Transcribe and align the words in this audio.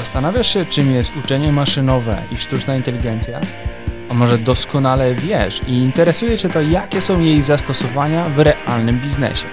Zastanawiasz 0.00 0.48
się, 0.54 0.64
czym 0.64 0.92
jest 0.92 1.16
uczenie 1.16 1.52
maszynowe 1.52 2.22
i 2.32 2.36
sztuczna 2.36 2.76
inteligencja? 2.76 3.40
A 4.08 4.14
może 4.14 4.38
doskonale 4.38 5.14
wiesz 5.14 5.60
i 5.66 5.72
interesuje 5.72 6.38
Cię 6.38 6.48
to, 6.48 6.60
jakie 6.60 7.00
są 7.00 7.20
jej 7.20 7.42
zastosowania 7.42 8.28
w 8.28 8.38
realnym 8.38 9.00
biznesie? 9.00 9.46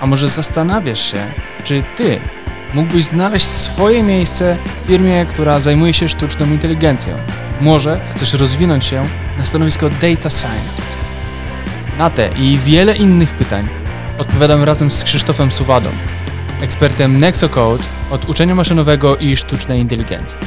A 0.00 0.06
może 0.06 0.28
zastanawiasz 0.28 1.10
się, 1.10 1.32
czy 1.64 1.82
Ty 1.96 2.20
mógłbyś 2.74 3.04
znaleźć 3.04 3.46
swoje 3.46 4.02
miejsce 4.02 4.56
w 4.84 4.86
firmie, 4.88 5.26
która 5.26 5.60
zajmuje 5.60 5.92
się 5.92 6.08
sztuczną 6.08 6.46
inteligencją? 6.46 7.16
Może 7.60 8.00
chcesz 8.10 8.34
rozwinąć 8.34 8.84
się 8.84 9.08
na 9.38 9.44
stanowisko 9.44 9.90
Data 9.90 10.30
Scientist? 10.30 11.00
Na 11.98 12.10
te 12.10 12.28
i 12.38 12.58
wiele 12.58 12.96
innych 12.96 13.34
pytań 13.34 13.68
odpowiadam 14.18 14.62
razem 14.62 14.90
z 14.90 15.04
Krzysztofem 15.04 15.50
Suwadą, 15.50 15.90
ekspertem 16.64 17.18
Nexocode 17.18 17.84
od 18.10 18.28
uczenia 18.28 18.54
maszynowego 18.54 19.16
i 19.16 19.36
sztucznej 19.36 19.80
inteligencji. 19.80 20.38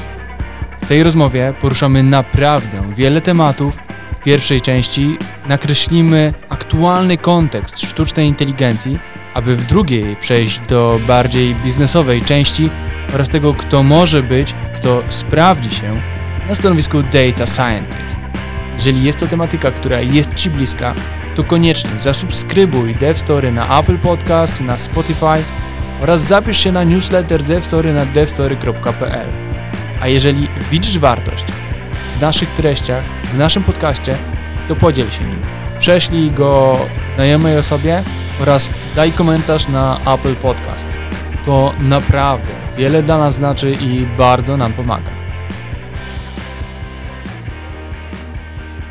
W 0.81 0.87
tej 0.87 1.03
rozmowie 1.03 1.53
poruszamy 1.61 2.03
naprawdę 2.03 2.93
wiele 2.95 3.21
tematów. 3.21 3.77
W 4.19 4.23
pierwszej 4.23 4.61
części 4.61 5.17
nakreślimy 5.47 6.33
aktualny 6.49 7.17
kontekst 7.17 7.79
sztucznej 7.79 8.27
inteligencji, 8.27 8.99
aby 9.33 9.55
w 9.55 9.65
drugiej 9.65 10.15
przejść 10.15 10.59
do 10.59 10.99
bardziej 11.07 11.55
biznesowej 11.55 12.21
części 12.21 12.69
oraz 13.13 13.29
tego, 13.29 13.53
kto 13.53 13.83
może 13.83 14.23
być, 14.23 14.53
kto 14.75 15.03
sprawdzi 15.09 15.75
się 15.75 16.01
na 16.47 16.55
stanowisku 16.55 17.03
Data 17.03 17.45
Scientist. 17.47 18.19
Jeżeli 18.75 19.03
jest 19.03 19.19
to 19.19 19.27
tematyka, 19.27 19.71
która 19.71 20.01
jest 20.01 20.33
Ci 20.33 20.49
bliska, 20.49 20.95
to 21.35 21.43
koniecznie 21.43 21.91
zasubskrybuj 21.97 22.95
DevStory 22.95 23.51
na 23.51 23.79
Apple 23.79 23.97
Podcast, 23.97 24.61
na 24.61 24.77
Spotify 24.77 25.43
oraz 26.01 26.21
zapisz 26.21 26.57
się 26.57 26.71
na 26.71 26.83
newsletter 26.83 27.43
DevStory 27.43 27.93
na 27.93 28.05
devstory.pl. 28.05 29.27
A 30.01 30.07
jeżeli 30.07 30.47
widzisz 30.71 30.99
wartość 30.99 31.45
w 32.17 32.21
naszych 32.21 32.49
treściach, 32.49 33.03
w 33.33 33.37
naszym 33.37 33.63
podcaście, 33.63 34.17
to 34.67 34.75
podziel 34.75 35.09
się 35.09 35.23
nim. 35.23 35.39
Prześlij 35.79 36.31
go 36.31 36.79
znajomej 37.15 37.57
osobie 37.57 38.03
oraz 38.41 38.69
daj 38.95 39.11
komentarz 39.11 39.67
na 39.67 39.99
Apple 40.13 40.35
Podcast. 40.35 40.97
To 41.45 41.73
naprawdę 41.79 42.53
wiele 42.77 43.03
dla 43.03 43.17
nas 43.17 43.35
znaczy 43.35 43.77
i 43.81 44.05
bardzo 44.17 44.57
nam 44.57 44.73
pomaga. 44.73 45.16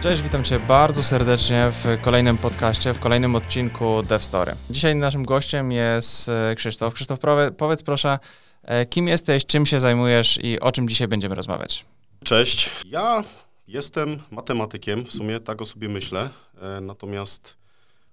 Cześć, 0.06 0.22
witam 0.22 0.44
Cię 0.44 0.58
bardzo 0.60 1.02
serdecznie 1.02 1.70
w 1.70 2.00
kolejnym 2.02 2.38
podcaście, 2.38 2.94
w 2.94 3.00
kolejnym 3.00 3.34
odcinku 3.34 4.02
DevStory. 4.02 4.54
Dzisiaj 4.70 4.96
naszym 4.96 5.24
gościem 5.24 5.72
jest 5.72 6.28
e, 6.28 6.54
Krzysztof. 6.54 6.94
Krzysztof, 6.94 7.18
powiedz 7.56 7.82
proszę, 7.82 8.18
e, 8.62 8.86
kim 8.86 9.08
jesteś, 9.08 9.46
czym 9.46 9.66
się 9.66 9.80
zajmujesz 9.80 10.38
i 10.42 10.60
o 10.60 10.72
czym 10.72 10.88
dzisiaj 10.88 11.08
będziemy 11.08 11.34
rozmawiać? 11.34 11.84
Cześć, 12.24 12.70
ja 12.84 13.24
jestem 13.68 14.22
matematykiem, 14.30 15.04
w 15.04 15.12
sumie 15.12 15.40
tak 15.40 15.62
o 15.62 15.66
sobie 15.66 15.88
myślę, 15.88 16.30
e, 16.62 16.80
natomiast 16.80 17.56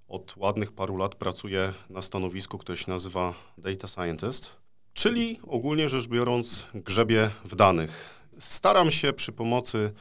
od 0.08 0.34
ładnych 0.38 0.72
paru 0.72 0.98
lat 0.98 1.16
pracuję 1.16 1.74
na 1.90 2.02
stanowisku, 2.02 2.58
które 2.58 2.78
się 2.78 2.92
nazywa 2.92 3.34
Data 3.58 3.88
Scientist, 3.88 4.56
czyli 4.94 5.40
ogólnie 5.48 5.90
rzecz 5.90 6.08
biorąc 6.08 6.68
grzebie 6.74 7.30
w 7.46 7.56
danych. 7.56 8.10
Staram 8.40 8.92
się 8.92 9.14
przy 9.14 9.32
pomocy 9.32 9.94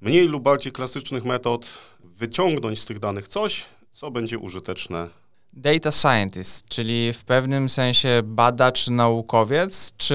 mniej 0.00 0.28
lub 0.28 0.42
bardziej 0.42 0.72
klasycznych 0.72 1.24
metod 1.24 1.78
wyciągnąć 2.04 2.80
z 2.80 2.86
tych 2.86 2.98
danych 2.98 3.28
coś, 3.28 3.66
co 3.90 4.10
będzie 4.10 4.38
użyteczne. 4.38 5.08
Data 5.52 5.92
scientist, 5.92 6.66
czyli 6.68 7.12
w 7.12 7.24
pewnym 7.24 7.68
sensie 7.68 8.20
badacz, 8.24 8.88
naukowiec, 8.88 9.92
czy, 9.96 10.14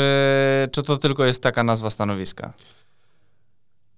czy 0.71 0.83
to 0.83 0.97
tylko 0.97 1.25
jest 1.25 1.43
taka 1.43 1.63
nazwa 1.63 1.89
stanowiska? 1.89 2.53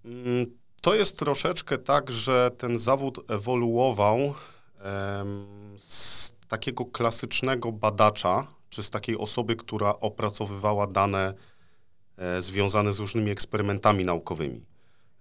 Mm, 0.06 0.46
to 0.82 0.96
jest 0.96 1.20
troszeczkę 1.20 1.78
tak, 1.78 2.12
że 2.12 2.52
ten 2.58 2.80
zawód 2.80 3.20
ewoluował 3.32 4.18
em, 4.18 5.48
z 5.76 6.34
takiego 6.48 6.86
klasycznego 6.86 7.72
badacza, 7.72 8.48
czy 8.70 8.84
z 8.84 8.90
takiej 8.90 9.18
osoby, 9.18 9.56
która 9.56 9.90
opracowywała 10.00 10.88
dane 10.88 11.34
e, 12.18 12.42
związane 12.42 12.94
z 12.94 13.00
różnymi 13.00 13.32
eksperymentami 13.32 14.06
naukowymi. 14.06 14.66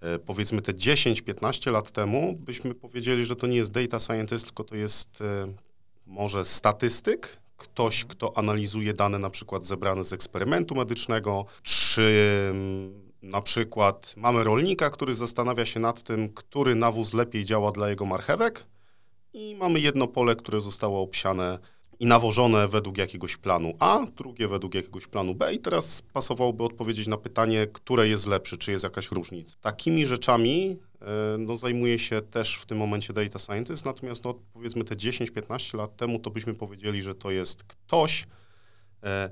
E, 0.00 0.18
powiedzmy 0.18 0.62
te 0.62 0.72
10-15 0.72 1.72
lat 1.72 1.90
temu, 1.90 2.36
byśmy 2.38 2.74
powiedzieli, 2.74 3.24
że 3.24 3.36
to 3.36 3.46
nie 3.46 3.56
jest 3.56 3.70
data 3.70 3.98
scientist, 3.98 4.44
tylko 4.44 4.64
to 4.64 4.76
jest 4.76 5.20
e, 5.20 5.54
może 6.06 6.44
statystyk, 6.44 7.40
ktoś, 7.56 8.04
kto 8.04 8.38
analizuje 8.38 8.92
dane 8.92 9.18
na 9.18 9.30
przykład 9.30 9.64
zebrane 9.64 10.04
z 10.04 10.12
eksperymentu 10.12 10.74
medycznego, 10.74 11.46
czy 11.62 12.48
mm, 12.50 13.06
na 13.22 13.40
przykład 13.40 14.14
mamy 14.16 14.44
rolnika, 14.44 14.90
który 14.90 15.14
zastanawia 15.14 15.66
się 15.66 15.80
nad 15.80 16.02
tym, 16.02 16.28
który 16.28 16.74
nawóz 16.74 17.14
lepiej 17.14 17.44
działa 17.44 17.72
dla 17.72 17.88
jego 17.88 18.04
marchewek? 18.04 18.66
I 19.32 19.54
mamy 19.54 19.80
jedno 19.80 20.06
pole, 20.06 20.36
które 20.36 20.60
zostało 20.60 21.02
obsiane 21.02 21.58
i 22.00 22.06
nawożone 22.06 22.68
według 22.68 22.98
jakiegoś 22.98 23.36
planu 23.36 23.72
A, 23.78 24.06
drugie 24.16 24.48
według 24.48 24.74
jakiegoś 24.74 25.06
planu 25.06 25.34
B 25.34 25.54
i 25.54 25.58
teraz 25.58 26.02
pasowałoby 26.02 26.64
odpowiedzieć 26.64 27.06
na 27.06 27.16
pytanie, 27.16 27.66
które 27.72 28.08
jest 28.08 28.26
lepsze, 28.26 28.56
czy 28.56 28.72
jest 28.72 28.84
jakaś 28.84 29.10
różnica. 29.10 29.56
Takimi 29.60 30.06
rzeczami 30.06 30.78
e, 31.00 31.06
no, 31.38 31.56
zajmuje 31.56 31.98
się 31.98 32.22
też 32.22 32.56
w 32.56 32.66
tym 32.66 32.78
momencie 32.78 33.12
data 33.12 33.38
scientist, 33.38 33.84
natomiast 33.84 34.24
no, 34.24 34.34
powiedzmy 34.52 34.84
te 34.84 34.96
10-15 34.96 35.76
lat 35.76 35.96
temu 35.96 36.18
to 36.18 36.30
byśmy 36.30 36.54
powiedzieli, 36.54 37.02
że 37.02 37.14
to 37.14 37.30
jest 37.30 37.64
ktoś, 37.64 38.26
e, 39.02 39.30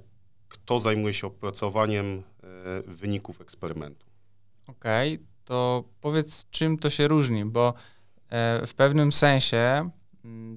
kto 0.48 0.80
zajmuje 0.80 1.14
się 1.14 1.26
opracowaniem 1.26 2.22
e, 2.42 2.82
wyników 2.82 3.40
eksperymentu. 3.40 4.06
Okej, 4.66 5.14
okay, 5.14 5.26
to 5.44 5.84
powiedz 6.00 6.46
czym 6.50 6.78
to 6.78 6.90
się 6.90 7.08
różni, 7.08 7.44
bo 7.44 7.74
w 8.66 8.74
pewnym 8.74 9.12
sensie 9.12 9.90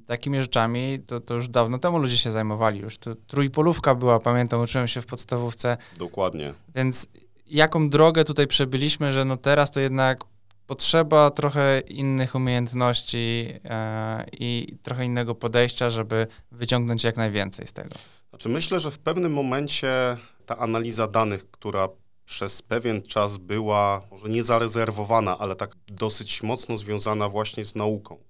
takimi 0.06 0.42
rzeczami, 0.42 1.00
to, 1.08 1.20
to 1.20 1.34
już 1.34 1.50
dawno 1.50 1.80
temu 1.80 1.98
ludzie 1.98 2.18
się 2.18 2.32
zajmowali. 2.32 2.80
Już 2.80 2.98
to 2.98 3.16
trójpolówka 3.16 3.96
była, 3.96 4.20
pamiętam, 4.20 4.62
uczyłem 4.62 4.88
się 4.88 5.02
w 5.02 5.06
podstawówce. 5.06 5.78
Dokładnie. 5.98 6.54
Więc 6.76 7.08
jaką 7.48 7.90
drogę 7.90 8.26
tutaj 8.26 8.48
przebyliśmy, 8.48 9.14
że 9.14 9.26
no 9.26 9.38
teraz 9.38 9.72
to 9.72 9.80
jednak 9.80 10.24
potrzeba 10.68 11.32
trochę 11.32 11.80
innych 11.80 12.36
umiejętności 12.36 13.54
e, 13.66 14.26
i 14.40 14.78
trochę 14.84 15.06
innego 15.06 15.36
podejścia, 15.36 15.90
żeby 15.90 16.28
wyciągnąć 16.52 17.04
jak 17.04 17.18
najwięcej 17.18 17.68
z 17.68 17.74
tego. 17.74 17.96
Znaczy 18.30 18.50
myślę, 18.50 18.80
że 18.80 18.92
w 18.92 19.00
pewnym 19.00 19.34
momencie 19.34 20.18
ta 20.46 20.58
analiza 20.58 21.08
danych, 21.08 21.52
która 21.52 21.90
przez 22.26 22.62
pewien 22.62 23.02
czas 23.02 23.38
była 23.38 24.02
może 24.12 24.30
nie 24.30 24.44
zarezerwowana, 24.44 25.38
ale 25.38 25.56
tak 25.56 25.76
dosyć 25.88 26.44
mocno 26.44 26.78
związana 26.78 27.30
właśnie 27.30 27.64
z 27.64 27.76
nauką 27.76 28.27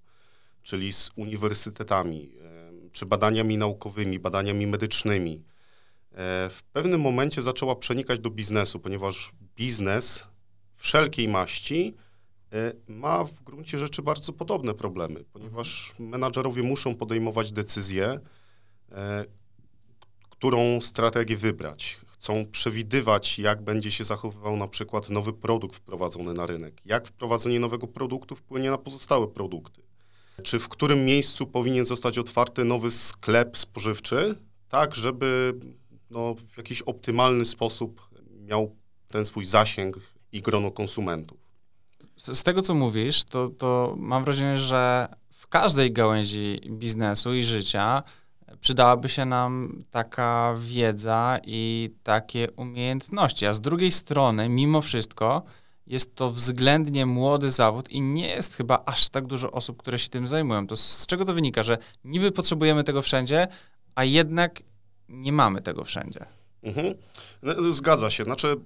czyli 0.68 0.92
z 0.92 1.10
uniwersytetami, 1.16 2.32
czy 2.92 3.06
badaniami 3.06 3.58
naukowymi, 3.58 4.18
badaniami 4.18 4.66
medycznymi, 4.66 5.44
e, 6.12 6.50
w 6.50 6.62
pewnym 6.72 7.00
momencie 7.00 7.42
zaczęła 7.42 7.76
przenikać 7.76 8.20
do 8.20 8.30
biznesu, 8.30 8.80
ponieważ 8.80 9.32
biznes 9.56 10.28
wszelkiej 10.74 11.28
maści 11.28 11.94
e, 12.52 12.72
ma 12.88 13.24
w 13.24 13.42
gruncie 13.42 13.78
rzeczy 13.78 14.02
bardzo 14.02 14.32
podobne 14.32 14.74
problemy, 14.74 15.24
ponieważ 15.32 15.94
menadżerowie 15.98 16.62
muszą 16.62 16.94
podejmować 16.94 17.52
decyzję, 17.52 18.20
e, 18.92 19.24
którą 20.30 20.80
strategię 20.80 21.36
wybrać. 21.36 22.00
Chcą 22.06 22.46
przewidywać, 22.46 23.38
jak 23.38 23.62
będzie 23.62 23.90
się 23.90 24.04
zachowywał 24.04 24.56
na 24.56 24.68
przykład 24.68 25.10
nowy 25.10 25.32
produkt 25.32 25.76
wprowadzony 25.76 26.32
na 26.32 26.46
rynek, 26.46 26.86
jak 26.86 27.08
wprowadzenie 27.08 27.60
nowego 27.60 27.86
produktu 27.86 28.36
wpłynie 28.36 28.70
na 28.70 28.78
pozostałe 28.78 29.28
produkty 29.28 29.87
czy 30.42 30.58
w 30.58 30.68
którym 30.68 31.04
miejscu 31.04 31.46
powinien 31.46 31.84
zostać 31.84 32.18
otwarty 32.18 32.64
nowy 32.64 32.90
sklep 32.90 33.58
spożywczy, 33.58 34.34
tak 34.68 34.94
żeby 34.94 35.54
no, 36.10 36.34
w 36.34 36.56
jakiś 36.56 36.82
optymalny 36.82 37.44
sposób 37.44 38.08
miał 38.40 38.76
ten 39.08 39.24
swój 39.24 39.44
zasięg 39.44 39.98
i 40.32 40.42
grono 40.42 40.70
konsumentów. 40.70 41.38
Z, 42.16 42.38
z 42.38 42.42
tego, 42.42 42.62
co 42.62 42.74
mówisz, 42.74 43.24
to, 43.24 43.48
to 43.48 43.94
mam 43.98 44.24
wrażenie, 44.24 44.58
że 44.58 45.08
w 45.30 45.46
każdej 45.46 45.92
gałęzi 45.92 46.60
biznesu 46.70 47.34
i 47.34 47.44
życia 47.44 48.02
przydałaby 48.60 49.08
się 49.08 49.24
nam 49.24 49.82
taka 49.90 50.54
wiedza 50.58 51.38
i 51.46 51.90
takie 52.02 52.50
umiejętności. 52.50 53.46
A 53.46 53.54
z 53.54 53.60
drugiej 53.60 53.92
strony, 53.92 54.48
mimo 54.48 54.80
wszystko, 54.80 55.42
jest 55.88 56.14
to 56.14 56.30
względnie 56.30 57.06
młody 57.06 57.50
zawód 57.50 57.90
i 57.90 58.00
nie 58.00 58.28
jest 58.28 58.54
chyba 58.54 58.82
aż 58.86 59.08
tak 59.08 59.26
dużo 59.26 59.52
osób, 59.52 59.76
które 59.76 59.98
się 59.98 60.08
tym 60.08 60.26
zajmują. 60.26 60.66
To 60.66 60.76
z 60.76 61.06
czego 61.06 61.24
to 61.24 61.34
wynika, 61.34 61.62
że 61.62 61.78
niby 62.04 62.32
potrzebujemy 62.32 62.84
tego 62.84 63.02
wszędzie, 63.02 63.48
a 63.94 64.04
jednak 64.04 64.62
nie 65.08 65.32
mamy 65.32 65.62
tego 65.62 65.84
wszędzie? 65.84 66.26
Mhm. 66.62 66.94
No, 67.42 67.72
zgadza 67.72 68.10
się. 68.10 68.24
Znaczy, 68.24 68.56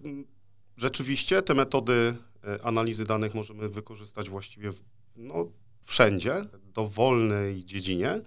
rzeczywiście 0.77 1.43
te 1.43 1.55
metody 1.55 2.15
e, 2.45 2.65
analizy 2.65 3.05
danych 3.05 3.35
możemy 3.35 3.69
wykorzystać 3.69 4.29
właściwie 4.29 4.73
w, 4.73 4.83
no, 5.17 5.49
wszędzie, 5.87 6.45
dowolnej 6.65 7.65
dziedzinie. 7.65 8.21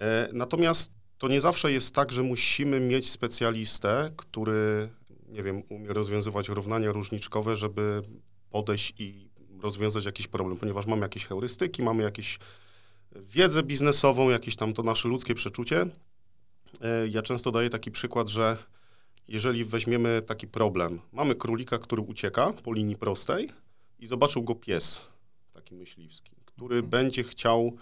E, 0.00 0.28
natomiast 0.32 0.92
to 1.18 1.28
nie 1.28 1.40
zawsze 1.40 1.72
jest 1.72 1.94
tak, 1.94 2.12
że 2.12 2.22
musimy 2.22 2.80
mieć 2.80 3.10
specjalistę, 3.10 4.10
który 4.16 4.88
nie 5.36 5.42
wiem, 5.42 5.62
umie 5.68 5.88
rozwiązywać 5.92 6.48
równania 6.48 6.92
różniczkowe, 6.92 7.56
żeby 7.56 8.02
podejść 8.50 8.94
i 8.98 9.28
rozwiązać 9.60 10.04
jakiś 10.04 10.26
problem, 10.26 10.58
ponieważ 10.58 10.86
mamy 10.86 11.02
jakieś 11.02 11.26
heurystyki, 11.26 11.82
mamy 11.82 12.02
jakieś 12.02 12.38
wiedzę 13.16 13.62
biznesową, 13.62 14.30
jakieś 14.30 14.56
tam 14.56 14.72
to 14.72 14.82
nasze 14.82 15.08
ludzkie 15.08 15.34
przeczucie. 15.34 15.86
E, 16.80 17.08
Ja 17.08 17.22
często 17.22 17.50
daję 17.50 17.70
taki 17.70 17.90
przykład, 17.90 18.28
że 18.28 18.56
jeżeli 19.28 19.64
weźmiemy 19.64 20.22
taki 20.26 20.46
problem, 20.46 21.00
mamy 21.12 21.34
królika, 21.34 21.78
który 21.78 22.02
ucieka 22.02 22.52
po 22.52 22.72
linii 22.72 22.96
prostej 22.96 23.48
i 23.98 24.06
zobaczył 24.06 24.42
go 24.42 24.54
pies, 24.54 25.08
taki 25.52 25.74
myśliwski, 25.74 26.36
który 26.44 26.76
Mhm. 26.76 26.90
będzie 26.90 27.22
chciał 27.22 27.76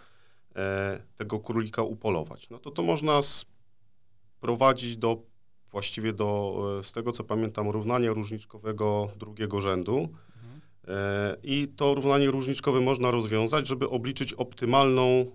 e, 0.56 1.02
tego 1.16 1.40
królika 1.40 1.82
upolować, 1.82 2.50
no 2.50 2.58
to 2.58 2.70
to 2.70 2.82
można 2.82 3.20
sprowadzić 3.22 4.96
do, 4.96 5.22
właściwie 5.70 6.12
do, 6.12 6.60
e, 6.80 6.84
z 6.84 6.92
tego 6.92 7.12
co 7.12 7.24
pamiętam, 7.24 7.70
równania 7.70 8.12
różniczkowego 8.12 9.08
drugiego 9.16 9.60
rzędu. 9.60 9.96
Mhm. 9.96 10.60
E, 10.88 11.36
I 11.42 11.68
to 11.68 11.94
równanie 11.94 12.30
różniczkowe 12.30 12.80
można 12.80 13.10
rozwiązać, 13.10 13.68
żeby 13.68 13.88
obliczyć 13.88 14.32
optymalną 14.32 15.26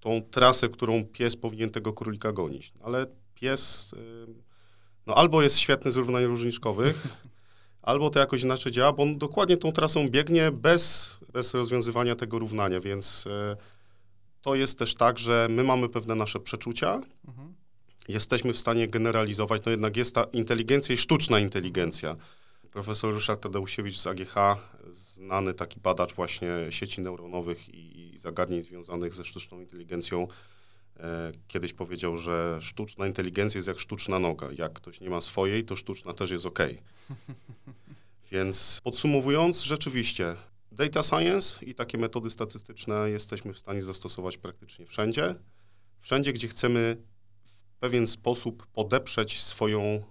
tą 0.00 0.22
trasę, 0.30 0.68
którą 0.68 1.04
pies 1.04 1.36
powinien 1.36 1.70
tego 1.70 1.92
królika 1.92 2.32
gonić. 2.32 2.72
Ale 2.82 3.06
pies 3.34 3.92
y, 3.92 4.26
no 5.06 5.14
albo 5.14 5.42
jest 5.42 5.58
świetny 5.58 5.90
z 5.90 5.96
równań 5.96 6.24
różniczkowych, 6.24 7.06
albo 7.82 8.10
to 8.10 8.18
jakoś 8.18 8.42
inaczej 8.42 8.72
działa, 8.72 8.92
bo 8.92 9.02
on 9.02 9.18
dokładnie 9.18 9.56
tą 9.56 9.72
trasą 9.72 10.08
biegnie 10.08 10.52
bez, 10.52 11.18
bez 11.32 11.54
rozwiązywania 11.54 12.16
tego 12.16 12.38
równania, 12.38 12.80
więc 12.80 13.26
e, 13.26 13.56
to 14.42 14.54
jest 14.54 14.78
też 14.78 14.94
tak, 14.94 15.18
że 15.18 15.46
my 15.50 15.64
mamy 15.64 15.88
pewne 15.88 16.14
nasze 16.14 16.40
przeczucia, 16.40 17.00
Mhm. 17.28 17.54
Jesteśmy 18.08 18.52
w 18.52 18.58
stanie 18.58 18.88
generalizować, 18.88 19.62
no 19.64 19.70
jednak 19.70 19.96
jest 19.96 20.14
ta 20.14 20.24
inteligencja 20.24 20.94
i 20.94 20.98
sztuczna 20.98 21.40
inteligencja. 21.40 22.16
Profesor 22.70 23.14
Ryszard 23.14 23.40
Tadeusiewicz 23.40 23.98
z 23.98 24.06
AGH, 24.06 24.34
znany 24.92 25.54
taki 25.54 25.80
badacz 25.80 26.14
właśnie 26.14 26.48
sieci 26.70 27.00
neuronowych 27.00 27.68
i, 27.68 28.14
i 28.14 28.18
zagadnień 28.18 28.62
związanych 28.62 29.14
ze 29.14 29.24
sztuczną 29.24 29.60
inteligencją, 29.60 30.28
e, 30.96 31.32
kiedyś 31.48 31.72
powiedział, 31.72 32.18
że 32.18 32.58
sztuczna 32.60 33.06
inteligencja 33.06 33.58
jest 33.58 33.68
jak 33.68 33.78
sztuczna 33.78 34.18
noga. 34.18 34.48
Jak 34.58 34.72
ktoś 34.72 35.00
nie 35.00 35.10
ma 35.10 35.20
swojej, 35.20 35.64
to 35.64 35.76
sztuczna 35.76 36.12
też 36.12 36.30
jest 36.30 36.46
ok. 36.46 36.58
Więc 38.32 38.80
podsumowując, 38.84 39.62
rzeczywiście 39.62 40.36
data 40.72 41.02
science 41.02 41.64
i 41.64 41.74
takie 41.74 41.98
metody 41.98 42.30
statystyczne 42.30 43.10
jesteśmy 43.10 43.52
w 43.52 43.58
stanie 43.58 43.82
zastosować 43.82 44.38
praktycznie 44.38 44.86
wszędzie. 44.86 45.34
Wszędzie, 45.98 46.32
gdzie 46.32 46.48
chcemy 46.48 46.96
pewien 47.82 48.06
sposób 48.06 48.66
podeprzeć 48.66 49.42
swoją 49.42 50.02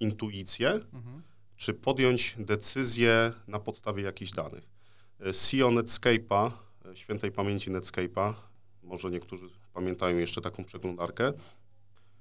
intuicję, 0.00 0.70
Mhm. 0.70 1.22
czy 1.56 1.74
podjąć 1.74 2.34
decyzję 2.38 3.32
na 3.46 3.58
podstawie 3.60 4.02
jakichś 4.02 4.30
danych. 4.30 4.64
E, 5.20 5.32
CEO 5.32 5.68
Netscape'a, 5.70 6.50
e, 6.92 6.96
świętej 6.96 7.32
pamięci 7.32 7.70
Netscape'a, 7.70 8.34
może 8.82 9.10
niektórzy 9.10 9.48
pamiętają 9.74 10.16
jeszcze 10.16 10.40
taką 10.40 10.64
przeglądarkę. 10.64 11.32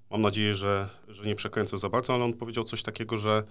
Mam 0.09 0.21
nadzieję, 0.21 0.55
że, 0.55 0.89
że 1.07 1.25
nie 1.25 1.35
przekręcę 1.35 1.79
za 1.79 1.89
bardzo, 1.89 2.13
ale 2.13 2.23
on 2.23 2.33
powiedział 2.33 2.63
coś 2.63 2.83
takiego, 2.83 3.17
że 3.17 3.43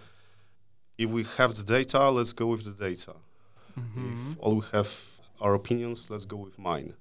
if 0.99 1.15
we 1.17 1.25
have 1.25 1.55
the 1.55 1.65
data, 1.65 1.99
let's 1.99 2.35
go 2.35 2.57
with 2.57 2.65
the 2.65 2.91
data. 2.91 3.21
Mhm. 3.77 4.15
If 4.15 4.45
all 4.45 4.55
we 4.61 4.63
have 4.67 4.89
our 5.41 5.55
opinions, 5.55 6.09
let's 6.11 6.27
go 6.27 6.45
with 6.45 6.59
mine. 6.59 6.93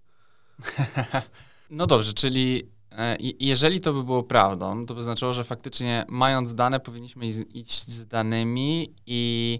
No 1.70 1.88
dobrze, 1.88 2.14
czyli 2.14 2.64
jeżeli 3.40 3.82
to 3.82 3.94
by 3.94 4.04
było 4.04 4.24
prawdą, 4.24 4.86
to 4.86 4.96
by 4.96 5.04
znaczyło, 5.04 5.34
że 5.34 5.44
faktycznie 5.44 6.06
mając 6.10 6.54
dane 6.54 6.80
powinniśmy 6.80 7.28
iść 7.28 7.88
z 7.88 8.08
danymi 8.08 8.94
i, 9.06 9.60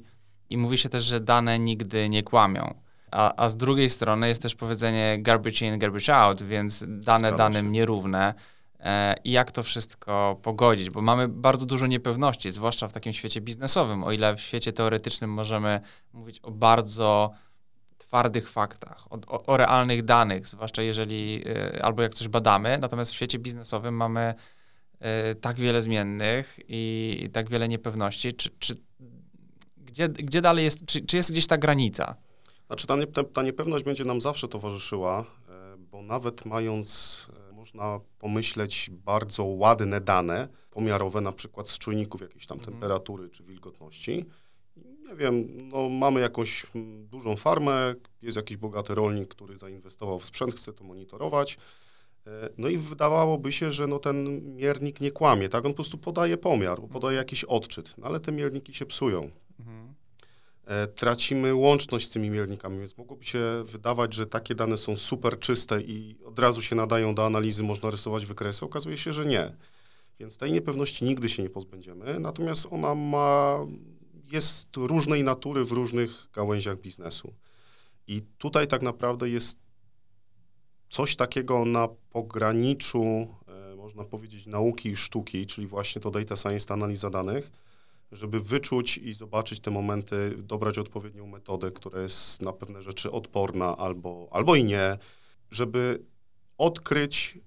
i 0.50 0.58
mówi 0.58 0.78
się 0.78 0.90
też, 0.90 1.04
że 1.04 1.20
dane 1.20 1.60
nigdy 1.60 2.10
nie 2.10 2.24
kłamią. 2.24 2.74
A, 3.12 3.34
a 3.36 3.50
z 3.50 3.58
drugiej 3.58 3.90
strony 3.90 4.28
jest 4.28 4.42
też 4.42 4.56
powiedzenie 4.56 5.18
garbage 5.20 5.66
in, 5.66 5.80
garbage 5.80 6.16
out, 6.16 6.44
więc 6.44 6.86
dane 6.88 7.20
Zgadza 7.20 7.32
danym 7.32 7.66
się. 7.66 7.72
nierówne. 7.72 8.34
E, 8.80 9.16
I 9.24 9.32
jak 9.32 9.52
to 9.52 9.64
wszystko 9.64 10.40
pogodzić? 10.42 10.90
Bo 10.90 11.02
mamy 11.02 11.28
bardzo 11.28 11.66
dużo 11.66 11.88
niepewności, 11.88 12.52
zwłaszcza 12.52 12.88
w 12.88 12.94
takim 12.94 13.14
świecie 13.14 13.42
biznesowym. 13.42 14.04
O 14.04 14.12
ile 14.12 14.36
w 14.36 14.42
świecie 14.42 14.74
teoretycznym 14.74 15.34
możemy 15.34 15.82
mówić 16.14 16.40
o 16.40 16.52
bardzo 16.52 17.32
twardych 18.08 18.50
faktach, 18.50 19.08
o, 19.10 19.46
o, 19.46 19.58
realnych 19.58 20.06
danych, 20.06 20.48
zwłaszcza 20.48 20.82
jeżeli, 20.82 21.44
y, 21.48 21.84
albo 21.84 22.02
jak 22.02 22.14
coś 22.14 22.28
badamy, 22.28 22.78
natomiast 22.82 23.12
w 23.12 23.14
świecie 23.14 23.40
biznesowym 23.40 23.96
mamy 23.96 24.34
y, 25.32 25.36
tak 25.36 25.60
wiele 25.60 25.82
zmiennych 25.82 26.60
i, 26.68 27.18
i 27.22 27.30
tak 27.30 27.50
wiele 27.50 27.68
niepewności, 27.68 28.34
czy, 28.34 28.50
czy 28.60 28.76
gdzie, 29.78 30.10
gdzie 30.10 30.42
dalej 30.42 30.66
jest, 30.66 30.86
czy, 30.86 31.02
czy 31.02 31.18
jest 31.18 31.32
gdzieś 31.32 31.48
ta 31.48 31.58
granica? 31.58 32.16
Znaczy 32.68 32.88
ta, 32.88 32.96
nie, 32.96 33.08
ta, 33.08 33.44
niepewność 33.44 33.86
będzie 33.86 34.06
nam 34.06 34.22
zawsze 34.22 34.48
towarzyszyła, 34.48 35.26
e, 35.50 35.78
bo 35.78 36.02
nawet 36.02 36.46
mając, 36.46 37.28
e, 37.50 37.54
można 37.54 38.00
pomyśleć, 38.20 38.90
bardzo 38.94 39.44
ładne 39.44 40.02
dane 40.02 40.48
pomiarowe, 40.70 41.22
na 41.22 41.32
przykład 41.32 41.70
z 41.70 41.78
czujników 41.78 42.22
jakiejś 42.22 42.46
tam 42.46 42.58
Mhm. 42.58 42.74
temperatury 42.74 43.30
czy 43.30 43.44
wilgotności, 43.44 44.26
nie 45.10 45.16
wiem, 45.16 45.48
no 45.68 45.90
mamy 45.90 46.20
jakąś 46.22 46.66
mm, 46.76 47.08
dużą 47.08 47.36
farmę, 47.36 47.96
jest 48.22 48.38
jakiś 48.38 48.58
bogaty 48.58 48.96
rolnik, 48.96 49.28
który 49.30 49.58
zainwestował 49.58 50.20
w 50.20 50.26
sprzęt, 50.26 50.56
chce 50.56 50.74
to 50.74 50.84
monitorować, 50.84 51.58
e, 52.28 52.50
no 52.58 52.70
i 52.70 52.78
wydawałoby 52.78 53.52
się, 53.52 53.72
że 53.72 53.88
no 53.88 54.00
ten 54.00 54.42
miernik 54.56 55.02
nie 55.02 55.12
kłamie, 55.12 55.50
tak? 55.50 55.66
On 55.66 55.72
po 55.72 55.76
prostu 55.76 55.98
podaje 55.98 56.38
pomiar, 56.38 56.82
podaje 56.92 57.18
jakiś 57.18 57.44
odczyt, 57.44 57.98
no 57.98 58.08
ale 58.08 58.20
te 58.20 58.32
mierniki 58.32 58.74
się 58.74 58.86
psują 58.86 59.32
Mhm. 59.60 59.94
e, 60.66 60.88
tracimy 60.88 61.56
łączność 61.56 62.06
z 62.06 62.10
tymi 62.10 62.30
miernikami, 62.30 62.80
więc 62.80 62.98
mogłoby 62.98 63.24
się 63.24 63.64
wydawać, 63.66 64.14
że 64.14 64.26
takie 64.26 64.56
dane 64.56 64.78
są 64.78 64.98
super 64.98 65.40
czyste 65.40 65.82
i 65.82 66.18
od 66.26 66.40
razu 66.40 66.62
się 66.62 66.76
nadają 66.76 67.16
do 67.16 67.26
analizy, 67.26 67.64
można 67.64 67.90
rysować 67.92 68.26
wykresy. 68.26 68.66
Okazuje 68.66 68.98
się, 68.98 69.14
że 69.14 69.26
nie. 69.26 69.56
Więc 70.20 70.38
tej 70.38 70.52
niepewności 70.52 71.06
nigdy 71.06 71.30
się 71.30 71.44
nie 71.44 71.50
pozbędziemy, 71.50 72.20
natomiast 72.20 72.68
ona 72.72 72.96
ma, 72.96 73.60
jest 74.32 74.78
różnej 74.78 75.24
natury 75.24 75.66
w 75.66 75.72
różnych 75.72 76.28
gałęziach 76.34 76.82
biznesu. 76.82 77.34
I 78.08 78.22
tutaj 78.38 78.68
tak 78.68 78.82
naprawdę 78.82 79.30
jest 79.30 79.60
coś 80.90 81.16
takiego 81.16 81.66
na 81.66 81.88
pograniczu, 82.10 83.28
e, 83.48 83.76
można 83.76 84.04
powiedzieć, 84.04 84.48
nauki 84.48 84.90
i 84.90 84.96
sztuki, 84.96 85.46
czyli 85.46 85.68
właśnie 85.68 86.02
to 86.02 86.12
data 86.12 86.36
science, 86.36 86.74
analiza 86.74 87.10
danych, 87.10 87.52
żeby 88.12 88.40
wyczuć 88.40 88.98
i 88.98 89.14
zobaczyć 89.14 89.60
te 89.60 89.72
momenty, 89.72 90.36
dobrać 90.38 90.78
odpowiednią 90.78 91.28
metodę, 91.28 91.72
która 91.72 92.02
jest 92.02 92.42
na 92.42 92.54
pewne 92.54 92.82
rzeczy 92.82 93.12
odporna 93.12 93.78
albo, 93.78 94.28
albo 94.32 94.56
i 94.56 94.64
nie, 94.64 94.98
żeby 95.52 96.04
odkryć 96.58 97.40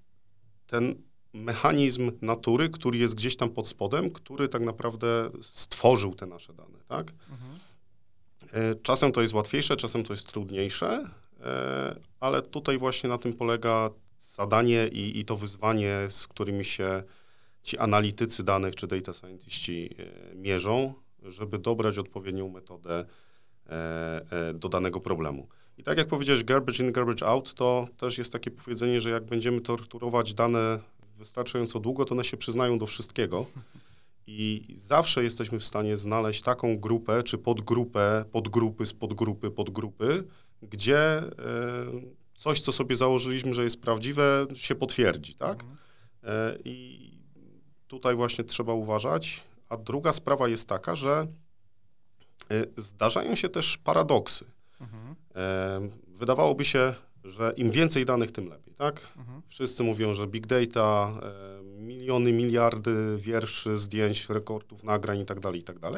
ten 0.66 1.02
mechanizm 1.32 2.12
natury, 2.22 2.68
który 2.68 2.98
jest 2.98 3.14
gdzieś 3.14 3.36
tam 3.36 3.50
pod 3.50 3.68
spodem, 3.68 4.10
który 4.10 4.48
tak 4.48 4.62
naprawdę 4.62 5.30
stworzył 5.40 6.14
te 6.14 6.26
nasze 6.26 6.54
dane, 6.54 6.78
tak? 6.88 7.12
Mhm. 7.30 7.60
Czasem 8.82 9.12
to 9.12 9.22
jest 9.22 9.34
łatwiejsze, 9.34 9.76
czasem 9.76 10.04
to 10.04 10.12
jest 10.12 10.26
trudniejsze, 10.26 11.06
e, 11.40 11.96
ale 12.20 12.42
tutaj 12.42 12.78
właśnie 12.78 13.08
na 13.08 13.18
tym 13.18 13.32
polega 13.32 13.90
zadanie 14.18 14.88
i, 14.88 15.18
i 15.18 15.24
to 15.24 15.36
wyzwanie, 15.36 15.96
z 16.08 16.26
którymi 16.26 16.64
się 16.64 17.02
ci 17.62 17.78
analitycy 17.78 18.44
danych 18.44 18.76
czy 18.76 18.86
data 18.86 19.12
scientiści 19.12 19.90
e, 19.98 20.34
mierzą, 20.34 20.94
żeby 21.22 21.58
dobrać 21.58 21.98
odpowiednią 21.98 22.48
metodę 22.48 23.04
do 24.54 24.68
danego 24.68 25.00
problemu. 25.00 25.48
I 25.78 25.82
tak 25.82 25.98
jak 25.98 26.06
powiedziałeś, 26.06 26.44
garbage 26.44 26.84
in, 26.84 26.92
garbage 26.92 27.26
out, 27.26 27.54
to 27.54 27.88
też 27.96 28.18
jest 28.18 28.32
takie 28.32 28.50
powiedzenie, 28.50 29.00
że 29.00 29.10
jak 29.10 29.24
będziemy 29.24 29.60
torturować 29.60 30.34
dane 30.34 30.78
wystarczająco 31.20 31.80
długo, 31.80 32.04
to 32.04 32.14
one 32.14 32.24
się 32.24 32.36
przyznają 32.36 32.78
do 32.78 32.86
wszystkiego. 32.86 33.46
I 34.26 34.66
zawsze 34.74 35.22
jesteśmy 35.22 35.58
w 35.58 35.64
stanie 35.64 35.96
znaleźć 35.96 36.42
taką 36.42 36.78
grupę, 36.78 37.22
czy 37.22 37.38
podgrupę, 37.38 38.24
podgrupy 38.32 38.86
z 38.86 38.92
podgrupy, 38.92 39.50
podgrupy, 39.50 40.24
gdzie 40.62 40.98
e, 40.98 41.32
coś, 42.34 42.60
co 42.60 42.72
sobie 42.72 42.96
założyliśmy, 42.96 43.54
że 43.54 43.64
jest 43.64 43.80
prawdziwe, 43.80 44.46
się 44.54 44.74
potwierdzi, 44.74 45.34
tak? 45.34 45.62
Mhm. 45.62 45.78
E, 46.22 46.56
I 46.64 47.10
tutaj 47.86 48.16
właśnie 48.16 48.44
trzeba 48.44 48.72
uważać. 48.72 49.42
A 49.68 49.76
druga 49.76 50.12
sprawa 50.12 50.48
jest 50.48 50.68
taka, 50.68 50.96
że 50.96 51.26
e, 52.50 52.66
zdarzają 52.76 53.34
się 53.34 53.48
też 53.48 53.78
paradoksy. 53.78 54.44
Mhm. 54.80 55.16
Wydawałoby 56.06 56.64
się, 56.64 56.94
że 57.24 57.52
im 57.56 57.70
więcej 57.70 58.04
danych, 58.04 58.32
tym 58.32 58.48
lepiej, 58.48 58.74
tak? 58.74 59.08
Mhm. 59.16 59.42
Wszyscy 59.48 59.82
mówią, 59.82 60.14
że 60.14 60.26
big 60.26 60.46
data, 60.46 61.12
e, 61.22 61.62
miliony, 61.62 62.32
miliardy 62.32 63.16
wierszy, 63.18 63.76
zdjęć, 63.76 64.28
rekordów, 64.28 64.84
nagrań 64.84 65.18
itd., 65.18 65.50
itd. 65.54 65.90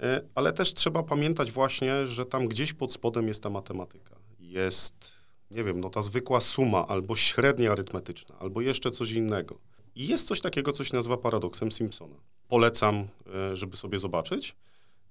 E, 0.00 0.20
Ale 0.34 0.52
też 0.52 0.74
trzeba 0.74 1.02
pamiętać 1.02 1.52
właśnie, 1.52 2.06
że 2.06 2.26
tam 2.26 2.48
gdzieś 2.48 2.72
pod 2.72 2.92
spodem 2.92 3.28
jest 3.28 3.42
ta 3.42 3.50
matematyka. 3.50 4.16
Jest, 4.38 5.12
nie 5.50 5.64
wiem, 5.64 5.80
no 5.80 5.90
ta 5.90 6.02
zwykła 6.02 6.40
suma, 6.40 6.86
albo 6.86 7.16
średnia 7.16 7.72
arytmetyczna, 7.72 8.38
albo 8.38 8.60
jeszcze 8.60 8.90
coś 8.90 9.12
innego. 9.12 9.58
I 9.94 10.06
jest 10.06 10.26
coś 10.26 10.40
takiego, 10.40 10.72
co 10.72 10.84
się 10.84 10.96
nazywa 10.96 11.16
paradoksem 11.16 11.72
Simpsona. 11.72 12.16
polecam, 12.48 13.08
e, 13.34 13.56
żeby 13.56 13.76
sobie 13.76 13.98
zobaczyć. 13.98 14.56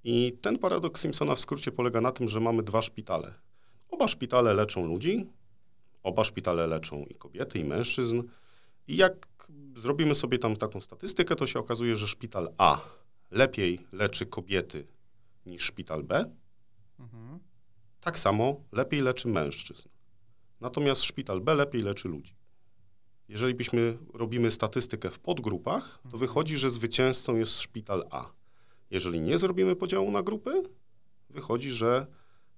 I 0.04 0.38
ten 0.42 0.58
paradoks 0.58 1.02
Simpsona 1.02 1.36
w 1.36 1.40
skrócie 1.40 1.72
polega 1.72 2.02
na 2.02 2.12
tym, 2.12 2.28
że 2.28 2.40
mamy 2.40 2.64
dwa 2.64 2.82
szpitale. 2.82 3.34
Oba 3.90 4.08
szpitale 4.08 4.54
leczą 4.54 4.86
ludzi, 4.88 5.26
oba 6.04 6.24
szpitale 6.24 6.68
leczą 6.68 7.06
i 7.06 7.16
kobiety, 7.16 7.60
i 7.60 7.64
mężczyzn. 7.64 8.24
I 8.88 8.98
jak 8.98 9.28
zrobimy 9.76 10.16
sobie 10.16 10.38
tam 10.40 10.56
taką 10.56 10.82
statystykę, 10.82 11.36
to 11.36 11.48
się 11.48 11.60
okazuje, 11.60 11.96
że 11.96 12.08
szpital 12.08 12.54
A 12.58 12.82
lepiej 13.32 13.88
leczy 13.92 14.26
kobiety 14.26 14.88
niż 15.46 15.64
szpital 15.64 16.04
B, 16.04 16.32
Mhm. 17.00 17.40
tak 18.02 18.20
samo 18.20 18.64
lepiej 18.72 19.02
leczy 19.02 19.28
mężczyzn. 19.28 19.90
Natomiast 20.62 21.04
szpital 21.04 21.42
B 21.42 21.56
lepiej 21.56 21.82
leczy 21.82 22.08
ludzi. 22.08 22.34
Jeżeli 23.28 23.54
byśmy 23.54 23.98
robimy 24.14 24.52
statystykę 24.52 25.10
w 25.10 25.20
podgrupach, 25.20 26.00
to 26.12 26.18
wychodzi, 26.18 26.58
że 26.58 26.70
zwycięzcą 26.70 27.36
jest 27.36 27.60
szpital 27.60 28.06
A. 28.12 28.32
Jeżeli 28.90 29.22
nie 29.22 29.38
zrobimy 29.38 29.76
podziału 29.76 30.12
na 30.12 30.24
grupy, 30.24 30.64
wychodzi, 31.30 31.70
że 31.72 32.08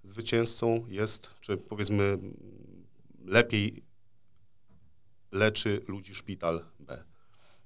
zwycięzcą 0.03 0.85
jest, 0.87 1.29
czy 1.41 1.57
powiedzmy 1.57 2.17
lepiej 3.25 3.83
leczy 5.31 5.81
ludzi 5.87 6.15
szpital 6.15 6.65
B. 6.79 7.03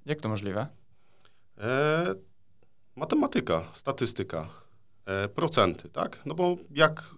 Jak 0.06 0.22
to 0.22 0.30
możliwe? 0.30 0.68
E, 1.58 2.16
matematyka, 2.96 3.72
statystyka, 3.74 4.50
e, 5.06 5.30
procenty, 5.30 5.90
tak? 5.90 6.22
No 6.26 6.36
bo 6.36 6.56
jak, 6.72 7.16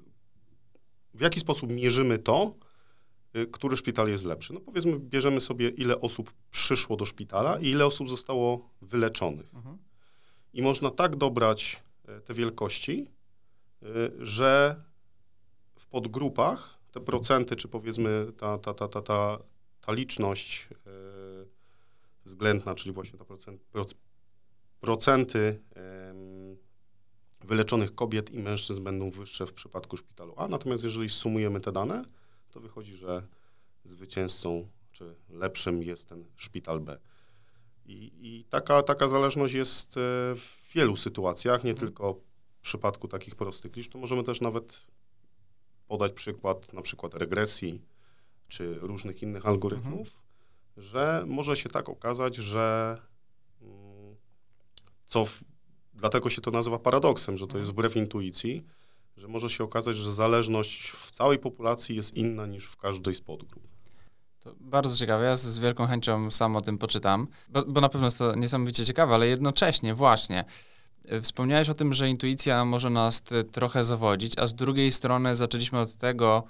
w 1.13 1.21
jaki 1.21 1.39
sposób 1.39 1.71
mierzymy 1.71 2.19
to, 2.19 2.51
y, 3.35 3.47
który 3.47 3.77
szpital 3.77 4.07
jest 4.07 4.25
lepszy? 4.25 4.53
No 4.53 4.59
powiedzmy, 4.59 4.99
bierzemy 4.99 5.41
sobie, 5.41 5.69
ile 5.69 6.01
osób 6.01 6.33
przyszło 6.51 6.95
do 6.95 7.05
szpitala 7.05 7.59
i 7.59 7.67
ile 7.69 7.85
osób 7.85 8.09
zostało 8.09 8.69
wyleczonych. 8.81 9.53
Mhm. 9.53 9.77
I 10.53 10.61
można 10.61 10.91
tak 10.91 11.15
dobrać 11.15 11.83
e, 12.07 12.21
te 12.21 12.33
wielkości, 12.33 13.07
y, 13.83 13.87
że 14.19 14.83
podgrupach 15.89 16.77
te 16.91 17.01
procenty, 17.01 17.55
czy 17.55 17.67
powiedzmy 17.67 18.31
ta, 18.37 18.57
ta, 18.57 18.73
ta, 18.73 18.87
ta, 18.87 19.01
ta, 19.01 19.39
ta 19.81 19.93
liczność 19.93 20.69
e, 20.71 20.89
względna, 22.25 22.75
czyli 22.75 22.93
właśnie 22.93 23.19
ta 23.19 23.25
procent, 23.25 23.61
proc- 23.73 23.95
procenty 24.79 25.63
em, 25.75 26.57
wyleczonych 27.41 27.95
kobiet 27.95 28.29
i 28.29 28.39
mężczyzn 28.39 28.83
będą 28.83 29.11
wyższe 29.11 29.45
w 29.47 29.53
przypadku 29.53 29.97
szpitalu 29.97 30.33
A. 30.37 30.47
Natomiast 30.47 30.83
jeżeli 30.83 31.09
sumujemy 31.09 31.59
te 31.59 31.71
dane, 31.71 32.05
to 32.51 32.59
wychodzi, 32.59 32.95
że 32.95 33.27
zwycięzcą 33.83 34.67
czy 34.91 35.15
lepszym 35.29 35.83
jest 35.83 36.09
ten 36.09 36.25
szpital 36.35 36.79
B. 36.79 36.99
I, 37.85 38.11
i 38.21 38.45
taka, 38.49 38.83
taka 38.83 39.07
zależność 39.07 39.53
jest 39.53 39.97
e, 39.97 39.99
w 40.35 40.69
wielu 40.73 40.95
sytuacjach, 40.95 41.63
nie 41.63 41.73
tylko 41.73 42.13
w 42.59 42.61
przypadku 42.61 43.07
takich 43.07 43.35
prostych 43.35 43.75
liczb. 43.75 43.91
To 43.91 43.97
możemy 43.97 44.23
też 44.23 44.41
nawet 44.41 44.85
podać 45.87 46.13
przykład 46.13 46.73
na 46.73 46.81
przykład 46.81 47.13
regresji 47.13 47.81
czy 48.47 48.73
różnych 48.81 49.23
innych 49.23 49.45
algorytmów, 49.45 50.17
że 50.77 51.23
może 51.27 51.57
się 51.57 51.69
tak 51.69 51.89
okazać, 51.89 52.35
że 52.35 52.97
mm, 53.61 54.15
co 55.05 55.25
w, 55.25 55.43
dlatego 55.93 56.29
się 56.29 56.41
to 56.41 56.51
nazywa 56.51 56.79
paradoksem, 56.79 57.37
że 57.37 57.47
to 57.47 57.57
jest 57.57 57.69
wbrew 57.69 57.95
intuicji, 57.95 58.65
że 59.17 59.27
może 59.27 59.49
się 59.49 59.63
okazać, 59.63 59.95
że 59.97 60.13
zależność 60.13 60.89
w 60.89 61.11
całej 61.11 61.39
populacji 61.39 61.95
jest 61.95 62.13
inna 62.13 62.45
niż 62.45 62.65
w 62.65 62.77
każdej 62.77 63.15
z 63.15 63.21
podgrup. 63.21 63.67
To 64.39 64.55
bardzo 64.59 64.95
ciekawe. 64.97 65.25
Ja 65.25 65.35
z- 65.35 65.57
wielką 65.57 65.87
chęcią 65.87 66.31
sam 66.31 66.55
o 66.55 66.61
tym 66.61 66.77
poczytam, 66.77 67.27
bo, 67.49 67.65
bo 67.65 67.81
na 67.81 67.89
pewno 67.89 68.07
jest 68.07 68.17
to 68.17 68.35
niesamowicie 68.35 68.85
ciekawe, 68.85 69.13
ale 69.15 69.27
jednocześnie 69.27 69.93
właśnie 69.93 70.45
wspomniałeś 71.21 71.69
o 71.69 71.73
tym, 71.73 71.93
że 71.93 72.09
intuicja 72.09 72.65
może 72.65 72.89
nas 72.89 73.23
trochę 73.51 73.85
zawodzić, 73.85 74.39
a 74.39 74.47
z 74.47 74.55
drugiej 74.55 74.91
strony 74.91 75.35
zaczęliśmy 75.35 75.79
od 75.79 75.95
tego, 75.95 76.43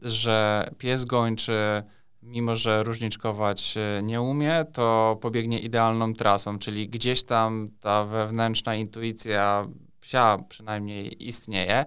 że 0.00 0.68
pies 0.78 1.04
gończy, 1.04 1.82
mimo 2.22 2.56
że 2.56 2.82
różniczkować 2.82 3.74
y, 3.98 4.02
nie 4.02 4.20
umie, 4.20 4.64
to 4.72 5.18
pobiegnie 5.20 5.58
idealną 5.58 6.14
trasą, 6.14 6.58
czyli 6.58 6.88
gdzieś 6.88 7.22
tam 7.22 7.70
ta 7.80 8.04
wewnętrzna 8.04 8.74
intuicja 8.74 9.68
psia 10.00 10.38
przynajmniej 10.48 11.28
istnieje, 11.28 11.84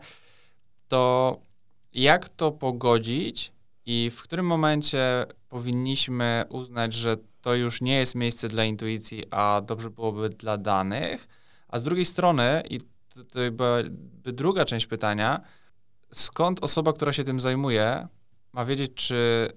to 0.88 1.38
jak 1.94 2.30
to 2.30 2.52
pogodzić 2.52 3.52
i 3.86 4.12
w 4.16 4.24
którym 4.24 4.46
momencie 4.46 5.26
powinniśmy 5.50 6.46
uznać, 6.50 6.94
że 6.94 7.18
to 7.42 7.56
już 7.56 7.82
nie 7.82 7.96
jest 7.96 8.16
miejsce 8.16 8.48
dla 8.50 8.64
intuicji, 8.64 9.24
a 9.32 9.62
dobrze 9.66 9.90
byłoby 9.90 10.30
dla 10.30 10.58
danych, 10.58 11.28
a 11.74 11.80
z 11.80 11.84
drugiej 11.84 12.06
strony, 12.06 12.64
i 12.70 12.80
to, 12.80 13.52
byłaby 13.52 13.90
druga 14.34 14.66
część 14.66 14.86
pytania, 14.86 15.42
skąd 16.12 16.64
osoba, 16.64 16.94
która 16.94 17.14
się 17.14 17.24
tym 17.24 17.40
zajmuje, 17.40 18.08
ma 18.52 18.66
wiedzieć, 18.66 18.92
czy 18.94 19.48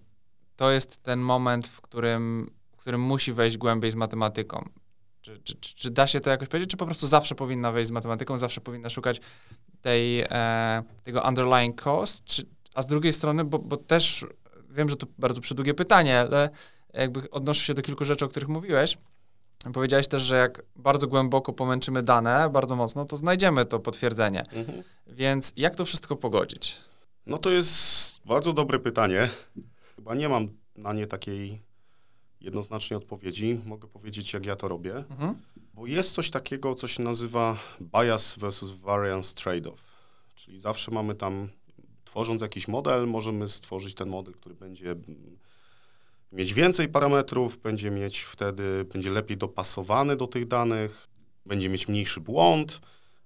to 0.56 0.70
jest 0.70 1.02
ten 1.02 1.20
moment, 1.20 1.66
w 1.66 1.80
którym, 1.80 2.50
w 2.72 2.76
którym 2.76 3.00
musi 3.00 3.32
wejść 3.32 3.56
głębiej 3.56 3.90
z 3.90 3.94
matematyką? 3.94 4.68
Czy, 5.20 5.40
czy, 5.44 5.54
czy, 5.54 5.74
czy 5.74 5.90
da 5.90 6.06
się 6.06 6.20
to 6.20 6.30
jakoś 6.30 6.48
powiedzieć, 6.48 6.70
czy 6.70 6.76
po 6.76 6.86
prostu 6.86 7.06
zawsze 7.06 7.34
powinna 7.34 7.72
wejść 7.72 7.88
z 7.88 7.92
matematyką, 7.92 8.36
zawsze 8.36 8.60
powinna 8.60 8.90
szukać 8.90 9.20
tej, 9.80 10.20
e, 10.20 10.82
tego 11.04 11.22
underlying 11.28 11.82
cost, 11.82 12.24
czy, 12.24 12.46
a 12.74 12.82
z 12.82 12.86
drugiej 12.86 13.12
strony, 13.12 13.44
bo, 13.44 13.58
bo 13.58 13.76
też 13.76 14.26
wiem, 14.70 14.88
że 14.88 14.96
to 14.96 15.06
bardzo 15.18 15.40
przydługie 15.40 15.74
pytanie, 15.74 16.20
ale 16.20 16.50
jakby 16.94 17.30
odnoszę 17.30 17.62
się 17.62 17.74
do 17.74 17.82
kilku 17.82 18.04
rzeczy, 18.04 18.24
o 18.24 18.28
których 18.28 18.48
mówiłeś. 18.48 18.98
Powiedziałeś 19.72 20.08
też, 20.08 20.22
że 20.22 20.36
jak 20.36 20.62
bardzo 20.76 21.06
głęboko 21.06 21.52
pomęczymy 21.52 22.02
dane, 22.02 22.50
bardzo 22.50 22.76
mocno, 22.76 23.04
to 23.04 23.16
znajdziemy 23.16 23.64
to 23.64 23.80
potwierdzenie. 23.80 24.42
Więc 25.06 25.52
jak 25.56 25.74
to 25.74 25.84
wszystko 25.84 26.16
pogodzić? 26.16 26.76
No 27.26 27.38
to 27.38 27.50
jest 27.50 28.20
bardzo 28.24 28.52
dobre 28.52 28.78
pytanie. 28.78 29.28
Chyba 29.96 30.14
nie 30.14 30.28
mam 30.28 30.48
na 30.76 30.92
nie 30.92 31.06
takiej 31.06 31.62
jednoznacznej 32.40 32.96
odpowiedzi. 32.96 33.60
Mogę 33.66 33.88
powiedzieć, 33.88 34.32
jak 34.32 34.46
ja 34.46 34.56
to 34.56 34.68
robię. 34.68 34.96
Mhm. 34.96 35.34
Bo 35.74 35.86
jest 35.86 36.14
coś 36.14 36.30
takiego, 36.30 36.74
co 36.74 36.88
się 36.88 37.02
nazywa 37.02 37.58
bias 37.80 38.38
versus 38.38 38.70
variance 38.70 39.34
trade-off. 39.34 39.76
Czyli 40.34 40.60
zawsze 40.60 40.90
mamy 40.90 41.14
tam, 41.14 41.48
tworząc 42.04 42.42
jakiś 42.42 42.68
model, 42.68 43.06
możemy 43.06 43.48
stworzyć 43.48 43.94
ten 43.94 44.08
model, 44.08 44.34
który 44.34 44.54
będzie 44.54 44.96
mieć 46.32 46.54
więcej 46.54 46.88
parametrów, 46.88 47.58
będzie 47.58 47.90
mieć 47.90 48.20
wtedy, 48.20 48.84
będzie 48.92 49.10
lepiej 49.10 49.36
dopasowany 49.36 50.16
do 50.16 50.26
tych 50.26 50.46
danych, 50.46 51.08
będzie 51.46 51.68
mieć 51.68 51.88
mniejszy 51.88 52.20
błąd, 52.20 52.80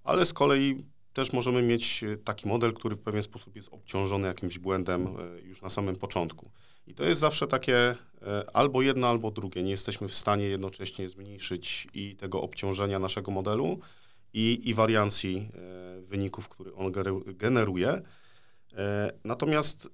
ale 0.04 0.26
z 0.26 0.32
kolei 0.32 0.84
też 1.12 1.32
możemy 1.32 1.62
mieć 1.62 2.04
e, 2.04 2.16
taki 2.16 2.48
model, 2.48 2.72
który 2.72 2.96
w 2.96 3.00
pewien 3.00 3.22
sposób 3.22 3.56
jest 3.56 3.68
obciążony 3.72 4.28
jakimś 4.28 4.58
błędem 4.58 5.06
e, 5.06 5.40
już 5.40 5.62
na 5.62 5.68
samym 5.68 5.96
początku. 5.96 6.50
I 6.86 6.94
to 6.94 7.04
jest 7.04 7.20
zawsze 7.20 7.46
takie 7.46 7.76
e, 8.22 8.50
albo 8.52 8.82
jedno, 8.82 9.08
albo 9.08 9.30
drugie. 9.30 9.62
Nie 9.62 9.70
jesteśmy 9.70 10.08
w 10.08 10.14
stanie 10.14 10.44
jednocześnie 10.44 11.08
zmniejszyć 11.08 11.88
i 11.94 12.16
tego 12.16 12.42
obciążenia 12.42 12.98
naszego 12.98 13.30
modelu, 13.30 13.80
i, 14.34 14.60
i 14.64 14.74
wariancji 14.74 15.48
wyników, 16.00 16.48
które 16.48 16.74
on 16.74 16.92
generuje. 17.26 18.02
Natomiast 19.24 19.88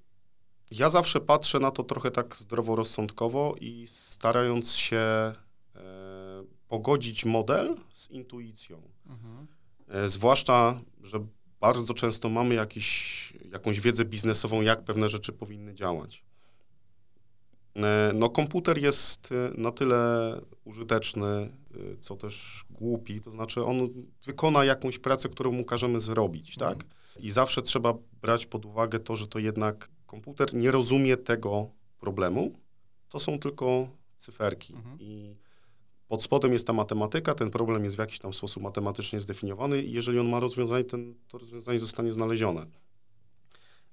ja 0.71 0.89
zawsze 0.89 1.21
patrzę 1.21 1.59
na 1.59 1.71
to 1.71 1.83
trochę 1.83 2.11
tak 2.11 2.35
zdroworozsądkowo 2.35 3.55
i 3.61 3.85
starając 3.87 4.71
się 4.71 4.97
e, 4.97 5.33
pogodzić 6.67 7.25
model 7.25 7.75
z 7.93 8.11
intuicją. 8.11 8.81
Mhm. 9.05 9.47
E, 9.87 10.09
Zwłaszcza, 10.09 10.79
że 11.01 11.19
bardzo 11.61 11.93
często 11.93 12.29
mamy 12.29 12.55
jakiś, 12.55 13.33
jakąś 13.51 13.79
wiedzę 13.81 14.05
biznesową, 14.05 14.61
jak 14.61 14.83
pewne 14.83 15.09
rzeczy 15.09 15.33
powinny 15.33 15.73
działać. 15.73 16.23
E, 17.75 18.11
No, 18.15 18.29
komputer 18.29 18.77
jest 18.77 19.31
e, 19.31 19.61
na 19.61 19.71
tyle 19.71 20.41
użyteczny, 20.65 21.27
e, 21.27 21.49
co 21.99 22.15
też 22.15 22.65
głupi, 22.69 23.21
to 23.21 23.31
znaczy 23.31 23.63
on 23.63 23.89
wykona 24.25 24.65
jakąś 24.65 24.99
pracę, 24.99 25.29
którą 25.29 25.51
mu 25.51 25.65
każemy 25.65 25.99
zrobić, 25.99 26.55
tak? 26.55 26.83
I 27.19 27.31
zawsze 27.31 27.61
trzeba 27.61 27.93
brać 28.21 28.45
pod 28.45 28.65
uwagę 28.65 28.99
to, 28.99 29.15
że 29.15 29.27
to 29.27 29.39
jednak 29.39 29.89
komputer 30.07 30.53
nie 30.53 30.71
rozumie 30.71 31.17
tego 31.17 31.69
problemu, 31.99 32.51
to 33.09 33.19
są 33.19 33.39
tylko 33.39 33.89
cyferki. 34.17 34.73
Mhm. 34.73 34.97
I 34.99 35.35
pod 36.07 36.23
spodem 36.23 36.53
jest 36.53 36.67
ta 36.67 36.73
matematyka, 36.73 37.35
ten 37.35 37.51
problem 37.51 37.83
jest 37.83 37.95
w 37.95 37.99
jakiś 37.99 38.19
tam 38.19 38.33
sposób 38.33 38.63
matematycznie 38.63 39.19
zdefiniowany 39.19 39.81
i 39.81 39.91
jeżeli 39.91 40.19
on 40.19 40.29
ma 40.29 40.39
rozwiązanie, 40.39 40.83
ten, 40.83 41.15
to 41.27 41.37
rozwiązanie 41.37 41.79
zostanie 41.79 42.13
znalezione. 42.13 42.65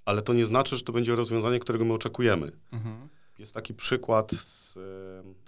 Ale 0.05 0.23
to 0.23 0.33
nie 0.33 0.47
znaczy, 0.47 0.77
że 0.77 0.83
to 0.83 0.93
będzie 0.93 1.17
rozwiązanie, 1.17 1.61
którego 1.61 1.85
my 1.85 1.95
oczekujemy. 1.95 2.53
Mhm. 2.73 3.09
Jest 3.39 3.55
taki 3.55 3.75
przykład 3.75 4.31
z, 4.33 4.77
e, 4.77 4.81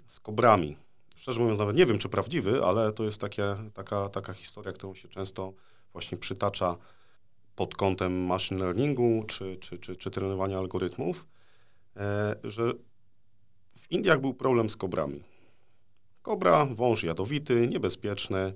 z 0.05 0.19
kobrami. 0.19 0.77
Szczerze 1.15 1.41
mówiąc, 1.41 1.59
nawet 1.59 1.75
nie 1.75 1.85
wiem, 1.85 1.97
czy 1.97 2.09
prawdziwy, 2.09 2.63
ale 2.63 2.91
to 2.91 3.03
jest 3.03 3.21
takie, 3.21 3.55
taka, 3.73 4.09
taka 4.09 4.33
historia, 4.33 4.73
którą 4.73 4.93
się 4.93 5.07
często 5.07 5.53
właśnie 5.93 6.17
przytacza 6.17 6.77
pod 7.57 7.75
kątem 7.75 8.25
machine 8.25 8.59
learningu 8.59 9.23
czy, 9.27 9.57
czy, 9.57 9.77
czy, 9.77 9.95
czy 9.95 10.11
trenowania 10.11 10.57
algorytmów, 10.57 11.27
e, 11.95 12.35
że 12.43 12.73
w 13.77 13.91
Indiach 13.91 14.21
był 14.21 14.33
problem 14.33 14.69
z 14.69 14.75
kobrami. 14.75 15.23
Kobra, 16.21 16.65
wąż 16.65 17.03
jadowity, 17.03 17.67
niebezpieczny. 17.67 18.53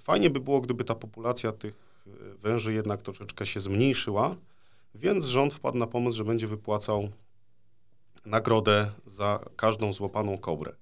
Fajnie 0.00 0.30
by 0.30 0.40
było, 0.40 0.60
gdyby 0.60 0.84
ta 0.84 0.94
populacja 0.94 1.52
tych 1.52 1.74
e, 2.06 2.10
węży 2.34 2.72
jednak 2.72 3.02
troszeczkę 3.02 3.46
się 3.46 3.60
zmniejszyła, 3.60 4.36
więc 4.94 5.24
rząd 5.24 5.54
wpadł 5.54 5.78
na 5.78 5.86
pomysł, 5.86 6.16
że 6.16 6.24
będzie 6.24 6.46
wypłacał 6.46 7.08
nagrodę 8.26 8.90
za 9.06 9.40
każdą 9.56 9.92
złapaną 9.92 10.38
kobrę. 10.38 10.72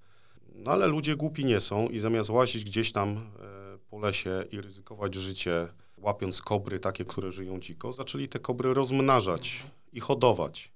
No 0.54 0.70
ale 0.70 0.87
ludzie 0.87 1.16
głupi 1.16 1.44
nie 1.44 1.61
są 1.61 1.88
i 1.88 1.99
zamiast 1.99 2.30
łazić 2.30 2.64
gdzieś 2.64 2.92
tam 2.92 3.16
e, 3.16 3.78
po 3.90 3.99
lesie 3.99 4.44
i 4.52 4.61
ryzykować 4.61 5.14
życie, 5.14 5.68
łapiąc 6.04 6.42
kobry 6.42 6.78
takie, 6.80 7.04
które 7.04 7.30
żyją 7.30 7.61
dziko, 7.61 7.92
zaczęli 7.92 8.28
te 8.28 8.38
kobry 8.38 8.75
rozmnażać 8.75 9.64
i 9.92 10.00
hodować. 10.00 10.73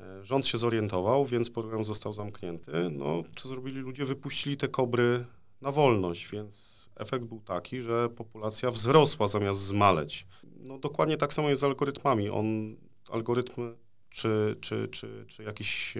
E, 0.00 0.24
Rząd 0.24 0.46
się 0.46 0.58
zorientował, 0.58 1.26
więc 1.26 1.50
program 1.50 1.84
został 1.84 2.12
zamknięty. 2.12 2.72
No, 2.90 3.22
co 3.36 3.48
zrobili 3.48 3.80
ludzie? 3.80 4.04
Wypuścili 4.04 4.56
te 4.56 4.68
kobry 4.68 5.24
na 5.60 5.72
wolność, 5.72 6.28
więc 6.30 6.88
efekt 6.96 7.24
był 7.24 7.40
taki, 7.40 7.80
że 7.82 8.08
populacja 8.08 8.70
wzrosła 8.70 9.28
zamiast 9.28 9.60
zmaleć. 9.60 10.26
No, 10.56 10.78
dokładnie 10.78 11.16
tak 11.16 11.32
samo 11.32 11.48
jest 11.48 11.60
z 11.60 11.64
algorytmami. 11.64 12.30
On, 12.30 12.76
algorytmy 13.10 13.74
czy, 14.10 14.56
czy, 14.60 14.88
czy, 14.88 15.24
czy 15.28 15.42
jakieś 15.42 15.94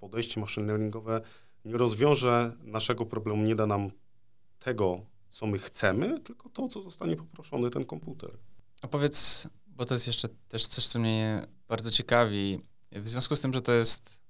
podejście 0.00 0.40
machine 0.40 0.66
learningowe 0.66 1.20
nie 1.64 1.76
rozwiąże 1.76 2.56
naszego 2.62 3.06
problemu, 3.06 3.42
nie 3.42 3.54
da 3.54 3.66
nam 3.66 3.90
tego, 4.58 5.00
co 5.30 5.46
my 5.46 5.58
chcemy, 5.58 6.20
tylko 6.20 6.48
to, 6.48 6.68
co 6.68 6.82
zostanie 6.82 7.16
poproszony 7.16 7.70
ten 7.70 7.84
komputer. 7.84 8.30
A 8.82 8.88
powiedz, 8.88 9.48
bo 9.66 9.84
to 9.84 9.94
jest 9.94 10.06
jeszcze 10.06 10.28
też 10.48 10.66
coś, 10.66 10.86
co 10.86 10.98
mnie 10.98 11.46
bardzo 11.68 11.90
ciekawi, 11.90 12.58
w 12.92 13.08
związku 13.08 13.36
z 13.36 13.40
tym, 13.40 13.52
że 13.52 13.62
to 13.62 13.72
jest 13.72 14.20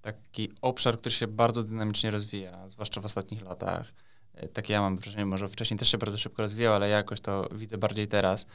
taki 0.00 0.52
obszar, 0.60 0.98
który 0.98 1.14
się 1.14 1.26
bardzo 1.26 1.62
dynamicznie 1.62 2.10
rozwija, 2.10 2.68
zwłaszcza 2.68 3.00
w 3.00 3.04
ostatnich 3.04 3.42
latach. 3.42 3.92
E, 4.34 4.48
Takie 4.48 4.72
ja 4.72 4.80
mam 4.80 4.96
wrażenie, 4.96 5.26
może 5.26 5.48
wcześniej 5.48 5.78
też 5.78 5.88
się 5.88 5.98
bardzo 5.98 6.18
szybko 6.18 6.42
rozwijał, 6.42 6.74
ale 6.74 6.88
ja 6.88 6.96
jakoś 6.96 7.20
to 7.20 7.48
widzę 7.52 7.78
bardziej 7.78 8.08
teraz. 8.08 8.46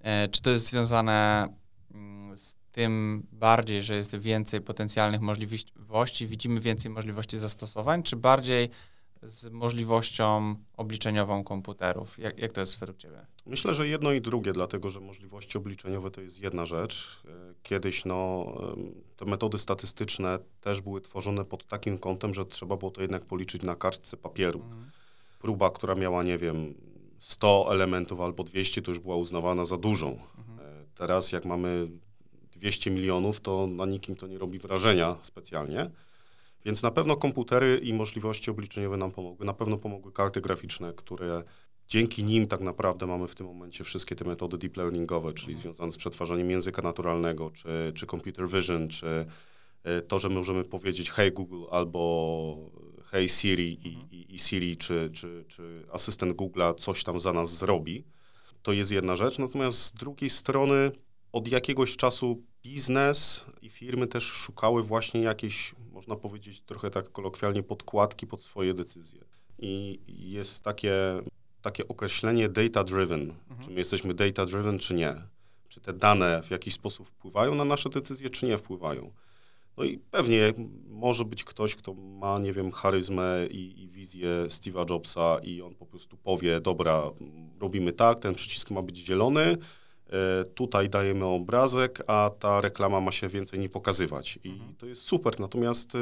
E, 0.00 0.28
Czy 0.28 0.42
to 0.42 0.50
jest 0.50 0.66
związane 0.66 1.48
mm, 1.90 2.36
z 2.36 2.56
tym 2.72 3.26
bardziej, 3.32 3.82
że 3.82 3.96
jest 3.96 4.16
więcej 4.16 4.60
potencjalnych 4.60 5.20
możliwości, 5.20 6.26
widzimy 6.26 6.60
więcej 6.60 6.90
możliwości 6.90 7.38
zastosowań, 7.38 8.02
czy 8.02 8.16
bardziej 8.16 8.70
z 9.22 9.52
możliwością 9.52 10.54
obliczeniową 10.76 11.44
komputerów? 11.44 12.18
Jak, 12.18 12.38
jak 12.38 12.52
to 12.52 12.60
jest 12.60 12.78
według 12.80 12.98
Ciebie? 12.98 13.26
Myślę, 13.46 13.74
że 13.74 13.88
jedno 13.88 14.12
i 14.12 14.20
drugie, 14.20 14.52
dlatego 14.52 14.90
że 14.90 15.00
możliwości 15.00 15.58
obliczeniowe 15.58 16.10
to 16.10 16.20
jest 16.20 16.42
jedna 16.42 16.66
rzecz. 16.66 17.22
E, 17.28 17.54
Kiedyś 17.62 18.04
no, 18.04 18.46
te 19.16 19.24
metody 19.24 19.58
statystyczne 19.58 20.38
też 20.60 20.80
były 20.80 21.00
tworzone 21.00 21.44
pod 21.44 21.64
takim 21.66 21.98
kątem, 21.98 22.34
że 22.34 22.46
trzeba 22.46 22.76
było 22.76 22.90
to 22.90 23.00
jednak 23.02 23.24
policzyć 23.24 23.62
na 23.62 23.76
kartce 23.76 24.16
papieru. 24.16 24.62
Próba, 25.38 25.70
która 25.70 25.94
miała, 25.94 26.22
nie 26.22 26.38
wiem, 26.38 26.74
100 27.18 27.72
elementów 27.72 28.20
albo 28.20 28.44
200, 28.44 28.82
to 28.82 28.90
już 28.90 29.00
była 29.00 29.16
uznawana 29.16 29.64
za 29.64 29.76
dużą. 29.76 30.10
E, 30.10 30.82
Teraz 30.94 31.32
jak 31.32 31.44
mamy 31.44 31.88
200 32.52 32.90
milionów, 32.90 33.40
to 33.40 33.66
na 33.66 33.86
nikim 33.86 34.16
to 34.16 34.26
nie 34.26 34.38
robi 34.38 34.58
wrażenia 34.58 35.16
specjalnie. 35.22 35.90
Więc 36.64 36.82
na 36.82 36.90
pewno 36.90 37.16
komputery 37.16 37.80
i 37.82 37.94
możliwości 37.94 38.50
obliczeniowe 38.50 38.96
nam 38.96 39.10
pomogły. 39.10 39.46
Na 39.46 39.54
pewno 39.54 39.76
pomogły 39.76 40.12
karty 40.12 40.40
graficzne, 40.40 40.92
które 40.92 41.44
dzięki 41.88 42.24
nim 42.24 42.46
tak 42.46 42.60
naprawdę 42.60 43.06
mamy 43.06 43.28
w 43.28 43.34
tym 43.34 43.46
momencie 43.46 43.84
wszystkie 43.84 44.16
te 44.16 44.24
metody 44.24 44.58
deep 44.58 44.76
learningowe, 44.76 45.32
czyli 45.32 45.54
związane 45.54 45.92
z 45.92 45.96
przetwarzaniem 45.96 46.50
języka 46.50 46.82
naturalnego, 46.82 47.50
czy, 47.50 47.92
czy 47.94 48.06
computer 48.06 48.48
vision, 48.48 48.88
czy 48.88 49.26
e, 49.84 50.02
to, 50.02 50.18
że 50.18 50.28
możemy 50.28 50.64
powiedzieć 50.64 51.10
hey 51.10 51.30
Google 51.30 51.64
albo 51.70 52.56
hey 53.10 53.28
Siri 53.28 53.72
i, 53.72 54.16
i, 54.16 54.34
i 54.34 54.38
Siri, 54.38 54.76
czy, 54.76 55.10
czy, 55.12 55.44
czy 55.48 55.86
asystent 55.92 56.36
Google'a 56.36 56.74
coś 56.74 57.04
tam 57.04 57.20
za 57.20 57.32
nas 57.32 57.56
zrobi. 57.56 58.04
To 58.62 58.72
jest 58.72 58.92
jedna 58.92 59.16
rzecz. 59.16 59.38
Natomiast 59.38 59.78
z 59.78 59.92
drugiej 59.92 60.30
strony 60.30 60.90
od 61.32 61.48
jakiegoś 61.48 61.96
czasu 61.96 62.42
biznes 62.62 63.46
i 63.62 63.68
firmy 63.68 64.06
też 64.06 64.24
szukały 64.24 64.82
właśnie 64.82 65.20
jakiejś, 65.20 65.74
można 66.02 66.16
powiedzieć 66.16 66.60
trochę 66.60 66.90
tak 66.90 67.12
kolokwialnie, 67.12 67.62
podkładki 67.62 68.26
pod 68.26 68.42
swoje 68.42 68.74
decyzje. 68.74 69.24
I 69.58 70.00
jest 70.06 70.64
takie, 70.64 70.94
takie 71.62 71.88
określenie 71.88 72.48
data-driven. 72.48 73.34
Czy 73.64 73.70
my 73.70 73.78
jesteśmy 73.78 74.14
data-driven, 74.14 74.78
czy 74.78 74.94
nie? 74.94 75.14
Czy 75.68 75.80
te 75.80 75.92
dane 75.92 76.42
w 76.42 76.50
jakiś 76.50 76.74
sposób 76.74 77.08
wpływają 77.08 77.54
na 77.54 77.64
nasze 77.64 77.90
decyzje, 77.90 78.30
czy 78.30 78.46
nie 78.46 78.58
wpływają? 78.58 79.10
No 79.76 79.84
i 79.84 79.98
pewnie 79.98 80.52
może 80.88 81.24
być 81.24 81.44
ktoś, 81.44 81.76
kto 81.76 81.94
ma, 81.94 82.38
nie 82.38 82.52
wiem, 82.52 82.72
charyzmę 82.72 83.46
i, 83.50 83.82
i 83.82 83.88
wizję 83.88 84.28
Steve'a 84.48 84.90
Jobsa 84.90 85.38
i 85.42 85.62
on 85.62 85.74
po 85.74 85.86
prostu 85.86 86.16
powie, 86.16 86.60
dobra, 86.60 87.10
robimy 87.60 87.92
tak, 87.92 88.18
ten 88.18 88.34
przycisk 88.34 88.70
ma 88.70 88.82
być 88.82 88.98
zielony, 88.98 89.56
tutaj 90.54 90.88
dajemy 90.88 91.24
obrazek, 91.24 92.02
a 92.06 92.30
ta 92.38 92.60
reklama 92.60 93.00
ma 93.00 93.12
się 93.12 93.28
więcej 93.28 93.60
nie 93.60 93.68
pokazywać. 93.68 94.38
I 94.44 94.60
to 94.78 94.86
jest 94.86 95.02
super, 95.02 95.40
natomiast 95.40 95.94
e, 95.94 95.98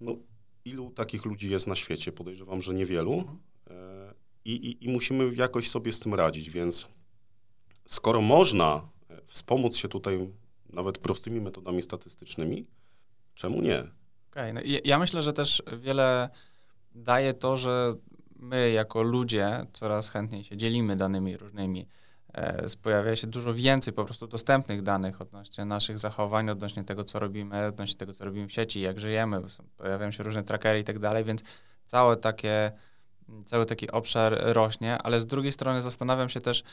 no, 0.00 0.16
ilu 0.64 0.90
takich 0.90 1.24
ludzi 1.24 1.50
jest 1.50 1.66
na 1.66 1.74
świecie? 1.74 2.12
Podejrzewam, 2.12 2.62
że 2.62 2.74
niewielu. 2.74 3.24
E, 3.70 4.14
I, 4.44 4.52
i, 4.52 4.84
I 4.84 4.88
musimy 4.88 5.34
jakoś 5.34 5.70
sobie 5.70 5.92
z 5.92 6.00
tym 6.00 6.14
radzić, 6.14 6.50
więc 6.50 6.88
skoro 7.86 8.20
można 8.20 8.88
e, 9.10 9.20
wspomóc 9.26 9.76
się 9.76 9.88
tutaj 9.88 10.28
nawet 10.70 10.98
prostymi 10.98 11.40
metodami 11.40 11.82
statystycznymi, 11.82 12.66
czemu 13.34 13.62
nie? 13.62 13.84
Okej, 14.30 14.54
no 14.54 14.60
ja 14.84 14.98
myślę, 14.98 15.22
że 15.22 15.32
też 15.32 15.62
wiele 15.78 16.28
daje 16.94 17.34
to, 17.34 17.56
że 17.56 17.94
my 18.36 18.70
jako 18.70 19.02
ludzie 19.02 19.66
coraz 19.72 20.10
chętniej 20.10 20.44
się 20.44 20.56
dzielimy 20.56 20.96
danymi 20.96 21.36
różnymi. 21.36 21.86
E, 22.32 22.66
Pojawia 22.82 23.16
się 23.16 23.26
dużo 23.26 23.54
więcej 23.54 23.92
po 23.92 24.04
prostu 24.04 24.26
dostępnych 24.26 24.82
danych 24.82 25.20
odnośnie 25.20 25.64
naszych 25.64 25.98
zachowań, 25.98 26.50
odnośnie 26.50 26.84
tego, 26.84 27.04
co 27.04 27.18
robimy, 27.18 27.66
odnośnie 27.66 27.96
tego, 27.96 28.12
co 28.12 28.24
robimy 28.24 28.48
w 28.48 28.52
sieci, 28.52 28.80
jak 28.80 29.00
żyjemy. 29.00 29.40
Pojawiają 29.76 30.10
się 30.10 30.22
różne 30.22 30.42
trackery 30.42 30.78
i 30.80 30.84
tak 30.84 30.98
dalej, 30.98 31.24
więc 31.24 31.42
całe 31.86 32.16
takie, 32.16 32.72
cały 33.46 33.66
taki 33.66 33.90
obszar 33.90 34.38
rośnie, 34.40 34.98
ale 34.98 35.20
z 35.20 35.26
drugiej 35.26 35.52
strony 35.52 35.82
zastanawiam 35.82 36.28
się 36.28 36.40
też, 36.40 36.64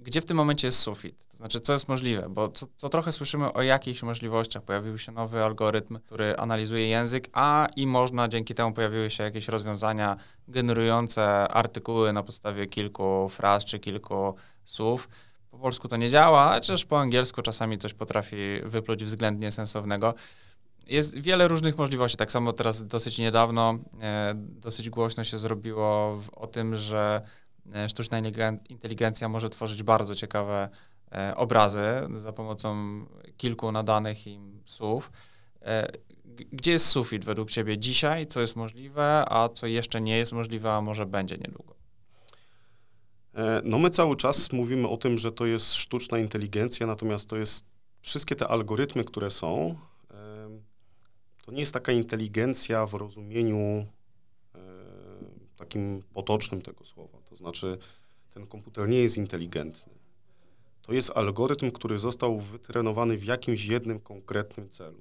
gdzie 0.00 0.20
w 0.20 0.26
tym 0.26 0.36
momencie 0.36 0.68
jest 0.68 0.78
sufit? 0.78 1.28
To 1.28 1.36
znaczy, 1.36 1.60
co 1.60 1.72
jest 1.72 1.88
możliwe? 1.88 2.28
Bo 2.28 2.48
co, 2.48 2.66
co 2.76 2.88
trochę 2.88 3.12
słyszymy 3.12 3.52
o 3.52 3.62
jakichś 3.62 4.02
możliwościach. 4.02 4.62
Pojawił 4.62 4.98
się 4.98 5.12
nowy 5.12 5.44
algorytm, 5.44 5.98
który 5.98 6.36
analizuje 6.36 6.88
język, 6.88 7.28
a 7.32 7.66
i 7.76 7.86
można, 7.86 8.28
dzięki 8.28 8.54
temu 8.54 8.72
pojawiły 8.72 9.10
się 9.10 9.24
jakieś 9.24 9.48
rozwiązania 9.48 10.16
generujące 10.48 11.48
artykuły 11.48 12.12
na 12.12 12.22
podstawie 12.22 12.66
kilku 12.66 13.28
fraz 13.28 13.64
czy 13.64 13.78
kilku 13.78 14.34
słów. 14.66 15.08
Po 15.50 15.58
polsku 15.58 15.88
to 15.88 15.96
nie 15.96 16.10
działa, 16.10 16.54
chociaż 16.54 16.84
po 16.84 17.00
angielsku 17.00 17.42
czasami 17.42 17.78
coś 17.78 17.94
potrafi 17.94 18.36
wypluć 18.64 19.04
względnie 19.04 19.52
sensownego. 19.52 20.14
Jest 20.86 21.18
wiele 21.18 21.48
różnych 21.48 21.78
możliwości. 21.78 22.16
Tak 22.16 22.32
samo 22.32 22.52
teraz 22.52 22.86
dosyć 22.86 23.18
niedawno, 23.18 23.78
e, 24.00 24.32
dosyć 24.36 24.90
głośno 24.90 25.24
się 25.24 25.38
zrobiło 25.38 26.16
w, 26.16 26.28
o 26.30 26.46
tym, 26.46 26.76
że 26.76 27.22
e, 27.74 27.88
sztuczna 27.88 28.20
inteligen- 28.20 28.58
inteligencja 28.68 29.28
może 29.28 29.48
tworzyć 29.48 29.82
bardzo 29.82 30.14
ciekawe 30.14 30.68
e, 31.12 31.36
obrazy 31.36 31.86
za 32.16 32.32
pomocą 32.32 33.00
kilku 33.36 33.72
nadanych 33.72 34.26
im 34.26 34.62
słów. 34.66 35.12
E, 35.62 35.88
gdzie 36.52 36.72
jest 36.72 36.86
sufit 36.86 37.24
według 37.24 37.50
Ciebie 37.50 37.78
dzisiaj? 37.78 38.26
Co 38.26 38.40
jest 38.40 38.56
możliwe, 38.56 39.24
a 39.28 39.48
co 39.48 39.66
jeszcze 39.66 40.00
nie 40.00 40.18
jest 40.18 40.32
możliwe, 40.32 40.72
a 40.72 40.80
może 40.80 41.06
będzie 41.06 41.36
niedługo? 41.36 41.75
E, 43.36 43.62
No 43.64 43.78
my 43.78 43.90
cały 43.90 44.16
czas 44.16 44.52
mówimy 44.52 44.88
o 44.88 44.96
tym, 44.96 45.18
że 45.18 45.32
to 45.32 45.46
jest 45.46 45.74
sztuczna 45.74 46.18
inteligencja, 46.18 46.86
natomiast 46.86 47.28
to 47.28 47.36
jest 47.36 47.64
wszystkie 48.00 48.36
te 48.36 48.48
algorytmy, 48.48 49.04
które 49.04 49.30
są, 49.30 49.76
to 51.46 51.52
nie 51.52 51.60
jest 51.60 51.74
taka 51.74 51.92
inteligencja 51.92 52.86
w 52.86 52.94
rozumieniu 52.94 53.56
e, 53.56 54.58
takim 55.56 56.02
potocznym 56.14 56.62
tego 56.62 56.84
słowa. 56.84 57.18
To 57.24 57.36
znaczy 57.36 57.78
ten 58.30 58.46
komputer 58.46 58.88
nie 58.88 58.98
jest 58.98 59.16
inteligentny. 59.16 59.92
To 60.82 60.92
jest 60.92 61.10
algorytm, 61.14 61.70
który 61.70 61.98
został 61.98 62.40
wytrenowany 62.40 63.16
w 63.16 63.24
jakimś 63.24 63.66
jednym 63.66 64.00
konkretnym 64.00 64.68
celu. 64.68 65.00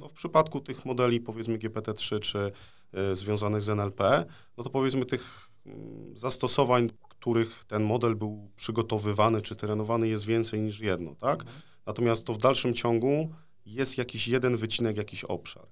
No 0.00 0.08
w 0.08 0.12
przypadku 0.12 0.60
tych 0.60 0.84
modeli, 0.84 1.20
powiedzmy 1.20 1.58
GPT-3 1.58 2.20
czy 2.20 2.52
e, 2.92 3.16
związanych 3.16 3.62
z 3.62 3.68
NLP, 3.68 4.24
no 4.56 4.64
to 4.64 4.70
powiedzmy 4.70 5.06
tych 5.06 5.50
mm, 5.66 6.16
zastosowań, 6.16 6.90
których 7.24 7.64
ten 7.64 7.82
model 7.82 8.14
był 8.16 8.50
przygotowywany 8.56 9.42
czy 9.42 9.56
trenowany 9.56 10.08
jest 10.08 10.24
więcej 10.24 10.60
niż 10.60 10.80
jedno, 10.80 11.14
tak? 11.14 11.44
Natomiast 11.86 12.24
to 12.24 12.34
w 12.34 12.38
dalszym 12.38 12.74
ciągu 12.74 13.34
jest 13.66 13.98
jakiś 13.98 14.28
jeden 14.28 14.56
wycinek, 14.56 14.96
jakiś 14.96 15.24
obszar. 15.24 15.66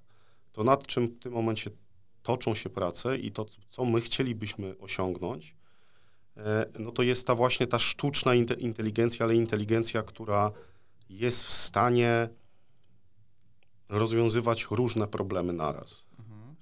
To 0.52 0.64
nad 0.64 0.86
czym 0.86 1.06
w 1.06 1.18
tym 1.18 1.32
momencie 1.32 1.70
toczą 2.22 2.54
się 2.54 2.70
prace 2.70 3.18
i 3.18 3.32
to, 3.32 3.46
co 3.68 3.84
my 3.84 4.00
chcielibyśmy 4.00 4.78
osiągnąć, 4.78 5.56
e, 6.36 6.66
no 6.78 6.92
to 6.92 7.02
jest 7.02 7.26
ta 7.26 7.34
właśnie 7.34 7.66
ta 7.66 7.78
sztuczna 7.78 8.34
inte- 8.34 8.58
inteligencja, 8.58 9.24
ale 9.24 9.34
inteligencja, 9.34 10.02
która 10.02 10.52
jest 11.08 11.44
w 11.44 11.50
stanie 11.50 12.28
rozwiązywać 13.88 14.66
różne 14.70 15.06
problemy 15.06 15.52
naraz. 15.52 16.06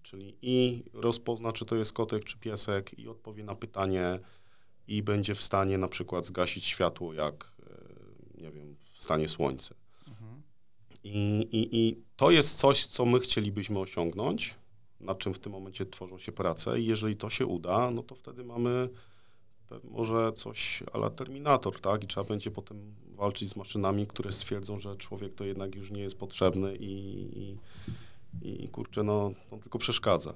Czyli 0.02 0.36
i 0.42 0.84
rozpozna, 0.92 1.52
czy 1.52 1.64
to 1.64 1.76
jest 1.76 1.92
kotek, 1.92 2.24
czy 2.24 2.38
piesek, 2.38 2.98
i 2.98 3.08
odpowie 3.08 3.44
na 3.44 3.54
pytanie, 3.54 4.18
i 4.90 5.02
będzie 5.02 5.34
w 5.34 5.42
stanie 5.42 5.78
na 5.78 5.88
przykład 5.88 6.26
zgasić 6.26 6.64
światło, 6.64 7.12
jak 7.12 7.52
e, 7.62 8.42
nie 8.42 8.50
wiem, 8.50 8.76
w 8.78 9.00
stanie 9.02 9.28
słońce. 9.28 9.74
I, 11.04 11.48
i, 11.52 11.78
I 11.78 12.02
to 12.16 12.30
jest 12.30 12.58
coś, 12.58 12.86
co 12.86 13.06
my 13.06 13.20
chcielibyśmy 13.20 13.78
osiągnąć, 13.78 14.54
nad 15.00 15.18
czym 15.18 15.34
w 15.34 15.38
tym 15.38 15.52
momencie 15.52 15.86
tworzą 15.86 16.18
się 16.18 16.32
prace 16.32 16.80
i 16.80 16.86
jeżeli 16.86 17.16
to 17.16 17.30
się 17.30 17.46
uda, 17.46 17.90
no 17.90 18.02
to 18.02 18.14
wtedy 18.14 18.44
mamy 18.44 18.88
może 19.84 20.32
coś 20.32 20.82
ala 20.92 21.10
Terminator, 21.10 21.80
tak? 21.80 22.04
I 22.04 22.06
trzeba 22.06 22.26
będzie 22.26 22.50
potem 22.50 22.94
walczyć 23.14 23.48
z 23.48 23.56
maszynami, 23.56 24.06
które 24.06 24.32
stwierdzą, 24.32 24.78
że 24.78 24.96
człowiek 24.96 25.34
to 25.34 25.44
jednak 25.44 25.74
już 25.74 25.90
nie 25.90 26.02
jest 26.02 26.18
potrzebny 26.18 26.76
i, 26.76 26.94
i, 28.42 28.64
i 28.64 28.68
kurczę, 28.68 29.02
no, 29.02 29.32
on 29.50 29.60
tylko 29.60 29.78
przeszkadza. 29.78 30.34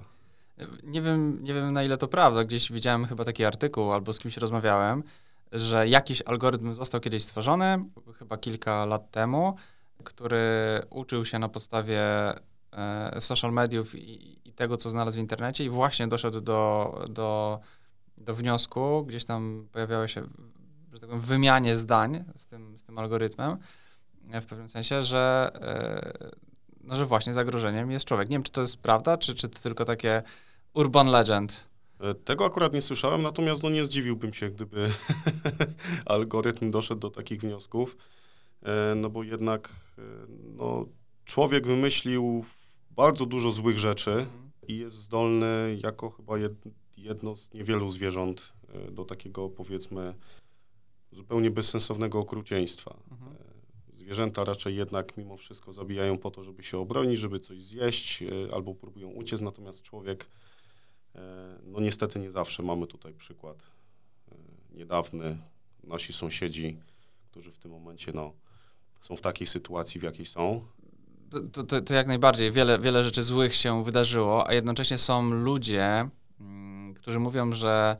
Nie 0.83 1.01
wiem, 1.01 1.43
nie 1.43 1.53
wiem 1.53 1.73
na 1.73 1.83
ile 1.83 1.97
to 1.97 2.07
prawda. 2.07 2.43
Gdzieś 2.43 2.71
widziałem 2.71 3.05
chyba 3.05 3.25
taki 3.25 3.45
artykuł 3.45 3.93
albo 3.93 4.13
z 4.13 4.19
kimś 4.19 4.37
rozmawiałem, 4.37 5.03
że 5.51 5.87
jakiś 5.87 6.21
algorytm 6.21 6.73
został 6.73 7.01
kiedyś 7.01 7.23
stworzony, 7.23 7.85
chyba 8.19 8.37
kilka 8.37 8.85
lat 8.85 9.11
temu, 9.11 9.55
który 10.03 10.81
uczył 10.89 11.25
się 11.25 11.39
na 11.39 11.49
podstawie 11.49 12.01
e, 12.71 13.21
social 13.21 13.53
mediów 13.53 13.95
i, 13.95 14.39
i, 14.49 14.53
tego, 14.53 14.77
co 14.77 14.89
znalazł 14.89 15.17
w 15.17 15.21
internecie 15.21 15.65
i 15.65 15.69
właśnie 15.69 16.07
doszedł 16.07 16.41
do, 16.41 17.05
do, 17.09 17.59
do 18.17 18.35
wniosku, 18.35 19.05
gdzieś 19.07 19.25
tam 19.25 19.67
pojawiały 19.71 20.07
się, 20.09 20.21
że 20.93 20.99
tak 20.99 21.09
powiem, 21.09 21.21
wymianie 21.21 21.75
zdań 21.75 22.23
z 22.35 22.45
tym, 22.45 22.79
z 22.79 22.83
tym 22.83 22.97
algorytmem, 22.97 23.57
e, 24.31 24.41
w 24.41 24.45
pewnym 24.45 24.69
sensie, 24.69 25.03
że, 25.03 25.51
e, 25.53 26.54
no, 26.85 26.95
że 26.95 27.05
właśnie 27.05 27.33
zagrożeniem 27.33 27.91
jest 27.91 28.05
człowiek. 28.05 28.29
Nie 28.29 28.35
wiem, 28.35 28.43
czy 28.43 28.51
to 28.51 28.61
jest 28.61 28.77
prawda, 28.77 29.17
czy, 29.17 29.35
czy 29.35 29.49
to 29.49 29.59
tylko 29.59 29.85
takie 29.85 30.23
urban 30.73 31.07
legend. 31.07 31.69
Tego 32.25 32.45
akurat 32.45 32.73
nie 32.73 32.81
słyszałem, 32.81 33.21
natomiast 33.21 33.63
no 33.63 33.69
nie 33.69 33.85
zdziwiłbym 33.85 34.33
się, 34.33 34.49
gdyby 34.49 34.91
algorytm 36.05 36.71
doszedł 36.71 37.01
do 37.01 37.09
takich 37.09 37.41
wniosków. 37.41 37.97
E, 38.61 38.95
no 38.95 39.09
bo 39.09 39.23
jednak 39.23 39.69
e, 39.97 40.01
no, 40.55 40.85
człowiek 41.25 41.67
wymyślił 41.67 42.45
bardzo 42.91 43.25
dużo 43.25 43.51
złych 43.51 43.79
rzeczy 43.79 44.11
mhm. 44.11 44.51
i 44.67 44.77
jest 44.77 44.95
zdolny 44.95 45.77
jako 45.83 46.09
chyba 46.09 46.33
jedno 46.97 47.35
z 47.35 47.53
niewielu 47.53 47.89
zwierząt 47.89 48.53
e, 48.73 48.91
do 48.91 49.05
takiego 49.05 49.49
powiedzmy 49.49 50.13
zupełnie 51.11 51.51
bezsensownego 51.51 52.19
okrucieństwa. 52.19 52.97
Mhm. 53.11 53.44
Zwierzęta 54.05 54.43
raczej 54.43 54.75
jednak 54.75 55.17
mimo 55.17 55.37
wszystko 55.37 55.73
zabijają 55.73 56.17
po 56.17 56.31
to, 56.31 56.43
żeby 56.43 56.63
się 56.63 56.77
obronić, 56.77 57.19
żeby 57.19 57.39
coś 57.39 57.63
zjeść 57.63 58.23
albo 58.53 58.75
próbują 58.75 59.09
uciec, 59.09 59.41
natomiast 59.41 59.81
człowiek, 59.81 60.25
no 61.63 61.79
niestety 61.79 62.19
nie 62.19 62.31
zawsze. 62.31 62.63
Mamy 62.63 62.87
tutaj 62.87 63.13
przykład 63.13 63.63
niedawny, 64.71 65.37
nasi 65.83 66.13
sąsiedzi, 66.13 66.79
którzy 67.31 67.51
w 67.51 67.57
tym 67.57 67.71
momencie 67.71 68.11
no, 68.11 68.33
są 69.01 69.15
w 69.15 69.21
takiej 69.21 69.47
sytuacji, 69.47 69.99
w 69.99 70.03
jakiej 70.03 70.25
są. 70.25 70.65
To, 71.53 71.63
to, 71.63 71.81
to, 71.81 71.93
jak 71.93 72.07
najbardziej. 72.07 72.51
Wiele, 72.51 72.79
wiele 72.79 73.03
rzeczy 73.03 73.23
złych 73.23 73.55
się 73.55 73.83
wydarzyło, 73.83 74.47
a 74.47 74.53
jednocześnie 74.53 74.97
są 74.97 75.29
ludzie, 75.29 76.09
mm, 76.39 76.93
którzy 76.93 77.19
mówią, 77.19 77.53
że 77.53 77.97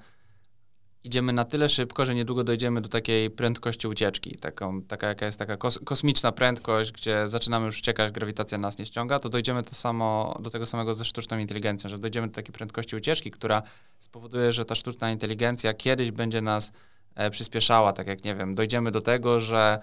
idziemy 1.06 1.34
na 1.34 1.46
tyle 1.46 1.70
szybko, 1.70 2.06
że 2.06 2.16
niedługo 2.16 2.44
dojdziemy 2.44 2.82
do 2.82 2.90
takiej 2.90 3.30
prędkości 3.30 3.88
ucieczki. 3.88 4.38
Taką, 4.38 4.82
taka 4.82 5.08
jaka 5.08 5.26
jest 5.26 5.40
taka 5.40 5.58
kos, 5.58 5.80
kosmiczna 5.86 6.32
prędkość, 6.32 6.92
gdzie 6.92 7.28
zaczynamy 7.28 7.66
już 7.66 7.80
uciekać, 7.80 8.12
grawitacja 8.12 8.58
nas 8.58 8.78
nie 8.78 8.86
ściąga, 8.86 9.20
to 9.20 9.30
dojdziemy 9.30 9.64
to 9.64 9.76
samo, 9.76 10.38
do 10.40 10.50
tego 10.50 10.66
samego 10.66 10.94
ze 10.94 11.06
sztuczną 11.06 11.38
inteligencją, 11.38 11.90
że 11.90 12.00
dojdziemy 12.00 12.28
do 12.28 12.34
takiej 12.34 12.54
prędkości 12.54 12.96
ucieczki, 12.96 13.32
która 13.32 13.64
spowoduje, 14.00 14.52
że 14.52 14.66
ta 14.66 14.76
sztuczna 14.76 15.12
inteligencja 15.12 15.74
kiedyś 15.74 16.12
będzie 16.12 16.42
nas 16.42 16.72
e, 17.16 17.30
przyspieszała. 17.30 17.94
Tak 17.94 18.08
jak, 18.08 18.24
nie 18.24 18.36
wiem, 18.36 18.56
dojdziemy 18.56 18.92
do 18.92 19.02
tego, 19.02 19.40
że 19.40 19.80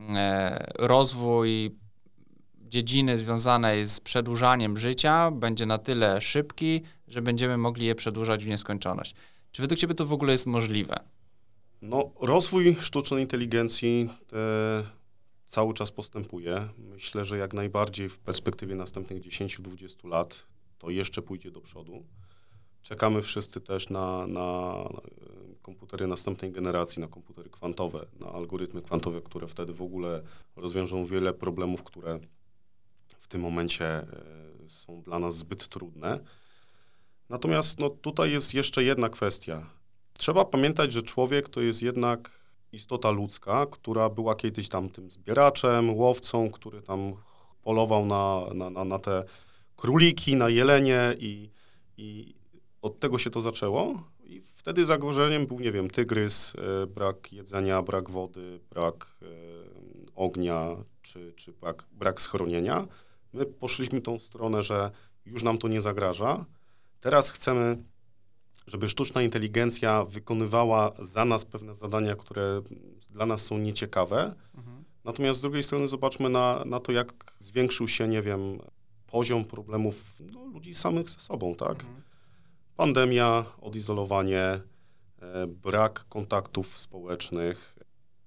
E, 0.00 0.66
rozwój 0.78 1.76
dziedziny 2.60 3.18
związanej 3.18 3.84
z 3.84 4.00
przedłużaniem 4.00 4.78
życia 4.78 5.30
będzie 5.30 5.66
na 5.66 5.78
tyle 5.78 6.20
szybki, 6.20 6.82
że 7.08 7.22
będziemy 7.22 7.56
mogli 7.56 7.86
je 7.86 7.94
przedłużać 7.94 8.44
w 8.44 8.48
nieskończoność. 8.48 9.14
Czy 9.52 9.62
według 9.62 9.80
Ciebie 9.80 9.94
to 9.94 10.06
w 10.06 10.12
ogóle 10.12 10.32
jest 10.32 10.46
możliwe? 10.46 10.94
No, 11.82 12.10
rozwój 12.20 12.76
sztucznej 12.80 13.22
inteligencji 13.22 14.08
e, 14.32 14.84
cały 15.46 15.74
czas 15.74 15.92
postępuje. 15.92 16.68
Myślę, 16.78 17.24
że 17.24 17.38
jak 17.38 17.54
najbardziej 17.54 18.08
w 18.08 18.18
perspektywie 18.18 18.74
następnych 18.74 19.22
10-20 19.22 20.08
lat 20.08 20.46
to 20.78 20.90
jeszcze 20.90 21.22
pójdzie 21.22 21.50
do 21.50 21.60
przodu. 21.60 22.04
Czekamy 22.82 23.22
wszyscy 23.22 23.60
też 23.60 23.90
na, 23.90 24.26
na 24.26 24.74
komputery 25.62 26.06
następnej 26.06 26.52
generacji, 26.52 27.00
na 27.00 27.08
komputery 27.08 27.50
kwantowe, 27.50 28.06
na 28.20 28.26
algorytmy 28.26 28.82
kwantowe, 28.82 29.20
które 29.22 29.46
wtedy 29.46 29.72
w 29.72 29.82
ogóle 29.82 30.22
rozwiążą 30.56 31.04
wiele 31.04 31.32
problemów, 31.32 31.82
które 31.82 32.20
w 33.18 33.28
tym 33.28 33.40
momencie 33.40 33.86
e, 33.86 34.06
są 34.66 35.02
dla 35.02 35.18
nas 35.18 35.36
zbyt 35.36 35.68
trudne. 35.68 36.20
Natomiast 37.28 37.78
no, 37.78 37.90
tutaj 37.90 38.32
jest 38.32 38.54
jeszcze 38.54 38.84
jedna 38.84 39.08
kwestia. 39.08 39.66
Trzeba 40.18 40.44
pamiętać, 40.44 40.92
że 40.92 41.02
człowiek 41.02 41.48
to 41.48 41.60
jest 41.60 41.82
jednak 41.82 42.30
istota 42.72 43.10
ludzka, 43.10 43.66
która 43.66 44.10
była 44.10 44.34
kiedyś 44.34 44.68
tam 44.68 44.88
tym 44.90 45.10
zbieraczem, 45.10 45.94
łowcą, 45.94 46.50
który 46.50 46.82
tam 46.82 47.12
polował 47.62 48.06
na, 48.06 48.42
na, 48.54 48.70
na, 48.70 48.84
na 48.84 48.98
te 48.98 49.24
króliki, 49.76 50.36
na 50.36 50.48
jelenie 50.48 51.14
i, 51.18 51.50
i 51.96 52.34
od 52.82 53.00
tego 53.00 53.18
się 53.18 53.30
to 53.30 53.40
zaczęło. 53.40 54.02
I 54.24 54.40
wtedy 54.40 54.84
zagrożeniem 54.84 55.46
był, 55.46 55.60
nie 55.60 55.72
wiem, 55.72 55.90
tygrys, 55.90 56.56
e, 56.82 56.86
brak 56.86 57.32
jedzenia, 57.32 57.82
brak 57.82 58.10
wody, 58.10 58.60
brak 58.70 59.16
e, 59.22 59.26
ognia, 60.14 60.76
czy, 61.02 61.32
czy 61.32 61.52
brak, 61.52 61.86
brak 61.92 62.20
schronienia. 62.20 62.86
My 63.32 63.46
poszliśmy 63.46 64.00
tą 64.00 64.18
stronę, 64.18 64.62
że 64.62 64.90
już 65.26 65.42
nam 65.42 65.58
to 65.58 65.68
nie 65.68 65.80
zagraża. 65.80 66.44
Teraz 67.00 67.30
chcemy, 67.30 67.82
żeby 68.66 68.88
sztuczna 68.88 69.22
inteligencja 69.22 70.04
wykonywała 70.04 70.92
za 70.98 71.24
nas 71.24 71.44
pewne 71.44 71.74
zadania, 71.74 72.16
które 72.16 72.62
dla 73.10 73.26
nas 73.26 73.44
są 73.44 73.58
nieciekawe. 73.58 74.34
Mhm. 74.54 74.84
Natomiast 75.04 75.38
z 75.38 75.42
drugiej 75.42 75.62
strony 75.62 75.88
zobaczmy 75.88 76.28
na, 76.28 76.62
na 76.66 76.80
to, 76.80 76.92
jak 76.92 77.34
zwiększył 77.38 77.88
się, 77.88 78.08
nie 78.08 78.22
wiem, 78.22 78.58
poziom 79.06 79.44
problemów 79.44 80.14
no, 80.32 80.44
ludzi 80.44 80.74
samych 80.74 81.10
ze 81.10 81.20
sobą, 81.20 81.54
tak? 81.54 81.80
Mhm 81.80 82.08
pandemia, 82.78 83.44
odizolowanie, 83.60 84.40
e, 84.42 85.46
brak 85.46 86.04
kontaktów 86.08 86.78
społecznych, 86.78 87.78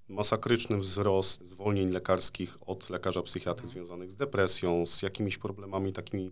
masakryczny 0.08 0.78
wzrost 0.78 1.48
zwolnień 1.48 1.90
lekarskich 1.90 2.58
od 2.70 2.90
lekarza 2.90 3.22
psychiatry 3.22 3.68
związanych 3.68 4.12
z 4.12 4.16
depresją, 4.16 4.86
z 4.86 5.02
jakimiś 5.02 5.38
problemami 5.38 5.94
takimi 5.94 6.32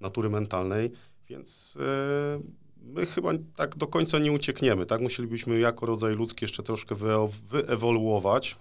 natury 0.00 0.30
mentalnej, 0.30 0.90
więc 1.30 1.78
e, 1.80 2.40
my 2.76 3.06
chyba 3.06 3.30
tak 3.56 3.76
do 3.76 3.86
końca 3.86 4.18
nie 4.18 4.32
uciekniemy, 4.32 4.86
tak? 4.86 5.00
Musielibyśmy 5.00 5.58
jako 5.58 5.86
rodzaj 5.86 6.14
ludzki 6.14 6.44
jeszcze 6.44 6.62
troszkę 6.62 6.94
wyewoluować, 7.50 8.56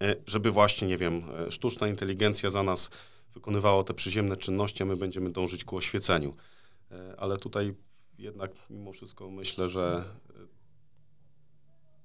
e, 0.00 0.16
żeby 0.26 0.50
właśnie, 0.50 0.88
nie 0.88 0.98
wiem, 0.98 1.22
sztuczna 1.50 1.88
inteligencja 1.88 2.50
za 2.50 2.62
nas 2.62 2.90
wykonywała 3.34 3.84
te 3.84 3.94
przyziemne 3.94 4.36
czynności, 4.36 4.82
a 4.82 4.86
my 4.86 4.96
będziemy 4.96 5.30
dążyć 5.30 5.64
ku 5.64 5.76
oświeceniu. 5.76 6.34
E, 6.90 7.14
ale 7.18 7.36
tutaj 7.36 7.74
jednak 8.18 8.50
mimo 8.70 8.92
wszystko 8.92 9.30
myślę, 9.30 9.68
że 9.68 10.04
e, 10.30 10.32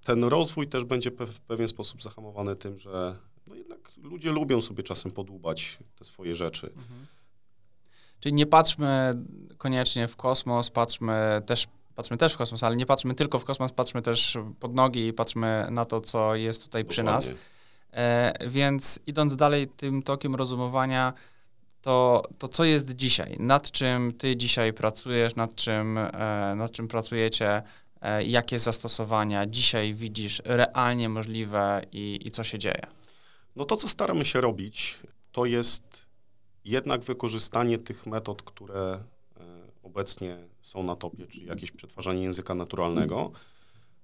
ten 0.04 0.24
rozwój 0.24 0.68
też 0.68 0.86
będzie 0.86 1.12
w 1.12 1.40
pewien 1.40 1.68
sposób 1.68 2.02
zahamowany 2.02 2.56
tym, 2.56 2.78
że 2.78 3.16
no 3.48 3.56
jednak 3.56 3.92
ludzie 3.98 4.32
lubią 4.32 4.62
sobie 4.62 4.84
czasem 4.84 5.12
podłubać 5.12 5.80
te 5.96 6.06
swoje 6.06 6.36
rzeczy. 6.36 6.68
Mhm. 6.68 7.06
Czyli 8.24 8.34
nie 8.34 8.46
patrzmy 8.46 9.14
koniecznie 9.58 10.08
w 10.08 10.16
kosmos, 10.16 10.70
patrzmy 10.70 11.42
też, 11.46 11.68
patrzmy 11.96 12.18
też 12.18 12.34
w 12.34 12.38
kosmos, 12.38 12.64
ale 12.64 12.76
nie 12.76 12.86
patrzmy 12.86 13.14
tylko 13.14 13.40
w 13.40 13.46
kosmos, 13.46 13.72
patrzmy 13.72 14.02
też 14.02 14.38
pod 14.60 14.76
nogi 14.76 15.08
i 15.08 15.14
patrzmy 15.14 15.68
na 15.72 15.86
to, 15.86 16.02
co 16.02 16.36
jest 16.36 16.64
tutaj 16.64 16.84
Dokładnie. 16.84 17.20
przy 17.20 17.32
nas. 17.34 17.40
E, 17.94 18.34
więc 18.48 19.00
idąc 19.08 19.36
dalej 19.36 19.68
tym 19.68 20.04
tokiem 20.04 20.36
rozumowania, 20.36 21.14
to, 21.82 22.24
to 22.38 22.48
co 22.48 22.64
jest 22.64 22.96
dzisiaj? 22.96 23.36
Nad 23.40 23.72
czym 23.72 24.14
ty 24.14 24.36
dzisiaj 24.36 24.74
pracujesz, 24.74 25.36
nad 25.36 25.56
czym, 25.56 25.98
e, 25.98 26.10
nad 26.56 26.72
czym 26.72 26.88
pracujecie, 26.88 27.64
e, 28.02 28.24
jakie 28.24 28.60
zastosowania 28.60 29.46
dzisiaj 29.46 29.94
widzisz 29.94 30.42
realnie 30.46 31.10
możliwe 31.10 31.82
i, 31.92 32.20
i 32.26 32.32
co 32.32 32.44
się 32.44 32.60
dzieje? 32.60 32.82
No 33.56 33.66
to, 33.66 33.78
co 33.78 33.90
staramy 33.90 34.26
się 34.26 34.42
robić, 34.42 35.00
to 35.32 35.46
jest 35.46 36.03
jednak 36.66 37.02
wykorzystanie 37.02 37.78
tych 37.78 38.06
metod, 38.06 38.42
które 38.42 39.04
e, 39.38 39.44
obecnie 39.84 40.38
są 40.62 40.84
na 40.84 40.96
topie, 40.96 41.28
czyli 41.28 41.48
jakieś 41.48 41.72
przetwarzanie 41.72 42.24
języka 42.24 42.56
naturalnego, 42.56 43.32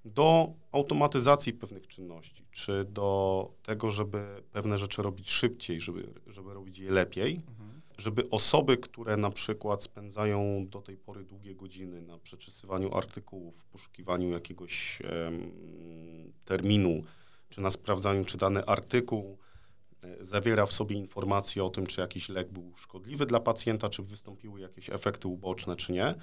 do 0.05 0.53
automatyzacji 0.71 1.53
pewnych 1.53 1.87
czynności, 1.87 2.45
czy 2.51 2.85
do 2.85 3.51
tego, 3.63 3.91
żeby 3.91 4.43
pewne 4.51 4.77
rzeczy 4.77 5.01
robić 5.01 5.29
szybciej, 5.29 5.79
żeby, 5.79 6.13
żeby 6.27 6.53
robić 6.53 6.79
je 6.79 6.91
lepiej. 6.91 7.41
Mhm 7.47 7.79
żeby 7.99 8.29
osoby, 8.29 8.77
które 8.77 9.17
na 9.17 9.29
przykład 9.29 9.83
spędzają 9.83 10.67
do 10.67 10.81
tej 10.81 10.97
pory 10.97 11.23
długie 11.23 11.55
godziny 11.55 12.01
na 12.01 12.17
przeczesywaniu 12.17 12.95
artykułów, 12.95 13.65
poszukiwaniu 13.65 14.29
jakiegoś 14.29 15.01
em, 15.01 15.51
terminu, 16.45 17.03
czy 17.49 17.61
na 17.61 17.71
sprawdzaniu, 17.71 18.25
czy 18.25 18.37
dany 18.37 18.65
artykuł 18.65 19.37
zawiera 20.21 20.65
w 20.65 20.73
sobie 20.73 20.95
informacje 20.95 21.63
o 21.63 21.69
tym, 21.69 21.88
czy 21.88 22.01
jakiś 22.01 22.29
lek 22.29 22.51
był 22.51 22.75
szkodliwy 22.75 23.25
dla 23.25 23.39
pacjenta, 23.39 23.89
czy 23.89 24.03
wystąpiły 24.03 24.59
jakieś 24.59 24.89
efekty 24.89 25.27
uboczne, 25.27 25.75
czy 25.75 25.91
nie, 25.91 26.15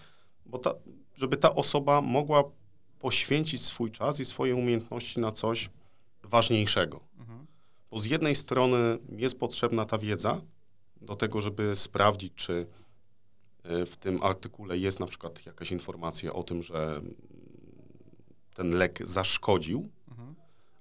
bo 0.46 0.58
ta, 0.58 0.74
żeby 1.14 1.36
ta 1.36 1.54
osoba 1.54 2.00
mogła 2.00 2.44
poświęcić 2.98 3.62
swój 3.62 3.90
czas 3.90 4.20
i 4.20 4.24
swoje 4.24 4.54
umiejętności 4.54 5.20
na 5.20 5.32
coś 5.32 5.70
ważniejszego. 6.22 7.00
Bo 7.90 7.98
z 7.98 8.04
jednej 8.04 8.34
strony 8.34 8.98
jest 9.16 9.38
potrzebna 9.38 9.84
ta 9.84 9.98
wiedza 9.98 10.40
do 11.00 11.16
tego, 11.16 11.40
żeby 11.40 11.76
sprawdzić, 11.76 12.32
czy 12.34 12.66
e, 13.62 13.86
w 13.86 13.96
tym 13.96 14.22
artykule 14.22 14.78
jest 14.78 15.00
na 15.00 15.06
przykład 15.06 15.46
jakaś 15.46 15.72
informacja 15.72 16.32
o 16.32 16.42
tym, 16.42 16.62
że 16.62 17.02
ten 18.54 18.70
lek 18.70 18.98
zaszkodził, 19.04 19.88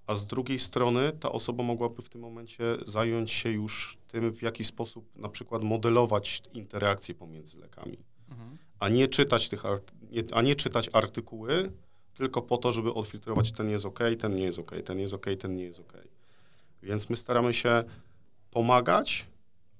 a 0.07 0.15
z 0.15 0.27
drugiej 0.27 0.59
strony 0.59 1.11
ta 1.19 1.31
osoba 1.31 1.63
mogłaby 1.63 2.01
w 2.01 2.09
tym 2.09 2.21
momencie 2.21 2.63
zająć 2.85 3.31
się 3.31 3.51
już 3.51 3.97
tym, 4.07 4.33
w 4.33 4.41
jaki 4.41 4.63
sposób 4.63 5.15
na 5.15 5.29
przykład 5.29 5.63
modelować 5.63 6.41
interakcje 6.53 7.15
pomiędzy 7.15 7.59
lekami, 7.59 7.97
a 8.79 8.89
nie 8.89 9.07
czytać 9.07 9.49
tych, 9.49 9.63
a 10.33 10.41
nie 10.41 10.55
czytać 10.55 10.89
artykuły 10.93 11.71
tylko 12.13 12.41
po 12.41 12.57
to, 12.57 12.71
żeby 12.71 12.93
odfiltrować 12.93 13.51
ten 13.51 13.69
jest 13.69 13.85
ok, 13.85 13.99
ten 14.19 14.35
nie 14.35 14.43
jest 14.43 14.59
ok, 14.59 14.71
ten 14.85 14.99
jest 14.99 15.13
ok, 15.13 15.25
ten 15.39 15.55
nie 15.55 15.63
jest 15.63 15.79
ok. 15.79 15.93
Więc 16.83 17.09
my 17.09 17.15
staramy 17.15 17.53
się 17.53 17.83
pomagać 18.51 19.27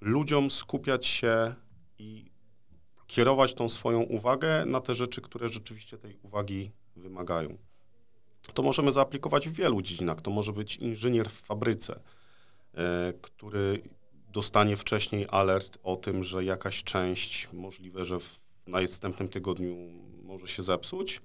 ludziom 0.02 0.52
skupiać 0.52 1.06
się 1.06 1.56
i 2.00 2.32
kierować 3.08 3.54
tą 3.54 3.70
swoją 3.70 4.02
uwagę 4.02 4.66
na 4.66 4.82
te 4.82 4.96
rzeczy, 4.96 5.22
które 5.22 5.50
rzeczywiście 5.50 5.98
tej 5.98 6.18
uwagi 6.24 6.72
wymagają. 6.96 7.58
To 8.54 8.64
możemy 8.64 8.92
zaaplikować 8.92 9.50
w 9.50 9.54
wielu 9.54 9.82
dziedzinach. 9.82 10.22
To 10.22 10.32
może 10.32 10.54
być 10.54 10.78
inżynier 10.78 11.30
w 11.30 11.42
fabryce, 11.42 12.00
e, 12.74 13.14
który 13.22 13.84
dostanie 14.30 14.78
wcześniej 14.78 15.28
alert 15.30 15.78
o 15.84 15.96
tym, 15.96 16.24
że 16.24 16.44
jakaś 16.44 16.84
część 16.84 17.54
możliwe, 17.54 18.06
że 18.06 18.20
w 18.20 18.40
następnym 18.68 19.28
tygodniu 19.28 19.76
może 20.24 20.48
się 20.48 20.64
zepsuć. 20.64 21.22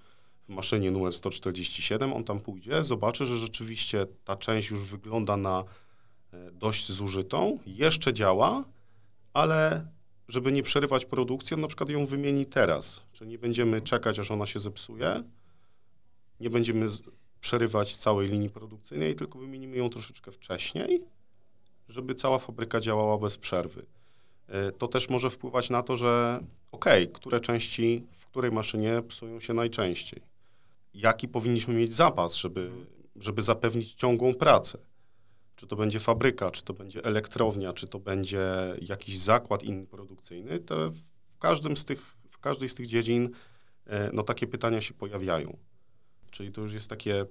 W 0.48 0.52
maszynie 0.52 0.90
numer 0.90 1.12
147 1.12 2.12
on 2.12 2.24
tam 2.24 2.40
pójdzie, 2.40 2.84
zobaczy, 2.84 3.26
że 3.26 3.36
rzeczywiście 3.36 4.06
ta 4.24 4.36
część 4.36 4.70
już 4.70 4.80
wygląda 4.84 5.36
na 5.36 5.64
e, 6.32 6.50
dość 6.50 6.92
zużytą, 6.92 7.58
jeszcze 7.66 8.12
działa, 8.12 8.64
ale 9.32 9.86
żeby 10.28 10.52
nie 10.52 10.62
przerywać 10.62 11.04
produkcji, 11.04 11.54
on 11.54 11.60
na 11.60 11.68
przykład 11.68 11.90
ją 11.90 12.06
wymieni 12.06 12.46
teraz. 12.46 13.02
Czyli 13.12 13.30
nie 13.30 13.38
będziemy 13.38 13.80
czekać, 13.80 14.18
aż 14.18 14.30
ona 14.30 14.46
się 14.46 14.58
zepsuje, 14.58 15.22
nie 16.40 16.50
będziemy 16.50 16.86
przerywać 17.40 17.96
całej 17.96 18.28
linii 18.28 18.50
produkcyjnej, 18.50 19.14
tylko 19.14 19.38
wymienimy 19.38 19.76
ją 19.76 19.90
troszeczkę 19.90 20.32
wcześniej, 20.32 21.04
żeby 21.88 22.14
cała 22.14 22.38
fabryka 22.38 22.80
działała 22.80 23.18
bez 23.18 23.38
przerwy. 23.38 23.86
E, 24.48 24.72
To 24.72 24.88
też 24.88 25.08
może 25.08 25.30
wpływać 25.30 25.70
na 25.70 25.82
to, 25.82 25.96
że 25.96 26.40
okej, 26.72 27.08
które 27.08 27.40
części 27.40 28.06
w 28.12 28.26
której 28.26 28.52
maszynie 28.52 29.02
psują 29.08 29.40
się 29.40 29.54
najczęściej. 29.54 30.22
Jaki 30.94 31.28
powinniśmy 31.28 31.74
mieć 31.74 31.92
zapas, 31.92 32.34
żeby, 32.34 32.70
żeby 33.16 33.42
zapewnić 33.42 33.94
ciągłą 33.94 34.34
pracę? 34.34 34.78
Czy 35.56 35.66
to 35.66 35.76
będzie 35.76 36.00
fabryka, 36.00 36.50
czy 36.50 36.62
to 36.62 36.74
będzie 36.74 37.04
elektrownia, 37.04 37.72
czy 37.72 37.88
to 37.88 37.98
będzie 37.98 38.40
jakiś 38.80 39.18
zakład 39.18 39.62
inny 39.62 39.86
produkcyjny, 39.86 40.58
to 40.58 40.90
w 41.28 41.38
każdym 41.38 41.76
z 41.76 41.84
tych, 41.84 42.16
w 42.28 42.38
każdej 42.38 42.68
z 42.68 42.74
tych 42.74 42.86
dziedzin 42.86 43.30
e, 43.86 44.10
no, 44.12 44.22
takie 44.22 44.46
pytania 44.46 44.80
się 44.80 44.94
pojawiają. 44.94 45.56
Czyli 46.30 46.52
to 46.52 46.60
już 46.60 46.74
jest 46.74 46.88
takie, 46.88 47.26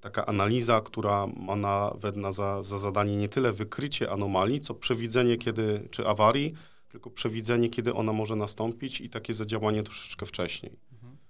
taka 0.00 0.26
analiza, 0.26 0.80
która 0.80 1.26
ma 1.26 1.56
nawet 1.56 2.16
na 2.16 2.32
za, 2.32 2.62
za 2.62 2.78
zadanie 2.78 3.16
nie 3.16 3.28
tyle 3.28 3.52
wykrycie 3.52 4.10
anomalii, 4.10 4.60
co 4.60 4.74
przewidzenie 4.74 5.36
kiedy, 5.36 5.88
czy 5.90 6.06
awarii, 6.06 6.54
tylko 6.88 7.10
przewidzenie, 7.10 7.70
kiedy 7.70 7.94
ona 7.94 8.12
może 8.12 8.36
nastąpić 8.36 9.00
i 9.00 9.10
takie 9.10 9.34
zadziałanie 9.34 9.82
troszeczkę 9.82 10.26
wcześniej. 10.26 10.76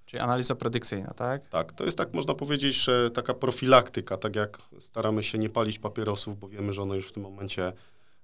Czyli 0.07 0.21
analiza 0.21 0.55
predykcyjna, 0.55 1.15
tak? 1.15 1.49
Tak, 1.49 1.73
to 1.73 1.85
jest 1.85 1.99
tak, 1.99 2.15
można 2.15 2.35
powiedzieć, 2.35 2.77
że 2.77 3.11
taka 3.11 3.35
profilaktyka, 3.35 4.17
tak 4.17 4.37
jak 4.37 4.59
staramy 4.79 5.23
się 5.23 5.39
nie 5.39 5.49
palić 5.49 5.79
papierosów, 5.79 6.39
bo 6.39 6.49
wiemy, 6.49 6.73
że 6.73 6.83
one 6.83 6.95
już 6.95 7.09
w 7.09 7.13
tym 7.13 7.23
momencie 7.23 7.73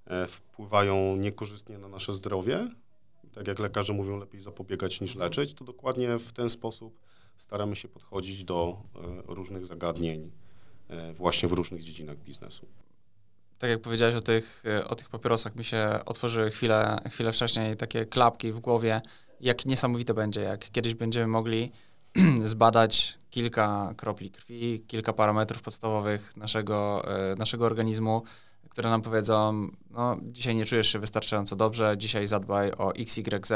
e, 0.07 0.27
wpływają 0.27 1.17
niekorzystnie 1.17 1.79
na 1.79 1.89
nasze 1.89 2.13
zdrowie. 2.13 2.69
Tak 3.35 3.49
jak 3.49 3.59
lekarze 3.59 3.93
mówią, 3.93 4.19
lepiej 4.19 4.41
zapobiegać 4.41 5.01
niż 5.01 5.15
leczyć, 5.15 5.55
to 5.55 5.65
dokładnie 5.65 6.19
w 6.19 6.33
ten 6.33 6.51
sposób 6.51 7.01
staramy 7.39 7.77
się 7.77 7.89
podchodzić 7.89 8.45
do 8.45 8.83
e, 8.95 8.99
różnych 9.35 9.67
zagadnień 9.67 10.31
e, 10.89 11.13
właśnie 11.13 11.49
w 11.49 11.53
różnych 11.53 11.83
dziedzinach 11.83 12.17
biznesu. 12.17 12.67
Tak 13.59 13.71
jak 13.71 13.81
powiedziałeś 13.81 14.15
o 14.15 14.21
tych, 14.21 14.63
e, 14.67 14.89
o 14.89 14.95
tych 14.95 15.09
papierosach, 15.09 15.57
mi 15.57 15.65
się 15.65 15.99
otworzyły 16.07 16.51
chwilę, 16.51 16.99
chwilę 17.11 17.33
wcześniej 17.33 17.77
takie 17.77 18.07
klapki 18.07 18.53
w 18.53 18.61
głowie, 18.61 19.01
jak 19.41 19.67
niesamowite 19.67 20.15
będzie, 20.15 20.41
jak 20.41 20.71
kiedyś 20.71 20.95
będziemy 20.95 21.27
mogli 21.27 21.73
zbadać 22.45 23.19
kilka 23.31 23.95
kropli 23.97 24.31
krwi, 24.31 24.85
kilka 24.87 25.13
parametrów 25.13 25.63
podstawowych 25.63 26.37
naszego, 26.37 27.05
naszego 27.39 27.67
organizmu, 27.67 28.23
które 28.69 28.91
nam 28.91 29.03
powiedzą, 29.03 29.69
no 29.91 30.17
dzisiaj 30.23 30.55
nie 30.55 30.65
czujesz 30.65 30.89
się 30.93 30.99
wystarczająco 30.99 31.57
dobrze, 31.57 31.95
dzisiaj 31.99 32.27
zadbaj 32.27 32.73
o 32.73 32.93
XYZ 32.95 33.53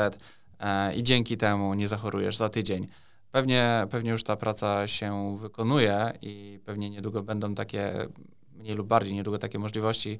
i 0.96 1.02
dzięki 1.02 1.36
temu 1.36 1.74
nie 1.74 1.88
zachorujesz 1.88 2.36
za 2.36 2.48
tydzień. 2.48 2.88
Pewnie, 3.32 3.86
pewnie 3.90 4.10
już 4.10 4.24
ta 4.24 4.36
praca 4.36 4.86
się 4.86 5.36
wykonuje 5.38 6.12
i 6.22 6.60
pewnie 6.64 6.90
niedługo 6.90 7.22
będą 7.22 7.54
takie, 7.54 8.06
mniej 8.52 8.74
lub 8.74 8.86
bardziej 8.86 9.14
niedługo 9.14 9.38
takie 9.38 9.58
możliwości, 9.58 10.18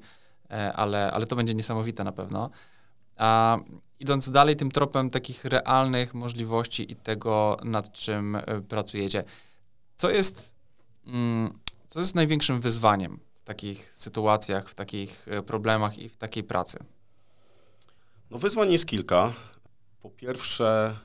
e, 0.49 0.73
ale, 0.73 1.11
ale 1.11 1.25
to 1.27 1.35
będzie 1.35 1.53
niesamowite 1.53 2.03
na 2.03 2.11
pewno. 2.11 2.49
A 3.17 3.57
idąc 3.99 4.29
dalej 4.29 4.55
tym 4.55 4.71
tropem 4.71 5.09
takich 5.09 5.45
realnych 5.45 6.13
możliwości 6.13 6.91
i 6.91 6.95
tego, 6.95 7.57
nad 7.63 7.91
czym 7.91 8.35
e, 8.35 8.41
pracujecie, 8.61 9.23
co 9.97 10.09
jest, 10.09 10.53
mm, 11.05 11.53
co 11.87 11.99
jest 11.99 12.15
największym 12.15 12.61
wyzwaniem 12.61 13.19
w 13.31 13.41
takich 13.41 13.93
sytuacjach, 13.93 14.69
w 14.69 14.75
takich 14.75 15.27
e, 15.27 15.41
problemach 15.41 15.97
i 15.97 16.09
w 16.09 16.17
takiej 16.17 16.43
pracy? 16.43 16.77
No 18.29 18.37
wyzwań 18.37 18.71
jest 18.71 18.85
kilka. 18.85 19.33
Po 20.01 20.09
pierwsze, 20.09 20.95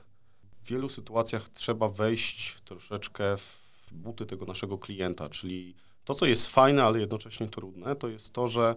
w 0.61 0.67
wielu 0.67 0.89
sytuacjach 0.89 1.49
trzeba 1.49 1.89
wejść 1.89 2.61
troszeczkę 2.65 3.37
w 3.37 3.59
buty 3.91 4.25
tego 4.25 4.45
naszego 4.45 4.77
klienta, 4.77 5.29
czyli 5.29 5.75
to, 6.05 6.15
co 6.15 6.25
jest 6.25 6.47
fajne, 6.47 6.83
ale 6.83 6.99
jednocześnie 6.99 7.49
trudne, 7.49 7.95
to 7.95 8.07
jest 8.07 8.33
to, 8.33 8.47
że 8.47 8.75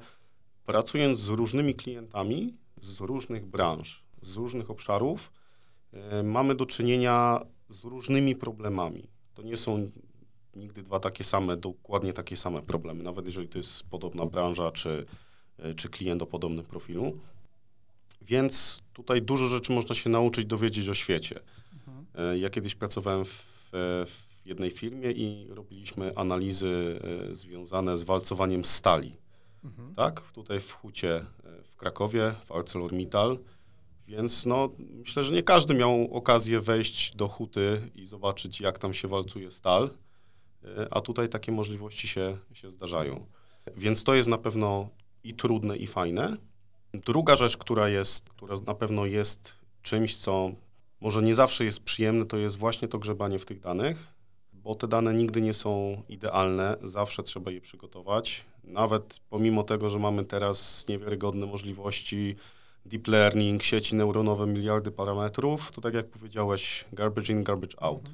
pracując 0.64 1.18
z 1.18 1.29
różnymi 1.29 1.75
klientami 1.75 2.55
z 2.81 3.01
różnych 3.01 3.47
branż, 3.47 4.05
z 4.23 4.37
różnych 4.37 4.71
obszarów, 4.71 5.33
e, 5.92 6.23
mamy 6.23 6.55
do 6.55 6.66
czynienia 6.66 7.40
z 7.68 7.85
różnymi 7.85 8.37
problemami. 8.37 9.09
To 9.35 9.42
nie 9.42 9.57
są 9.57 9.90
nigdy 10.57 10.83
dwa 10.83 11.01
takie 11.01 11.25
same, 11.25 11.57
dokładnie 11.57 12.12
takie 12.12 12.37
same 12.37 12.62
problemy, 12.62 13.03
nawet 13.03 13.27
jeżeli 13.27 13.49
to 13.49 13.59
jest 13.59 13.85
podobna 13.85 14.27
branża 14.27 14.73
czy, 14.73 15.07
e, 15.59 15.75
czy 15.75 15.88
klient 15.88 16.23
o 16.23 16.27
podobnym 16.27 16.64
profilu. 16.64 17.18
Więc 18.23 18.83
tutaj 18.92 19.23
dużo 19.23 19.47
rzeczy 19.47 19.73
można 19.73 19.95
się 19.95 20.11
nauczyć, 20.11 20.47
dowiedzieć 20.47 20.88
o 20.88 20.95
świecie. 20.95 21.40
E, 22.14 22.38
Ja 22.38 22.51
kiedyś 22.51 22.75
pracowałem 22.75 23.25
w, 23.25 23.68
w 24.07 24.46
jednej 24.46 24.70
firmie 24.70 25.11
i 25.11 25.46
robiliśmy 25.51 26.16
analizy 26.16 27.01
e, 27.31 27.35
związane 27.35 27.98
z 27.98 28.03
walcowaniem 28.03 28.64
stali. 28.64 29.16
Tak, 29.96 30.33
tutaj 30.33 30.61
w 30.61 30.72
Hucie 30.72 31.16
e, 31.16 31.25
w 31.62 31.77
Krakowie, 31.77 32.35
w 32.44 32.53
ArcelorMittal. 32.53 33.38
Więc 34.07 34.46
no, 34.46 34.68
myślę, 34.79 35.25
że 35.25 35.35
nie 35.35 35.42
każdy 35.42 35.75
miał 35.75 36.09
okazję 36.14 36.61
wejść 36.61 37.16
do 37.16 37.29
huty 37.29 37.90
i 37.94 38.07
zobaczyć, 38.07 38.61
jak 38.61 38.79
tam 38.79 38.94
się 38.94 39.09
walcuje 39.09 39.51
stal, 39.51 39.90
e, 40.64 40.88
a 40.90 41.01
tutaj 41.01 41.29
takie 41.29 41.53
możliwości 41.53 42.09
się, 42.09 42.38
się 42.53 42.70
zdarzają. 42.70 43.27
Więc 43.77 44.05
to 44.05 44.14
jest 44.14 44.29
na 44.29 44.38
pewno 44.38 44.88
i 45.25 45.35
trudne, 45.35 45.77
i 45.77 45.87
fajne. 45.87 46.37
Druga 46.94 47.37
rzecz, 47.37 47.57
która 47.57 47.88
jest, 47.88 48.31
która 48.31 48.57
na 48.66 48.75
pewno 48.75 49.07
jest 49.07 49.59
czymś, 49.83 50.16
co 50.16 50.51
może 51.03 51.23
nie 51.23 51.35
zawsze 51.35 51.65
jest 51.65 51.81
przyjemne, 51.81 52.27
to 52.27 52.37
jest 52.37 52.59
właśnie 52.59 52.88
to 52.88 52.99
grzebanie 52.99 53.38
w 53.38 53.47
tych 53.47 53.61
danych, 53.61 54.07
bo 54.53 54.75
te 54.75 54.88
dane 54.88 55.15
nigdy 55.15 55.41
nie 55.41 55.55
są 55.55 56.03
idealne, 56.09 56.77
zawsze 56.83 57.23
trzeba 57.23 57.51
je 57.51 57.61
przygotować. 57.61 58.45
Nawet 58.65 59.21
pomimo 59.31 59.62
tego, 59.62 59.88
że 59.88 59.99
mamy 59.99 60.25
teraz 60.25 60.88
niewiarygodne 60.88 61.47
możliwości, 61.47 62.37
deep 62.87 63.09
learning, 63.09 63.62
sieci 63.62 63.95
neuronowe, 63.95 64.47
miliardy 64.47 64.91
parametrów, 64.91 65.73
to 65.73 65.81
tak 65.81 65.95
jak 65.95 66.09
powiedziałeś, 66.09 66.85
garbage 66.93 67.33
in, 67.33 67.45
garbage 67.45 67.83
out. 67.83 68.12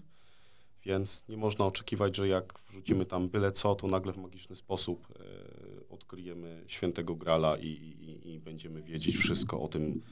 Więc 0.85 1.29
nie 1.29 1.37
można 1.37 1.67
oczekiwać, 1.67 2.17
że 2.17 2.29
jak 2.29 2.55
wrzucimy 2.69 3.07
tam 3.07 3.29
byle 3.29 3.53
co, 3.53 3.75
to 3.75 3.87
nagle 3.87 4.13
w 4.13 4.17
magiczny 4.17 4.57
sposób 4.57 5.09
e, 5.11 5.89
od, 5.89 5.99
odkryjemy 6.09 6.65
świętego 6.67 7.15
grala 7.15 7.57
i, 7.57 7.67
i, 7.67 8.33
i 8.33 8.41
będziemy 8.41 8.83
wiedzieć 8.83 9.17
wszystko 9.17 9.61
o 9.61 9.69
tym, 9.69 10.03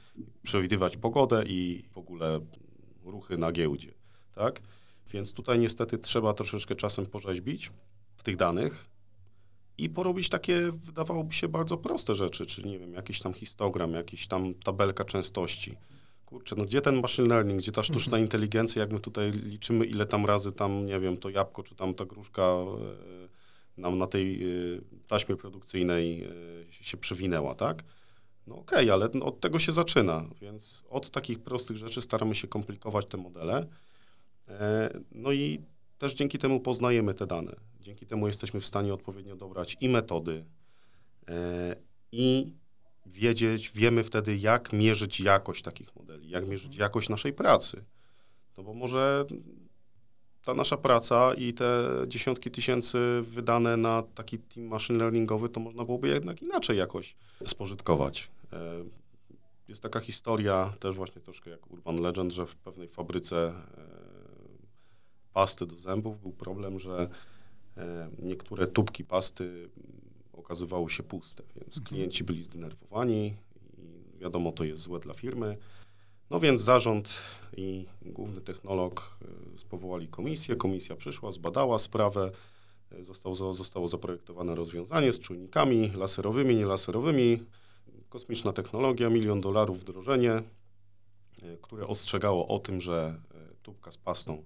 przewidywać 0.42 0.96
pogodę 0.96 1.44
i 1.46 1.84
w 1.90 1.98
ogóle 1.98 2.40
ruchy 3.06 3.38
na 3.38 3.52
giełdzie, 3.52 3.94
tak? 4.34 4.60
Więc 5.12 5.32
tutaj 5.32 5.58
niestety 5.58 5.98
trzeba 5.98 6.32
troszeczkę 6.32 6.74
czasem 6.74 7.06
porzeźbić 7.06 7.70
w 8.16 8.22
tych 8.22 8.36
danych 8.36 8.86
i 9.78 9.90
porobić 9.90 10.28
takie, 10.28 10.72
wydawałoby 10.72 11.32
się, 11.32 11.48
bardzo 11.48 11.76
proste 11.76 12.14
rzeczy, 12.14 12.46
czyli 12.46 12.70
nie 12.70 12.78
wiem, 12.78 12.92
jakiś 12.92 13.20
tam 13.20 13.32
histogram, 13.32 13.92
jakiś 13.92 14.26
tam 14.26 14.54
tabelka 14.54 15.04
częstości. 15.04 15.76
Kurczę, 16.26 16.56
no 16.56 16.64
gdzie 16.64 16.80
ten 16.80 17.00
machine 17.00 17.28
learning, 17.28 17.60
gdzie 17.60 17.72
ta 17.72 17.82
sztuczna 17.82 18.18
inteligencja, 18.18 18.82
jak 18.82 18.92
my 18.92 19.00
tutaj 19.00 19.30
liczymy, 19.30 19.84
ile 19.84 20.06
tam 20.06 20.26
razy 20.26 20.52
tam, 20.52 20.86
nie 20.86 21.00
wiem, 21.00 21.16
to 21.16 21.30
jabłko, 21.30 21.62
czy 21.62 21.74
tam 21.74 21.94
ta 21.94 22.04
gruszka 22.04 22.42
e, 22.42 23.80
nam 23.80 23.98
na 23.98 24.06
tej 24.06 24.42
e, 24.42 24.48
taśmie 25.08 25.36
produkcyjnej 25.36 26.24
e, 26.24 26.28
się 26.70 26.96
przewinęła, 26.96 27.54
tak? 27.54 27.84
No 28.46 28.56
okej, 28.56 28.90
ale 28.90 29.08
no 29.14 29.26
od 29.26 29.40
tego 29.40 29.58
się 29.58 29.72
zaczyna, 29.72 30.24
więc 30.40 30.84
od 30.90 31.10
takich 31.10 31.38
prostych 31.38 31.76
rzeczy 31.76 32.02
staramy 32.02 32.34
się 32.34 32.48
komplikować 32.48 33.06
te 33.06 33.16
modele. 33.16 33.66
E, 34.48 34.90
No 35.12 35.32
i 35.32 35.60
też 35.98 36.14
dzięki 36.14 36.38
temu 36.38 36.60
poznajemy 36.60 37.14
te 37.14 37.26
dane. 37.26 37.56
Dzięki 37.80 38.06
temu 38.06 38.26
jesteśmy 38.26 38.60
w 38.60 38.66
stanie 38.66 38.94
odpowiednio 38.94 39.36
dobrać 39.36 39.76
i 39.80 39.88
metody, 39.88 40.44
e, 41.28 41.76
i 42.12 42.52
wiedzieć, 43.06 43.70
wiemy 43.74 44.04
wtedy, 44.04 44.36
jak 44.36 44.72
mierzyć 44.72 45.20
jakość 45.20 45.62
takich 45.62 45.96
modeli, 45.96 46.30
jak 46.30 46.46
mierzyć 46.48 46.76
jakość 46.76 47.08
naszej 47.08 47.32
pracy. 47.32 47.84
No 48.58 48.64
bo 48.64 48.74
może 48.74 49.24
ta 50.44 50.54
nasza 50.54 50.76
praca 50.76 51.34
i 51.34 51.52
te 51.52 51.88
dziesiątki 52.06 52.50
tysięcy 52.50 52.98
wydane 53.22 53.76
na 53.76 54.02
taki 54.14 54.38
team 54.38 54.66
machine 54.66 54.98
learningowy, 54.98 55.48
to 55.48 55.60
można 55.60 55.84
byłoby 55.84 56.08
jednak 56.08 56.42
inaczej 56.42 56.78
jakoś 56.78 57.16
spożytkować. 57.46 58.30
E, 58.52 58.84
Jest 59.68 59.82
taka 59.82 60.00
historia, 60.00 60.72
też 60.80 60.94
właśnie 60.94 61.22
troszkę 61.22 61.50
jak 61.50 61.70
Urban 61.70 62.00
Legend, 62.00 62.32
że 62.32 62.46
w 62.46 62.56
pewnej 62.56 62.88
fabryce 62.88 63.36
e, 63.48 63.52
pasty 65.32 65.66
do 65.66 65.76
zębów 65.76 66.20
był 66.20 66.32
problem, 66.32 66.78
że 66.78 67.08
e, 67.76 68.10
niektóre 68.18 68.66
tubki 68.66 69.04
pasty 69.04 69.44
mm, 69.44 69.70
okazywały 70.32 70.90
się 70.90 71.02
puste, 71.02 71.42
więc 71.56 71.80
klienci 71.80 72.24
byli 72.24 72.42
zdenerwowani 72.42 73.36
i 73.78 74.18
wiadomo, 74.18 74.52
to 74.52 74.64
jest 74.64 74.82
złe 74.82 74.98
dla 74.98 75.14
firmy. 75.14 75.56
No 76.30 76.40
więc 76.40 76.60
zarząd 76.60 77.20
i 77.56 77.86
główny 78.02 78.40
technolog 78.40 79.18
spowołali 79.56 80.08
komisję. 80.08 80.56
Komisja 80.56 80.96
przyszła, 80.96 81.30
zbadała 81.30 81.78
sprawę. 81.78 82.30
Zostało, 83.00 83.54
zostało 83.54 83.88
zaprojektowane 83.88 84.54
rozwiązanie 84.54 85.12
z 85.12 85.20
czujnikami 85.20 85.90
laserowymi, 85.90 86.56
nielaserowymi. 86.56 87.38
Kosmiczna 88.16 88.52
technologia, 88.52 89.10
milion 89.10 89.40
dolarów 89.40 89.80
wdrożenie, 89.80 90.32
e, 90.32 90.42
które 91.62 91.86
ostrzegało 91.86 92.48
o 92.48 92.58
tym, 92.58 92.80
że 92.80 93.20
e, 93.34 93.54
tubka 93.62 93.90
z 93.90 93.96
pastą 93.96 94.44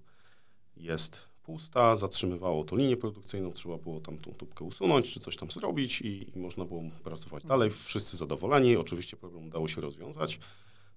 jest 0.77 1.27
pusta, 1.43 1.95
zatrzymywało 1.95 2.63
to 2.63 2.75
linię 2.75 2.97
produkcyjną, 2.97 3.51
trzeba 3.51 3.77
było 3.77 3.99
tam 3.99 4.17
tą 4.17 4.33
tubkę 4.33 4.65
usunąć, 4.65 5.13
czy 5.13 5.19
coś 5.19 5.37
tam 5.37 5.51
zrobić 5.51 6.01
i, 6.01 6.31
i 6.35 6.39
można 6.39 6.65
było 6.65 6.81
pracować 7.03 7.43
dalej. 7.45 7.69
Wszyscy 7.69 8.17
zadowoleni, 8.17 8.77
oczywiście 8.77 9.17
problem 9.17 9.45
udało 9.47 9.67
się 9.67 9.81
rozwiązać. 9.81 10.39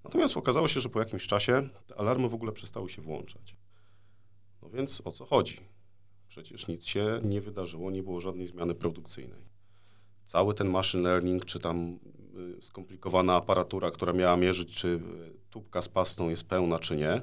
Natomiast 0.04 0.36
okazało 0.36 0.68
się, 0.68 0.80
że 0.80 0.88
po 0.88 0.98
jakimś 0.98 1.26
czasie 1.26 1.68
te 1.86 1.96
alarmy 1.96 2.28
w 2.28 2.34
ogóle 2.34 2.52
przestały 2.52 2.88
się 2.88 3.02
włączać. 3.02 3.56
No 4.62 4.70
więc 4.70 5.02
o 5.04 5.12
co 5.12 5.24
chodzi? 5.24 5.56
Przecież 6.28 6.68
nic 6.68 6.86
się 6.86 7.20
nie 7.24 7.40
wydarzyło, 7.40 7.90
nie 7.90 8.02
było 8.02 8.20
żadnej 8.20 8.46
zmiany 8.46 8.74
produkcyjnej. 8.74 9.44
Cały 10.24 10.54
ten 10.54 10.68
machine 10.68 11.02
learning, 11.02 11.44
czy 11.44 11.60
tam 11.60 11.98
skomplikowana 12.60 13.36
aparatura, 13.36 13.90
która 13.90 14.12
miała 14.12 14.36
mierzyć, 14.36 14.76
czy 14.76 14.88
y, 14.88 15.00
tubka 15.50 15.82
z 15.82 15.88
pastą 15.88 16.28
jest 16.28 16.48
pełna, 16.48 16.78
czy 16.78 16.96
nie, 16.96 17.22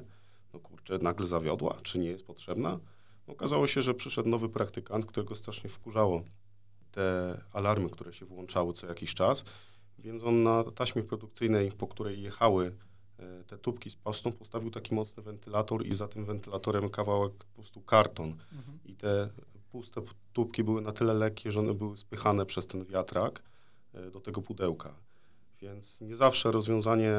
no 0.54 0.60
kurczę, 0.60 0.98
nagle 0.98 1.26
zawiodła, 1.26 1.78
czy 1.82 1.98
nie 1.98 2.08
jest 2.08 2.26
potrzebna. 2.26 2.78
Okazało 3.26 3.66
się, 3.66 3.82
że 3.82 3.94
przyszedł 3.94 4.28
nowy 4.28 4.48
praktykant, 4.48 5.06
którego 5.06 5.34
strasznie 5.34 5.70
wkurzało 5.70 6.22
te 6.92 7.38
alarmy, 7.52 7.90
które 7.90 8.12
się 8.12 8.26
włączały 8.26 8.72
co 8.72 8.86
jakiś 8.86 9.14
czas, 9.14 9.44
więc 9.98 10.24
on 10.24 10.42
na 10.42 10.64
taśmie 10.64 11.02
produkcyjnej, 11.02 11.72
po 11.72 11.86
której 11.86 12.22
jechały 12.22 12.74
e, 13.18 13.44
te 13.44 13.58
tubki 13.58 13.90
z 13.90 13.96
pastą, 13.96 14.32
postawił 14.32 14.70
taki 14.70 14.94
mocny 14.94 15.22
wentylator 15.22 15.86
i 15.86 15.94
za 15.94 16.08
tym 16.08 16.24
wentylatorem 16.24 16.88
kawałek 16.88 17.32
po 17.32 17.54
prostu 17.54 17.80
karton. 17.80 18.34
I 18.84 18.96
te 18.96 19.28
puste 19.72 20.02
tubki 20.32 20.64
były 20.64 20.82
na 20.82 20.92
tyle 20.92 21.14
lekkie, 21.14 21.50
że 21.50 21.60
one 21.60 21.74
były 21.74 21.96
spychane 21.96 22.46
przez 22.46 22.66
ten 22.66 22.84
wiatrak 22.84 23.42
do 24.12 24.20
tego 24.20 24.42
pudełka. 24.42 24.94
Więc 25.60 26.00
nie 26.00 26.14
zawsze 26.14 26.52
rozwiązanie, 26.52 27.12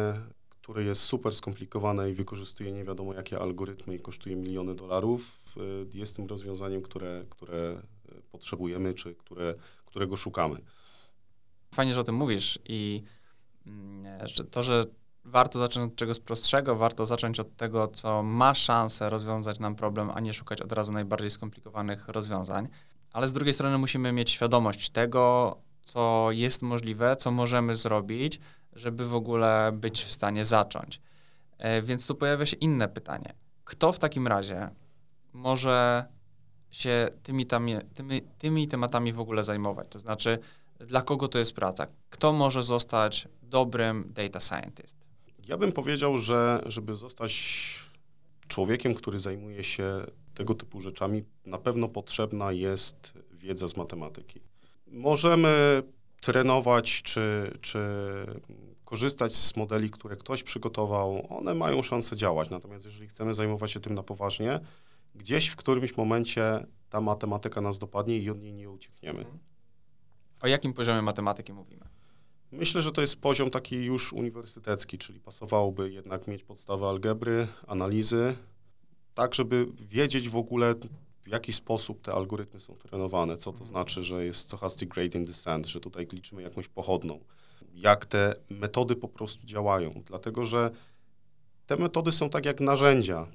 które 0.49 0.83
jest 0.83 1.01
super 1.01 1.35
skomplikowane 1.35 2.11
i 2.11 2.13
wykorzystuje 2.13 2.71
nie 2.71 2.83
wiadomo 2.83 3.13
jakie 3.13 3.39
algorytmy 3.39 3.95
i 3.95 3.99
kosztuje 3.99 4.35
miliony 4.35 4.75
dolarów, 4.75 5.39
e, 5.57 5.61
jest 5.97 6.15
tym 6.15 6.27
rozwiązaniem, 6.27 6.81
które, 6.81 7.25
które 7.29 7.57
e, 7.57 8.21
potrzebujemy, 8.31 8.93
czy 8.93 9.15
które, 9.15 9.55
którego 9.85 10.17
szukamy. 10.17 10.57
Fajnie, 11.73 11.93
że 11.93 11.99
o 11.99 12.03
tym 12.03 12.15
mówisz 12.15 12.59
i 12.65 13.03
mm, 13.65 14.27
to, 14.51 14.63
że 14.63 14.85
warto 15.25 15.59
zacząć 15.59 15.91
od 15.91 15.97
czegoś 15.97 16.19
prostszego, 16.19 16.75
warto 16.75 17.05
zacząć 17.05 17.39
od 17.39 17.55
tego, 17.55 17.87
co 17.87 18.23
ma 18.23 18.55
szansę 18.55 19.09
rozwiązać 19.09 19.59
nam 19.59 19.75
problem, 19.75 20.11
a 20.13 20.19
nie 20.19 20.33
szukać 20.33 20.61
od 20.61 20.71
razu 20.71 20.91
najbardziej 20.91 21.29
skomplikowanych 21.29 22.07
rozwiązań. 22.07 22.67
Ale 23.13 23.27
z 23.27 23.33
drugiej 23.33 23.53
strony 23.53 23.77
musimy 23.77 24.11
mieć 24.11 24.29
świadomość 24.29 24.89
tego, 24.89 25.55
co 25.83 26.27
jest 26.31 26.61
możliwe, 26.61 27.15
co 27.15 27.31
możemy 27.31 27.75
zrobić, 27.75 28.39
żeby 28.73 29.07
w 29.07 29.15
ogóle 29.15 29.71
być 29.73 30.03
w 30.03 30.11
stanie 30.11 30.45
zacząć. 30.45 31.01
E, 31.57 31.81
Więc 31.81 32.07
tu 32.07 32.15
pojawia 32.15 32.45
się 32.45 32.57
inne 32.57 32.87
pytanie. 32.87 33.33
Kto 33.63 33.91
w 33.91 33.99
takim 33.99 34.27
razie 34.27 34.69
może 35.33 36.05
się 36.71 37.09
tymi, 37.23 37.45
tamie, 37.45 37.81
tymi, 37.81 38.21
tymi 38.21 38.67
tematami 38.67 39.13
w 39.13 39.19
ogóle 39.19 39.43
zajmować? 39.43 39.87
To 39.89 39.99
znaczy, 39.99 40.39
dla 40.79 41.01
kogo 41.01 41.27
to 41.27 41.39
jest 41.39 41.53
praca? 41.53 41.87
Kto 42.09 42.33
może 42.33 42.63
zostać 42.63 43.27
dobrym 43.41 44.13
data 44.13 44.39
scientist? 44.39 44.97
Ja 45.47 45.57
bym 45.57 45.71
powiedział, 45.71 46.17
że 46.17 46.63
żeby 46.65 46.95
zostać 46.95 47.33
człowiekiem, 48.47 48.93
który 48.93 49.19
zajmuje 49.19 49.63
się 49.63 50.05
tego 50.33 50.55
typu 50.55 50.79
rzeczami, 50.79 51.23
na 51.45 51.57
pewno 51.57 51.89
potrzebna 51.89 52.51
jest 52.51 53.13
wiedza 53.31 53.67
z 53.67 53.77
matematyki. 53.77 54.41
Możemy 54.93 55.83
trenować 56.21 57.01
czy, 57.01 57.57
czy 57.61 57.79
korzystać 58.85 59.35
z 59.35 59.55
modeli, 59.55 59.89
które 59.89 60.15
ktoś 60.15 60.43
przygotował. 60.43 61.27
One 61.37 61.53
mają 61.53 61.81
szansę 61.81 62.15
działać, 62.15 62.49
natomiast 62.49 62.85
jeżeli 62.85 63.07
chcemy 63.07 63.33
zajmować 63.33 63.71
się 63.71 63.79
tym 63.79 63.93
na 63.93 64.03
poważnie, 64.03 64.59
gdzieś 65.15 65.47
w 65.47 65.55
którymś 65.55 65.97
momencie 65.97 66.65
ta 66.89 67.01
matematyka 67.01 67.61
nas 67.61 67.79
dopadnie 67.79 68.17
i 68.17 68.29
od 68.29 68.41
niej 68.41 68.53
nie 68.53 68.69
uciekniemy. 68.69 69.25
O 70.41 70.47
jakim 70.47 70.73
poziomie 70.73 71.01
matematyki 71.01 71.53
mówimy? 71.53 71.85
Myślę, 72.51 72.81
że 72.81 72.91
to 72.91 73.01
jest 73.01 73.15
poziom 73.15 73.49
taki 73.49 73.75
już 73.75 74.13
uniwersytecki, 74.13 74.97
czyli 74.97 75.19
pasowałoby 75.19 75.91
jednak 75.91 76.27
mieć 76.27 76.43
podstawę 76.43 76.87
algebry, 76.87 77.47
analizy, 77.67 78.35
tak 79.13 79.35
żeby 79.35 79.67
wiedzieć 79.79 80.29
w 80.29 80.35
ogóle, 80.35 80.75
w 81.23 81.27
jaki 81.27 81.53
sposób 81.53 82.01
te 82.01 82.13
algorytmy 82.13 82.59
są 82.59 82.75
trenowane, 82.75 83.37
co 83.37 83.53
to 83.53 83.65
znaczy, 83.65 84.03
że 84.03 84.25
jest 84.25 84.39
stochastic 84.39 84.89
gradient 84.89 85.27
descent, 85.27 85.67
że 85.67 85.79
tutaj 85.79 86.07
liczymy 86.13 86.41
jakąś 86.41 86.67
pochodną, 86.67 87.19
jak 87.73 88.05
te 88.05 88.35
metody 88.49 88.95
po 88.95 89.07
prostu 89.07 89.45
działają, 89.45 90.03
dlatego 90.05 90.43
że 90.43 90.71
te 91.67 91.77
metody 91.77 92.11
są 92.11 92.29
tak 92.29 92.45
jak 92.45 92.61
narzędzia, 92.61 93.27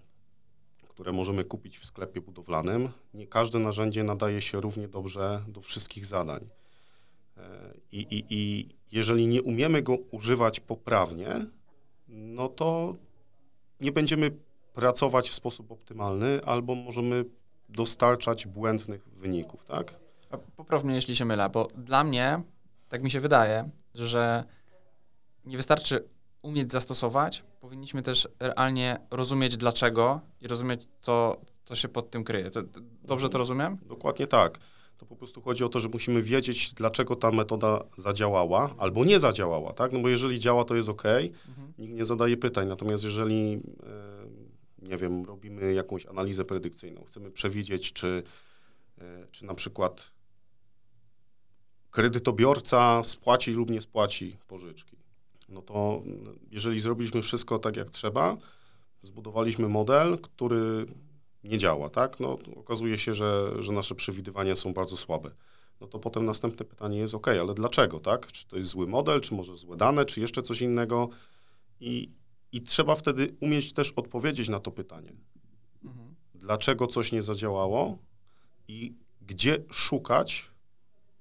które 0.88 1.12
możemy 1.12 1.44
kupić 1.44 1.78
w 1.78 1.84
sklepie 1.84 2.20
budowlanym. 2.20 2.88
Nie 3.14 3.26
każde 3.26 3.58
narzędzie 3.58 4.04
nadaje 4.04 4.40
się 4.40 4.60
równie 4.60 4.88
dobrze 4.88 5.44
do 5.48 5.60
wszystkich 5.60 6.06
zadań. 6.06 6.48
E, 7.36 7.74
I, 7.92 7.98
i, 8.00 8.24
I 8.30 8.68
jeżeli 8.92 9.26
nie 9.26 9.42
umiemy 9.42 9.82
go 9.82 9.96
używać 10.10 10.60
poprawnie, 10.60 11.46
no 12.08 12.48
to 12.48 12.96
nie 13.80 13.92
będziemy 13.92 14.30
pracować 14.72 15.28
w 15.28 15.34
sposób 15.34 15.72
optymalny 15.72 16.44
albo 16.44 16.74
możemy 16.74 17.24
dostarczać 17.68 18.46
błędnych 18.46 19.08
wyników, 19.08 19.64
tak? 19.64 19.94
Popraw 20.56 20.84
mnie, 20.84 20.94
jeśli 20.94 21.16
się 21.16 21.24
mylę, 21.24 21.48
bo 21.50 21.68
dla 21.76 22.04
mnie, 22.04 22.42
tak 22.88 23.02
mi 23.02 23.10
się 23.10 23.20
wydaje, 23.20 23.70
że 23.94 24.44
nie 25.44 25.56
wystarczy 25.56 26.04
umieć 26.42 26.72
zastosować, 26.72 27.44
powinniśmy 27.60 28.02
też 28.02 28.28
realnie 28.40 28.96
rozumieć 29.10 29.56
dlaczego 29.56 30.20
i 30.40 30.48
rozumieć, 30.48 30.88
co, 31.00 31.36
co 31.64 31.74
się 31.74 31.88
pod 31.88 32.10
tym 32.10 32.24
kryje. 32.24 32.50
To, 32.50 32.60
dobrze 33.02 33.28
to 33.28 33.38
rozumiem? 33.38 33.78
Dokładnie 33.86 34.26
tak. 34.26 34.58
To 34.98 35.06
po 35.06 35.16
prostu 35.16 35.42
chodzi 35.42 35.64
o 35.64 35.68
to, 35.68 35.80
że 35.80 35.88
musimy 35.88 36.22
wiedzieć, 36.22 36.74
dlaczego 36.74 37.16
ta 37.16 37.30
metoda 37.30 37.84
zadziałała 37.96 38.74
albo 38.78 39.04
nie 39.04 39.20
zadziałała, 39.20 39.72
tak? 39.72 39.92
No 39.92 40.00
bo 40.00 40.08
jeżeli 40.08 40.38
działa, 40.38 40.64
to 40.64 40.76
jest 40.76 40.88
ok, 40.88 41.02
nikt 41.78 41.94
nie 41.94 42.04
zadaje 42.04 42.36
pytań. 42.36 42.68
Natomiast 42.68 43.04
jeżeli, 43.04 43.54
e, 43.54 44.17
nie 44.82 44.96
wiem, 44.96 45.24
robimy 45.24 45.72
jakąś 45.72 46.06
analizę 46.06 46.44
predykcyjną, 46.44 47.04
chcemy 47.04 47.30
przewidzieć, 47.30 47.92
czy, 47.92 48.22
e, 48.98 49.26
czy 49.30 49.46
na 49.46 49.54
przykład 49.54 50.12
kredytobiorca 51.90 53.04
spłaci 53.04 53.52
lub 53.52 53.70
nie 53.70 53.80
spłaci 53.80 54.36
pożyczki. 54.48 54.96
No 55.48 55.62
to 55.62 56.02
mm, 56.04 56.38
jeżeli 56.50 56.80
zrobiliśmy 56.80 57.22
wszystko 57.22 57.58
tak 57.58 57.76
jak 57.76 57.90
trzeba, 57.90 58.36
zbudowaliśmy 59.02 59.68
model, 59.68 60.18
który 60.18 60.86
nie 61.44 61.58
działa, 61.58 61.90
tak? 61.90 62.20
No 62.20 62.38
okazuje 62.56 62.98
się, 62.98 63.14
że, 63.14 63.54
że 63.58 63.72
nasze 63.72 63.94
przewidywania 63.94 64.54
są 64.54 64.72
bardzo 64.72 64.96
słabe. 64.96 65.30
No 65.80 65.86
to 65.86 65.98
potem 65.98 66.24
następne 66.24 66.66
pytanie 66.66 66.98
jest, 66.98 67.14
ok, 67.14 67.28
ale 67.28 67.54
dlaczego, 67.54 68.00
tak? 68.00 68.32
Czy 68.32 68.46
to 68.46 68.56
jest 68.56 68.68
zły 68.68 68.86
model, 68.86 69.20
czy 69.20 69.34
może 69.34 69.56
złe 69.56 69.76
dane, 69.76 70.04
czy 70.04 70.20
jeszcze 70.20 70.42
coś 70.42 70.62
innego? 70.62 71.08
I, 71.80 72.10
i 72.52 72.62
trzeba 72.62 72.94
wtedy 72.94 73.34
umieć 73.40 73.72
też 73.72 73.92
odpowiedzieć 73.96 74.48
na 74.48 74.60
to 74.60 74.70
pytanie. 74.70 75.12
Mhm. 75.84 76.14
Dlaczego 76.34 76.86
coś 76.86 77.12
nie 77.12 77.22
zadziałało 77.22 77.98
i 78.68 78.94
gdzie 79.20 79.64
szukać 79.70 80.50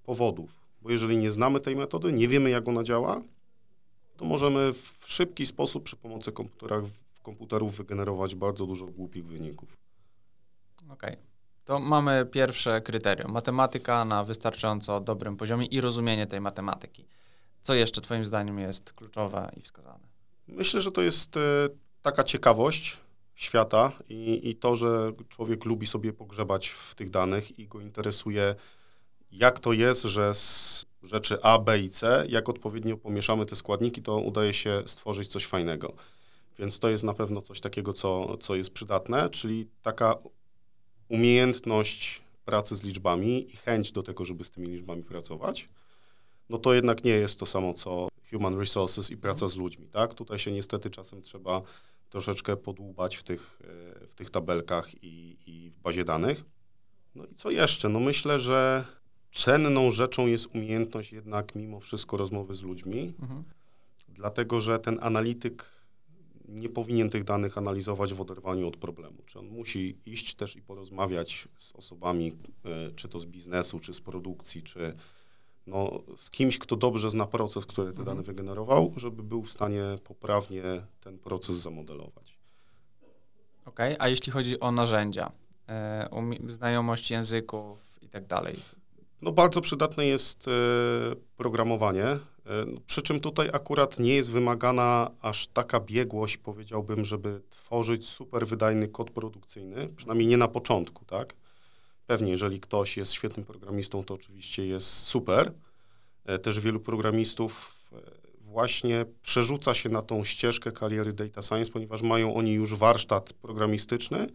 powodów? 0.03 0.51
Bo 0.81 0.91
jeżeli 0.91 1.17
nie 1.17 1.31
znamy 1.31 1.59
tej 1.59 1.75
metody, 1.75 2.13
nie 2.13 2.27
wiemy, 2.27 2.49
jak 2.49 2.67
ona 2.67 2.83
działa, 2.83 3.21
to 4.17 4.25
możemy 4.25 4.73
w 4.73 5.05
szybki 5.07 5.45
sposób 5.45 5.83
przy 5.83 5.95
pomocy 5.95 6.31
komputerów, 6.31 6.89
komputerów 7.23 7.77
wygenerować 7.77 8.35
bardzo 8.35 8.65
dużo 8.65 8.85
głupich 8.85 9.25
wyników. 9.25 9.77
Okej. 10.89 11.13
Okay. 11.13 11.23
To 11.65 11.79
mamy 11.79 12.25
pierwsze 12.31 12.81
kryterium. 12.81 13.31
Matematyka 13.31 14.05
na 14.05 14.23
wystarczająco 14.23 15.01
dobrym 15.01 15.37
poziomie 15.37 15.65
i 15.65 15.81
rozumienie 15.81 16.27
tej 16.27 16.41
matematyki. 16.41 17.05
Co 17.61 17.73
jeszcze 17.73 18.01
Twoim 18.01 18.25
zdaniem 18.25 18.59
jest 18.59 18.93
kluczowe 18.93 19.51
i 19.57 19.61
wskazane? 19.61 20.06
Myślę, 20.47 20.81
że 20.81 20.91
to 20.91 21.01
jest 21.01 21.37
e, 21.37 21.39
taka 22.01 22.23
ciekawość 22.23 22.99
świata 23.35 23.91
i, 24.09 24.49
i 24.49 24.55
to, 24.55 24.75
że 24.75 25.11
człowiek 25.29 25.65
lubi 25.65 25.87
sobie 25.87 26.13
pogrzebać 26.13 26.67
w 26.67 26.95
tych 26.95 27.09
danych 27.09 27.59
i 27.59 27.67
go 27.67 27.81
interesuje, 27.81 28.55
jak 29.31 29.59
to 29.59 29.73
jest, 29.73 30.03
że 30.03 30.33
z 30.33 30.85
rzeczy 31.03 31.43
A, 31.43 31.59
B 31.59 31.79
i 31.79 31.89
C, 31.89 32.25
jak 32.29 32.49
odpowiednio 32.49 32.97
pomieszamy 32.97 33.45
te 33.45 33.55
składniki, 33.55 34.01
to 34.01 34.17
udaje 34.17 34.53
się 34.53 34.83
stworzyć 34.85 35.27
coś 35.27 35.45
fajnego. 35.45 35.93
Więc 36.59 36.79
to 36.79 36.89
jest 36.89 37.03
na 37.03 37.13
pewno 37.13 37.41
coś 37.41 37.59
takiego, 37.59 37.93
co, 37.93 38.37
co 38.37 38.55
jest 38.55 38.73
przydatne, 38.73 39.29
czyli 39.29 39.67
taka 39.81 40.15
umiejętność 41.09 42.21
pracy 42.45 42.75
z 42.75 42.83
liczbami 42.83 43.53
i 43.53 43.57
chęć 43.57 43.91
do 43.91 44.03
tego, 44.03 44.25
żeby 44.25 44.43
z 44.43 44.51
tymi 44.51 44.67
liczbami 44.67 45.03
pracować, 45.03 45.69
no 46.49 46.57
to 46.57 46.73
jednak 46.73 47.03
nie 47.03 47.11
jest 47.11 47.39
to 47.39 47.45
samo, 47.45 47.73
co 47.73 48.07
human 48.31 48.59
resources 48.59 49.11
i 49.11 49.17
praca 49.17 49.47
z 49.47 49.57
ludźmi, 49.57 49.87
tak? 49.87 50.13
Tutaj 50.13 50.39
się 50.39 50.51
niestety 50.51 50.89
czasem 50.89 51.21
trzeba 51.21 51.61
troszeczkę 52.09 52.57
podłubać 52.57 53.15
w 53.15 53.23
tych, 53.23 53.59
w 54.07 54.13
tych 54.15 54.29
tabelkach 54.29 55.03
i, 55.03 55.37
i 55.45 55.69
w 55.69 55.79
bazie 55.79 56.03
danych. 56.05 56.43
No 57.15 57.25
i 57.25 57.35
co 57.35 57.51
jeszcze? 57.51 57.89
No 57.89 57.99
myślę, 57.99 58.39
że 58.39 58.85
cenną 59.33 59.91
rzeczą 59.91 60.27
jest 60.27 60.55
umiejętność 60.55 61.13
jednak 61.13 61.55
mimo 61.55 61.79
wszystko 61.79 62.17
rozmowy 62.17 62.55
z 62.55 62.63
ludźmi, 62.63 63.13
mhm. 63.21 63.43
dlatego 64.07 64.59
że 64.59 64.79
ten 64.79 64.99
analityk 65.01 65.77
nie 66.47 66.69
powinien 66.69 67.09
tych 67.09 67.23
danych 67.23 67.57
analizować 67.57 68.13
w 68.13 68.21
oderwaniu 68.21 68.67
od 68.67 68.77
problemu. 68.77 69.17
Czy 69.25 69.39
on 69.39 69.47
musi 69.47 69.97
iść 70.05 70.35
też 70.35 70.55
i 70.55 70.61
porozmawiać 70.61 71.47
z 71.57 71.71
osobami, 71.71 72.31
e, 72.65 72.91
czy 72.91 73.07
to 73.07 73.19
z 73.19 73.25
biznesu, 73.25 73.79
czy 73.79 73.93
z 73.93 74.01
produkcji, 74.01 74.63
czy 74.63 74.93
no, 75.67 76.03
z 76.17 76.29
kimś, 76.29 76.57
kto 76.57 76.75
dobrze 76.75 77.09
zna 77.09 77.25
proces, 77.25 77.65
który 77.65 77.93
te 77.93 77.99
mhm. 77.99 78.05
dane 78.05 78.23
wygenerował, 78.23 78.93
żeby 78.95 79.23
był 79.23 79.43
w 79.43 79.51
stanie 79.51 79.81
poprawnie 80.03 80.63
ten 81.01 81.19
proces 81.19 81.55
zamodelować. 81.55 82.37
Okej, 83.65 83.93
okay. 83.93 84.05
a 84.05 84.09
jeśli 84.09 84.31
chodzi 84.31 84.59
o 84.59 84.71
narzędzia, 84.71 85.31
e, 85.69 86.09
znajomość 86.47 87.11
języków 87.11 87.99
i 88.01 88.09
tak 88.09 88.25
dalej? 88.25 88.55
No 89.21 89.31
bardzo 89.31 89.61
przydatne 89.61 90.05
jest 90.05 90.47
e, 90.47 90.51
programowanie, 91.37 92.05
e, 92.05 92.19
przy 92.85 93.01
czym 93.01 93.19
tutaj 93.19 93.49
akurat 93.53 93.99
nie 93.99 94.15
jest 94.15 94.31
wymagana 94.31 95.11
aż 95.21 95.47
taka 95.47 95.79
biegłość, 95.79 96.37
powiedziałbym, 96.37 97.05
żeby 97.05 97.41
tworzyć 97.49 98.09
super 98.09 98.47
wydajny 98.47 98.87
kod 98.87 99.11
produkcyjny, 99.11 99.87
przynajmniej 99.95 100.27
nie 100.27 100.37
na 100.37 100.47
początku, 100.47 101.05
tak? 101.05 101.35
Pewnie, 102.07 102.31
jeżeli 102.31 102.59
ktoś 102.59 102.97
jest 102.97 103.11
świetnym 103.11 103.45
programistą, 103.45 104.03
to 104.03 104.13
oczywiście 104.13 104.67
jest 104.67 104.87
super. 104.87 105.53
E, 106.25 106.39
też 106.39 106.59
wielu 106.59 106.79
programistów 106.79 107.73
właśnie 108.41 109.05
przerzuca 109.21 109.73
się 109.73 109.89
na 109.89 110.01
tą 110.01 110.23
ścieżkę 110.23 110.71
kariery 110.71 111.13
data 111.13 111.41
science, 111.41 111.71
ponieważ 111.71 112.01
mają 112.01 112.35
oni 112.35 112.53
już 112.53 112.75
warsztat 112.75 113.33
programistyczny, 113.33 114.27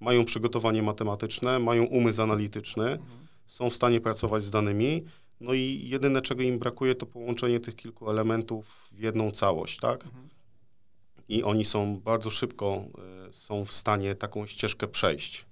mają 0.00 0.24
przygotowanie 0.24 0.82
matematyczne, 0.82 1.58
mają 1.58 1.84
umysł 1.84 2.22
analityczny. 2.22 2.90
Mhm 2.90 3.28
są 3.48 3.70
w 3.70 3.74
stanie 3.74 4.00
pracować 4.00 4.42
z 4.42 4.50
danymi, 4.50 5.04
no 5.40 5.54
i 5.54 5.80
jedyne, 5.88 6.22
czego 6.22 6.42
im 6.42 6.58
brakuje, 6.58 6.94
to 6.94 7.06
połączenie 7.06 7.60
tych 7.60 7.76
kilku 7.76 8.10
elementów 8.10 8.88
w 8.92 8.98
jedną 8.98 9.30
całość, 9.30 9.78
tak? 9.80 10.04
Mhm. 10.04 10.28
I 11.28 11.42
oni 11.42 11.64
są 11.64 12.00
bardzo 12.00 12.30
szybko, 12.30 12.84
y, 13.28 13.32
są 13.32 13.64
w 13.64 13.72
stanie 13.72 14.14
taką 14.14 14.46
ścieżkę 14.46 14.88
przejść. 14.88 15.46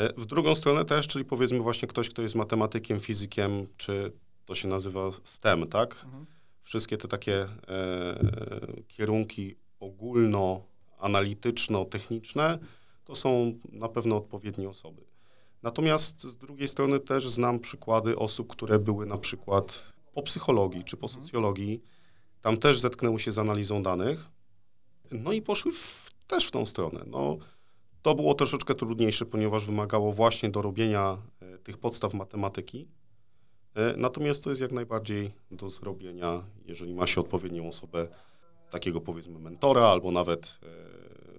Y, 0.00 0.12
w 0.16 0.26
drugą 0.26 0.54
stronę 0.54 0.84
też, 0.84 1.08
czyli 1.08 1.24
powiedzmy 1.24 1.60
właśnie 1.60 1.88
ktoś, 1.88 2.08
kto 2.08 2.22
jest 2.22 2.34
matematykiem, 2.34 3.00
fizykiem, 3.00 3.66
czy 3.76 4.12
to 4.44 4.54
się 4.54 4.68
nazywa 4.68 5.10
STEM, 5.24 5.66
tak? 5.66 6.02
Mhm. 6.04 6.26
Wszystkie 6.62 6.96
te 6.96 7.08
takie 7.08 7.42
e, 7.42 7.48
kierunki 8.88 9.56
ogólno-analityczno-techniczne, 9.80 12.58
to 13.04 13.14
są 13.14 13.52
na 13.72 13.88
pewno 13.88 14.16
odpowiednie 14.16 14.68
osoby. 14.68 15.02
Natomiast 15.62 16.22
z 16.22 16.36
drugiej 16.36 16.68
strony 16.68 17.00
też 17.00 17.28
znam 17.28 17.58
przykłady 17.58 18.18
osób, 18.18 18.48
które 18.48 18.78
były 18.78 19.06
na 19.06 19.18
przykład 19.18 19.92
po 20.14 20.22
psychologii 20.22 20.84
czy 20.84 20.96
po 20.96 21.08
socjologii, 21.08 21.82
tam 22.40 22.56
też 22.56 22.80
zetknęły 22.80 23.20
się 23.20 23.32
z 23.32 23.38
analizą 23.38 23.82
danych, 23.82 24.30
no 25.10 25.32
i 25.32 25.42
poszły 25.42 25.72
w, 25.72 26.10
też 26.26 26.46
w 26.46 26.50
tą 26.50 26.66
stronę. 26.66 27.04
No, 27.06 27.38
to 28.06 28.14
było 28.14 28.34
troszeczkę 28.34 28.74
trudniejsze, 28.74 29.26
ponieważ 29.26 29.64
wymagało 29.64 30.12
właśnie 30.12 30.50
dorobienia 30.50 31.18
e, 31.40 31.58
tych 31.58 31.78
podstaw 31.78 32.14
matematyki. 32.14 32.88
E, 33.74 33.94
natomiast 33.96 34.44
to 34.44 34.50
jest 34.50 34.62
jak 34.62 34.72
najbardziej 34.72 35.32
do 35.50 35.68
zrobienia, 35.68 36.42
jeżeli 36.64 36.94
ma 36.94 37.06
się 37.06 37.20
odpowiednią 37.20 37.68
osobę, 37.68 38.08
takiego 38.70 39.00
powiedzmy 39.00 39.38
mentora, 39.38 39.82
albo 39.82 40.10
nawet 40.10 40.60
e, 40.62 40.68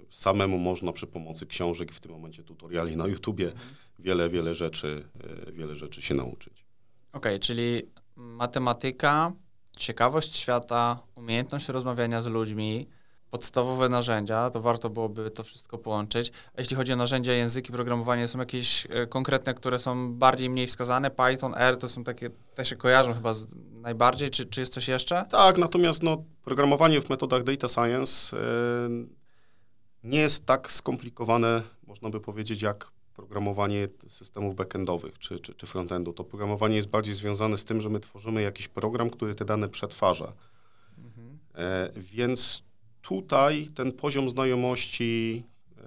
samemu 0.09 0.57
można 0.57 0.91
przy 0.93 1.07
pomocy 1.07 1.45
książek, 1.45 1.91
w 1.91 1.99
tym 1.99 2.11
momencie 2.11 2.43
tutoriali 2.43 2.97
na 2.97 3.07
YouTubie, 3.07 3.51
wiele, 3.99 4.29
wiele 4.29 4.55
rzeczy, 4.55 5.09
wiele 5.53 5.75
rzeczy 5.75 6.01
się 6.01 6.15
nauczyć. 6.15 6.65
Okej, 7.13 7.31
okay, 7.33 7.39
czyli 7.39 7.81
matematyka, 8.15 9.31
ciekawość 9.77 10.35
świata, 10.35 10.99
umiejętność 11.15 11.69
rozmawiania 11.69 12.21
z 12.21 12.27
ludźmi, 12.27 12.87
podstawowe 13.31 13.89
narzędzia, 13.89 14.49
to 14.49 14.61
warto 14.61 14.89
byłoby 14.89 15.31
to 15.31 15.43
wszystko 15.43 15.77
połączyć. 15.77 16.31
A 16.55 16.61
jeśli 16.61 16.75
chodzi 16.75 16.93
o 16.93 16.95
narzędzia, 16.95 17.33
języki 17.33 17.71
programowania, 17.71 18.27
są 18.27 18.39
jakieś 18.39 18.87
e, 18.89 19.07
konkretne, 19.07 19.53
które 19.53 19.79
są 19.79 20.13
bardziej, 20.13 20.49
mniej 20.49 20.67
wskazane? 20.67 21.11
Python, 21.11 21.53
R 21.57 21.77
to 21.77 21.89
są 21.89 22.03
takie, 22.03 22.29
te 22.55 22.65
się 22.65 22.75
kojarzą 22.75 23.13
chyba 23.13 23.33
z, 23.33 23.47
najbardziej, 23.71 24.29
czy, 24.29 24.45
czy 24.45 24.59
jest 24.59 24.73
coś 24.73 24.87
jeszcze? 24.87 25.25
Tak, 25.29 25.57
natomiast 25.57 26.03
no, 26.03 26.23
programowanie 26.43 27.01
w 27.01 27.09
metodach 27.09 27.43
data 27.43 27.67
science 27.67 28.37
yy, 28.37 29.07
nie 30.03 30.19
jest 30.19 30.45
tak 30.45 30.71
skomplikowane, 30.71 31.61
można 31.87 32.09
by 32.09 32.19
powiedzieć, 32.19 32.61
jak 32.61 32.91
programowanie 33.13 33.87
systemów 34.07 34.55
backendowych 34.55 35.19
czy, 35.19 35.39
czy, 35.39 35.53
czy 35.53 35.67
frontendu. 35.67 36.13
To 36.13 36.23
programowanie 36.23 36.75
jest 36.75 36.89
bardziej 36.89 37.13
związane 37.13 37.57
z 37.57 37.65
tym, 37.65 37.81
że 37.81 37.89
my 37.89 37.99
tworzymy 37.99 38.41
jakiś 38.41 38.67
program, 38.67 39.09
który 39.09 39.35
te 39.35 39.45
dane 39.45 39.69
przetwarza. 39.69 40.33
Mhm. 40.97 41.39
E, 41.55 41.89
więc 41.95 42.63
tutaj 43.07 43.67
ten 43.75 43.91
poziom 43.91 44.29
znajomości 44.29 45.43
e, 45.77 45.81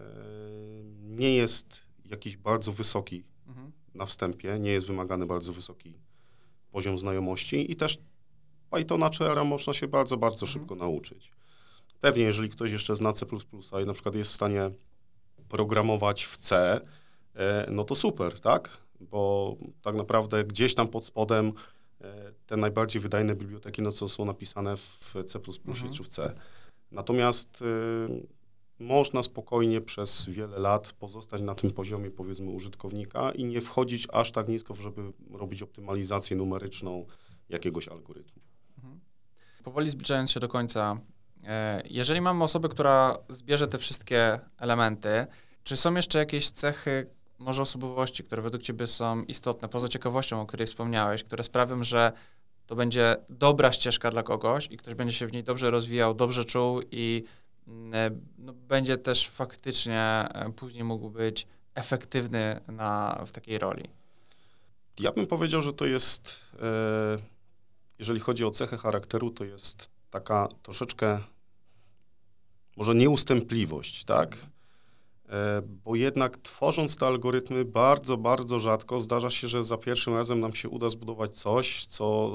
nie 1.03 1.35
jest 1.35 1.87
jakiś 2.11 2.37
bardzo 2.37 2.73
wysoki 2.73 3.25
mhm. 3.49 3.73
na 3.95 4.07
wstępie, 4.07 4.59
nie 4.59 4.71
jest 4.71 4.87
wymagany 4.87 5.27
bardzo 5.27 5.53
wysoki 5.53 5.95
poziom 6.71 6.99
znajomości 6.99 7.73
i 7.73 7.77
też 7.77 7.99
Pythona 8.71 9.11
czy 9.11 9.25
R 9.25 9.45
można 9.45 9.73
się 9.73 9.89
bardzo, 9.89 10.17
bardzo 10.17 10.47
mhm. 10.47 10.53
szybko 10.53 10.75
nauczyć. 10.75 11.33
Pewnie, 12.01 12.23
jeżeli 12.23 12.49
ktoś 12.49 12.73
jeszcze 12.73 12.97
zna 12.97 13.13
C++ 13.13 13.27
i 13.83 13.87
na 13.87 13.93
przykład 13.93 14.15
jest 14.15 14.31
w 14.31 14.35
stanie 14.35 14.71
programować 15.49 16.25
w 16.25 16.37
C, 16.37 16.81
e, 17.35 17.67
no 17.71 17.85
to 17.85 17.95
super, 17.95 18.41
tak? 18.41 18.79
Bo 19.01 19.57
tak 19.83 19.95
naprawdę 19.95 20.45
gdzieś 20.45 20.75
tam 20.75 20.89
pod 20.89 21.05
spodem 21.05 21.53
e, 22.01 22.33
te 22.47 22.57
najbardziej 22.57 23.03
wydajne 23.03 23.35
biblioteki, 23.35 23.83
no 23.83 23.93
co 23.93 24.09
są 24.09 24.25
napisane 24.25 24.77
w 24.77 25.15
C++ 25.27 25.39
mhm. 25.39 25.93
czy 25.93 26.05
w 26.05 26.09
C. 26.09 26.35
Natomiast 26.93 27.63
y, 27.63 28.27
można 28.79 29.23
spokojnie 29.23 29.81
przez 29.81 30.29
wiele 30.29 30.59
lat 30.59 30.93
pozostać 30.93 31.41
na 31.43 31.55
tym 31.55 31.71
poziomie, 31.71 32.11
powiedzmy, 32.11 32.51
użytkownika 32.51 33.33
i 33.33 33.45
nie 33.45 33.61
wchodzić 33.61 34.09
aż 34.13 34.33
tak 34.33 34.49
nisko, 34.49 34.75
żeby 34.75 35.13
robić 35.31 35.63
optymalizację 35.63 36.37
numeryczną 36.37 37.07
jakiegoś 37.49 37.89
algorytmu. 37.89 38.43
Mhm. 38.79 39.01
Powoli 39.65 39.91
zbliżając 39.91 40.31
się 40.31 40.41
do 40.41 40.49
końca 40.49 41.01
E, 41.47 41.83
jeżeli 41.91 42.21
mamy 42.21 42.45
osobę, 42.45 42.69
która 42.69 43.19
zbierze 43.29 43.69
te 43.69 43.79
wszystkie 43.79 44.41
elementy, 44.59 45.27
czy 45.63 45.77
są 45.77 45.95
jeszcze 45.95 46.19
jakieś 46.19 46.51
cechy 46.51 47.11
może 47.39 47.63
osobowości, 47.63 48.25
które 48.25 48.43
według 48.43 48.63
Ciebie 48.63 48.87
są 48.87 49.23
istotne, 49.23 49.69
poza 49.69 49.89
ciekawością, 49.89 50.41
o 50.41 50.47
której 50.47 50.67
wspomniałeś, 50.67 51.25
które 51.25 51.45
sprawią, 51.45 51.85
że 51.85 52.13
to 52.71 52.77
będzie 52.77 53.17
dobra 53.29 53.73
ścieżka 53.73 54.11
dla 54.11 54.23
kogoś 54.23 54.69
i 54.71 54.77
ktoś 54.77 54.95
będzie 54.95 55.15
się 55.15 55.27
w 55.27 55.33
niej 55.33 55.45
dobrze 55.45 55.71
rozwijał, 55.71 56.15
dobrze 56.15 56.45
czuł 56.45 56.81
i 56.91 57.25
mm, 57.69 58.27
no, 58.39 58.53
będzie 58.53 58.97
też 58.97 59.29
faktycznie 59.29 60.01
e, 60.01 60.53
później 60.57 60.85
mógł 60.85 61.11
być 61.11 61.47
efektywny 61.75 62.61
na, 62.69 63.23
w 63.27 63.33
takiej 63.33 63.59
roli? 63.59 63.85
Ja 65.01 65.13
bym 65.13 65.27
powiedział, 65.27 65.61
że 65.61 65.73
to 65.73 65.87
jest, 65.87 66.41
e, 66.63 66.67
jeżeli 67.99 68.21
chodzi 68.21 68.45
o 68.45 68.51
cechę 68.51 68.77
charakteru, 68.77 69.31
to 69.31 69.45
jest 69.45 69.91
taka 70.11 70.49
troszeczkę 70.63 71.21
może 72.77 72.95
nieustępliwość, 72.95 74.05
tak? 74.05 74.37
E, 75.31 75.63
bo 75.85 75.97
jednak 75.97 76.37
tworząc 76.37 76.97
te 76.97 77.07
algorytmy 77.07 77.65
bardzo, 77.65 78.17
bardzo 78.17 78.59
rzadko 78.59 79.01
zdarza 79.01 79.31
się, 79.31 79.49
że 79.49 79.63
za 79.63 79.77
pierwszym 79.79 80.15
razem 80.15 80.41
nam 80.41 80.55
się 80.55 80.69
uda 80.69 80.89
zbudować 80.89 81.37
coś, 81.37 81.87
co 81.87 82.33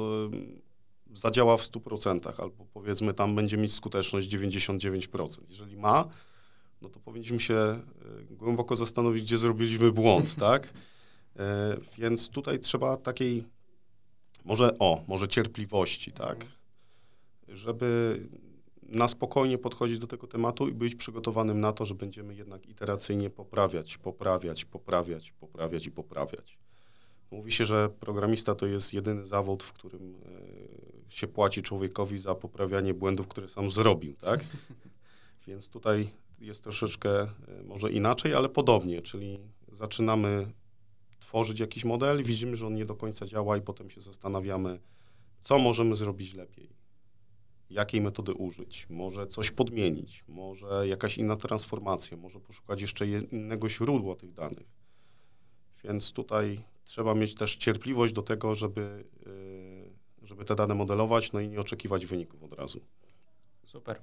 e, 1.11 1.15
zadziała 1.15 1.57
w 1.57 1.61
100%, 1.61 2.41
albo 2.41 2.65
powiedzmy 2.73 3.13
tam 3.13 3.35
będzie 3.35 3.57
mieć 3.57 3.73
skuteczność 3.73 4.29
99%. 4.35 5.41
Jeżeli 5.49 5.77
ma, 5.77 6.05
no 6.81 6.89
to 6.89 6.99
powinniśmy 6.99 7.39
się 7.39 7.55
e, 7.55 7.81
głęboko 8.29 8.75
zastanowić, 8.75 9.23
gdzie 9.23 9.37
zrobiliśmy 9.37 9.91
błąd, 9.91 10.35
tak? 10.49 10.73
Więc 11.97 12.29
tutaj 12.29 12.59
trzeba 12.59 12.97
takiej, 12.97 13.43
może 14.45 14.79
o, 14.79 15.03
może 15.07 15.27
cierpliwości, 15.27 16.11
tak? 16.11 16.45
Żeby 17.47 18.19
na 18.86 19.07
spokojnie 19.07 19.57
podchodzić 19.57 19.99
do 19.99 20.07
tego 20.07 20.27
tematu 20.27 20.67
i 20.67 20.73
być 20.73 20.95
przygotowanym 20.95 21.61
na 21.61 21.73
to, 21.73 21.86
że 21.86 21.95
będziemy 21.95 22.36
jednak 22.36 22.65
iteracyjnie 22.69 23.29
poprawiać, 23.29 23.97
poprawiać, 23.97 24.65
poprawiać, 24.65 25.31
poprawiać 25.31 25.88
i 25.88 25.91
poprawiać. 25.91 26.57
Mówi 27.31 27.51
się, 27.51 27.65
że 27.65 27.89
programista 27.89 28.55
to 28.55 28.65
jest 28.65 28.93
jedyny 28.93 29.25
zawód, 29.25 29.63
w 29.63 29.73
którym 29.73 30.15
e, 30.15 31.11
się 31.11 31.27
płaci 31.27 31.61
człowiekowi 31.61 32.17
za 32.17 32.36
poprawianie 32.36 32.93
błędów, 32.93 33.27
które 33.27 33.47
sam 33.47 33.69
zrobił, 33.69 34.15
tak? 34.15 34.45
Więc 35.47 35.67
tutaj 35.67 36.09
jest 36.39 36.63
troszeczkę 36.63 37.21
e, 37.21 37.27
może 37.63 37.91
inaczej, 37.91 38.33
ale 38.33 38.49
podobnie, 38.49 39.01
czyli 39.01 39.39
zaczynamy 39.71 40.51
tworzyć 41.19 41.59
jakiś 41.59 41.86
model, 41.86 42.23
widzimy, 42.23 42.55
że 42.55 42.67
on 42.67 42.75
nie 42.75 42.86
do 42.86 42.95
końca 42.95 43.25
działa 43.25 43.57
i 43.57 43.61
potem 43.61 43.89
się 43.89 44.01
zastanawiamy, 44.01 44.79
co 45.39 45.59
możemy 45.59 45.95
zrobić 45.95 46.33
lepiej 46.33 46.74
jakiej 47.70 48.01
metody 48.01 48.34
użyć, 48.34 48.88
może 48.89 49.28
coś 49.28 49.51
podmienić, 49.51 50.24
może 50.28 50.88
jakaś 50.88 51.18
inna 51.18 51.36
transformacja, 51.36 52.18
może 52.18 52.39
poszukać 52.39 52.82
jeszcze 52.82 53.07
innego 53.07 53.70
źródła 53.70 54.16
tych 54.16 54.34
danych. 54.34 54.68
Więc 55.84 56.11
tutaj 56.11 56.63
trzeba 56.84 57.13
mieć 57.13 57.36
też 57.36 57.55
cierpliwość 57.55 58.13
do 58.13 58.22
tego, 58.22 58.55
żeby, 58.55 59.05
y, 59.28 60.28
żeby 60.28 60.45
te 60.45 60.55
dane 60.55 60.76
modelować, 60.76 61.32
no 61.32 61.39
i 61.39 61.47
nie 61.47 61.59
oczekiwać 61.59 62.05
wyników 62.05 62.43
od 62.43 62.53
razu. 62.53 62.82
Super. 63.63 64.01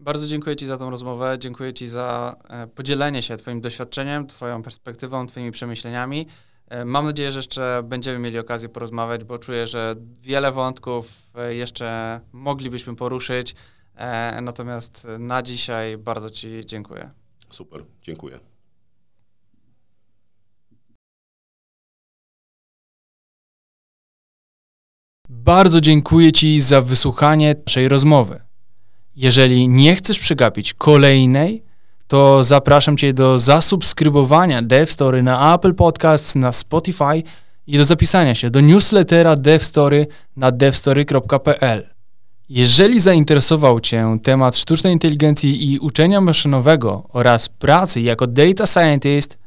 Bardzo 0.00 0.26
dziękuję 0.26 0.56
Ci 0.56 0.66
za 0.66 0.76
tą 0.76 0.90
rozmowę, 0.90 1.36
dziękuję 1.38 1.74
Ci 1.74 1.86
za 1.86 2.36
e, 2.48 2.66
podzielenie 2.66 3.22
się 3.22 3.36
Twoim 3.36 3.60
doświadczeniem, 3.60 4.26
Twoją 4.26 4.62
perspektywą, 4.62 5.26
Twoimi 5.26 5.50
przemyśleniami. 5.50 6.26
E, 6.74 6.84
mam 6.84 7.04
nadzieję, 7.04 7.32
że 7.32 7.38
jeszcze 7.38 7.82
będziemy 7.84 8.18
mieli 8.18 8.38
okazję 8.38 8.68
porozmawiać, 8.68 9.24
bo 9.24 9.38
czuję, 9.38 9.66
że 9.66 9.94
wiele 10.20 10.52
wątków 10.52 11.30
e, 11.34 11.54
jeszcze 11.54 12.20
moglibyśmy 12.32 12.96
poruszyć. 12.96 13.54
E, 13.94 14.40
natomiast 14.42 15.08
na 15.18 15.42
dzisiaj 15.42 15.98
bardzo 15.98 16.30
Ci 16.30 16.66
dziękuję. 16.66 17.10
Super, 17.50 17.84
dziękuję. 18.02 18.40
Bardzo 25.28 25.80
dziękuję 25.80 26.32
Ci 26.32 26.60
za 26.60 26.80
wysłuchanie 26.80 27.54
naszej 27.66 27.88
rozmowy. 27.88 28.40
Jeżeli 29.16 29.68
nie 29.68 29.96
chcesz 29.96 30.18
przegapić 30.18 30.74
kolejnej, 30.74 31.63
to 32.14 32.44
zapraszam 32.44 32.96
Cię 32.96 33.12
do 33.12 33.38
zasubskrybowania 33.38 34.62
DevStory 34.62 35.22
na 35.22 35.54
Apple 35.54 35.74
Podcasts, 35.74 36.34
na 36.34 36.52
Spotify 36.52 37.22
i 37.66 37.78
do 37.78 37.84
zapisania 37.84 38.34
się 38.34 38.50
do 38.50 38.60
newslettera 38.60 39.36
DevStory 39.36 40.06
na 40.36 40.50
devstory.pl. 40.50 41.90
Jeżeli 42.48 43.00
zainteresował 43.00 43.80
Cię 43.80 44.18
temat 44.22 44.56
sztucznej 44.56 44.92
inteligencji 44.92 45.72
i 45.72 45.78
uczenia 45.78 46.20
maszynowego 46.20 47.04
oraz 47.12 47.48
pracy 47.48 48.00
jako 48.00 48.26
data 48.26 48.66
scientist, 48.66 49.38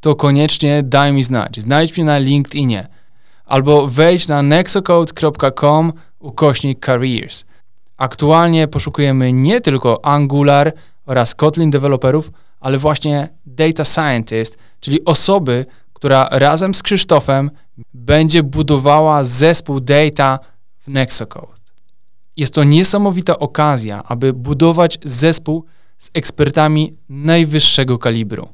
to 0.00 0.14
koniecznie 0.14 0.82
daj 0.82 1.12
mi 1.12 1.24
znać. 1.24 1.60
Znajdź 1.60 1.96
mnie 1.96 2.04
na 2.04 2.18
LinkedInie 2.18 2.88
albo 3.46 3.86
wejdź 3.86 4.28
na 4.28 4.42
nexocode.com 4.42 5.92
ukośnik 6.18 6.86
careers. 6.86 7.44
Aktualnie 7.96 8.68
poszukujemy 8.68 9.32
nie 9.32 9.60
tylko 9.60 10.04
Angular, 10.04 10.72
oraz 11.10 11.34
Kotlin 11.34 11.70
deweloperów, 11.70 12.32
ale 12.60 12.78
właśnie 12.78 13.28
data 13.46 13.84
scientist, 13.84 14.58
czyli 14.80 15.04
osoby, 15.04 15.66
która 15.92 16.28
razem 16.30 16.74
z 16.74 16.82
Krzysztofem 16.82 17.50
będzie 17.94 18.42
budowała 18.42 19.24
zespół 19.24 19.80
data 19.80 20.38
w 20.78 20.88
Nexocode. 20.88 21.60
Jest 22.36 22.54
to 22.54 22.64
niesamowita 22.64 23.38
okazja, 23.38 24.02
aby 24.04 24.32
budować 24.32 24.98
zespół 25.04 25.64
z 25.98 26.10
ekspertami 26.14 26.96
najwyższego 27.08 27.98
kalibru. 27.98 28.48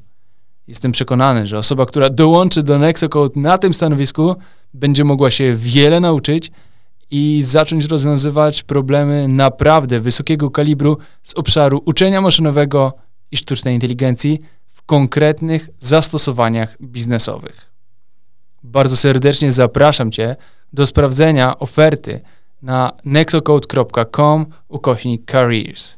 Jestem 0.67 0.91
przekonany, 0.91 1.47
że 1.47 1.57
osoba, 1.57 1.85
która 1.85 2.09
dołączy 2.09 2.63
do 2.63 2.77
Nexocode 2.77 3.39
na 3.39 3.57
tym 3.57 3.73
stanowisku, 3.73 4.35
będzie 4.73 5.03
mogła 5.03 5.31
się 5.31 5.55
wiele 5.55 5.99
nauczyć 5.99 6.51
i 7.11 7.43
zacząć 7.43 7.85
rozwiązywać 7.85 8.63
problemy 8.63 9.27
naprawdę 9.27 9.99
wysokiego 9.99 10.51
kalibru 10.51 10.97
z 11.23 11.33
obszaru 11.33 11.81
uczenia 11.85 12.21
maszynowego 12.21 12.93
i 13.31 13.37
sztucznej 13.37 13.75
inteligencji 13.75 14.39
w 14.65 14.81
konkretnych 14.81 15.69
zastosowaniach 15.79 16.77
biznesowych. 16.81 17.71
Bardzo 18.63 18.97
serdecznie 18.97 19.51
zapraszam 19.51 20.11
Cię 20.11 20.35
do 20.73 20.85
sprawdzenia 20.85 21.59
oferty 21.59 22.21
na 22.61 22.91
nexocode.com 23.05 24.45
ukośnik 24.67 25.31
careers. 25.31 25.96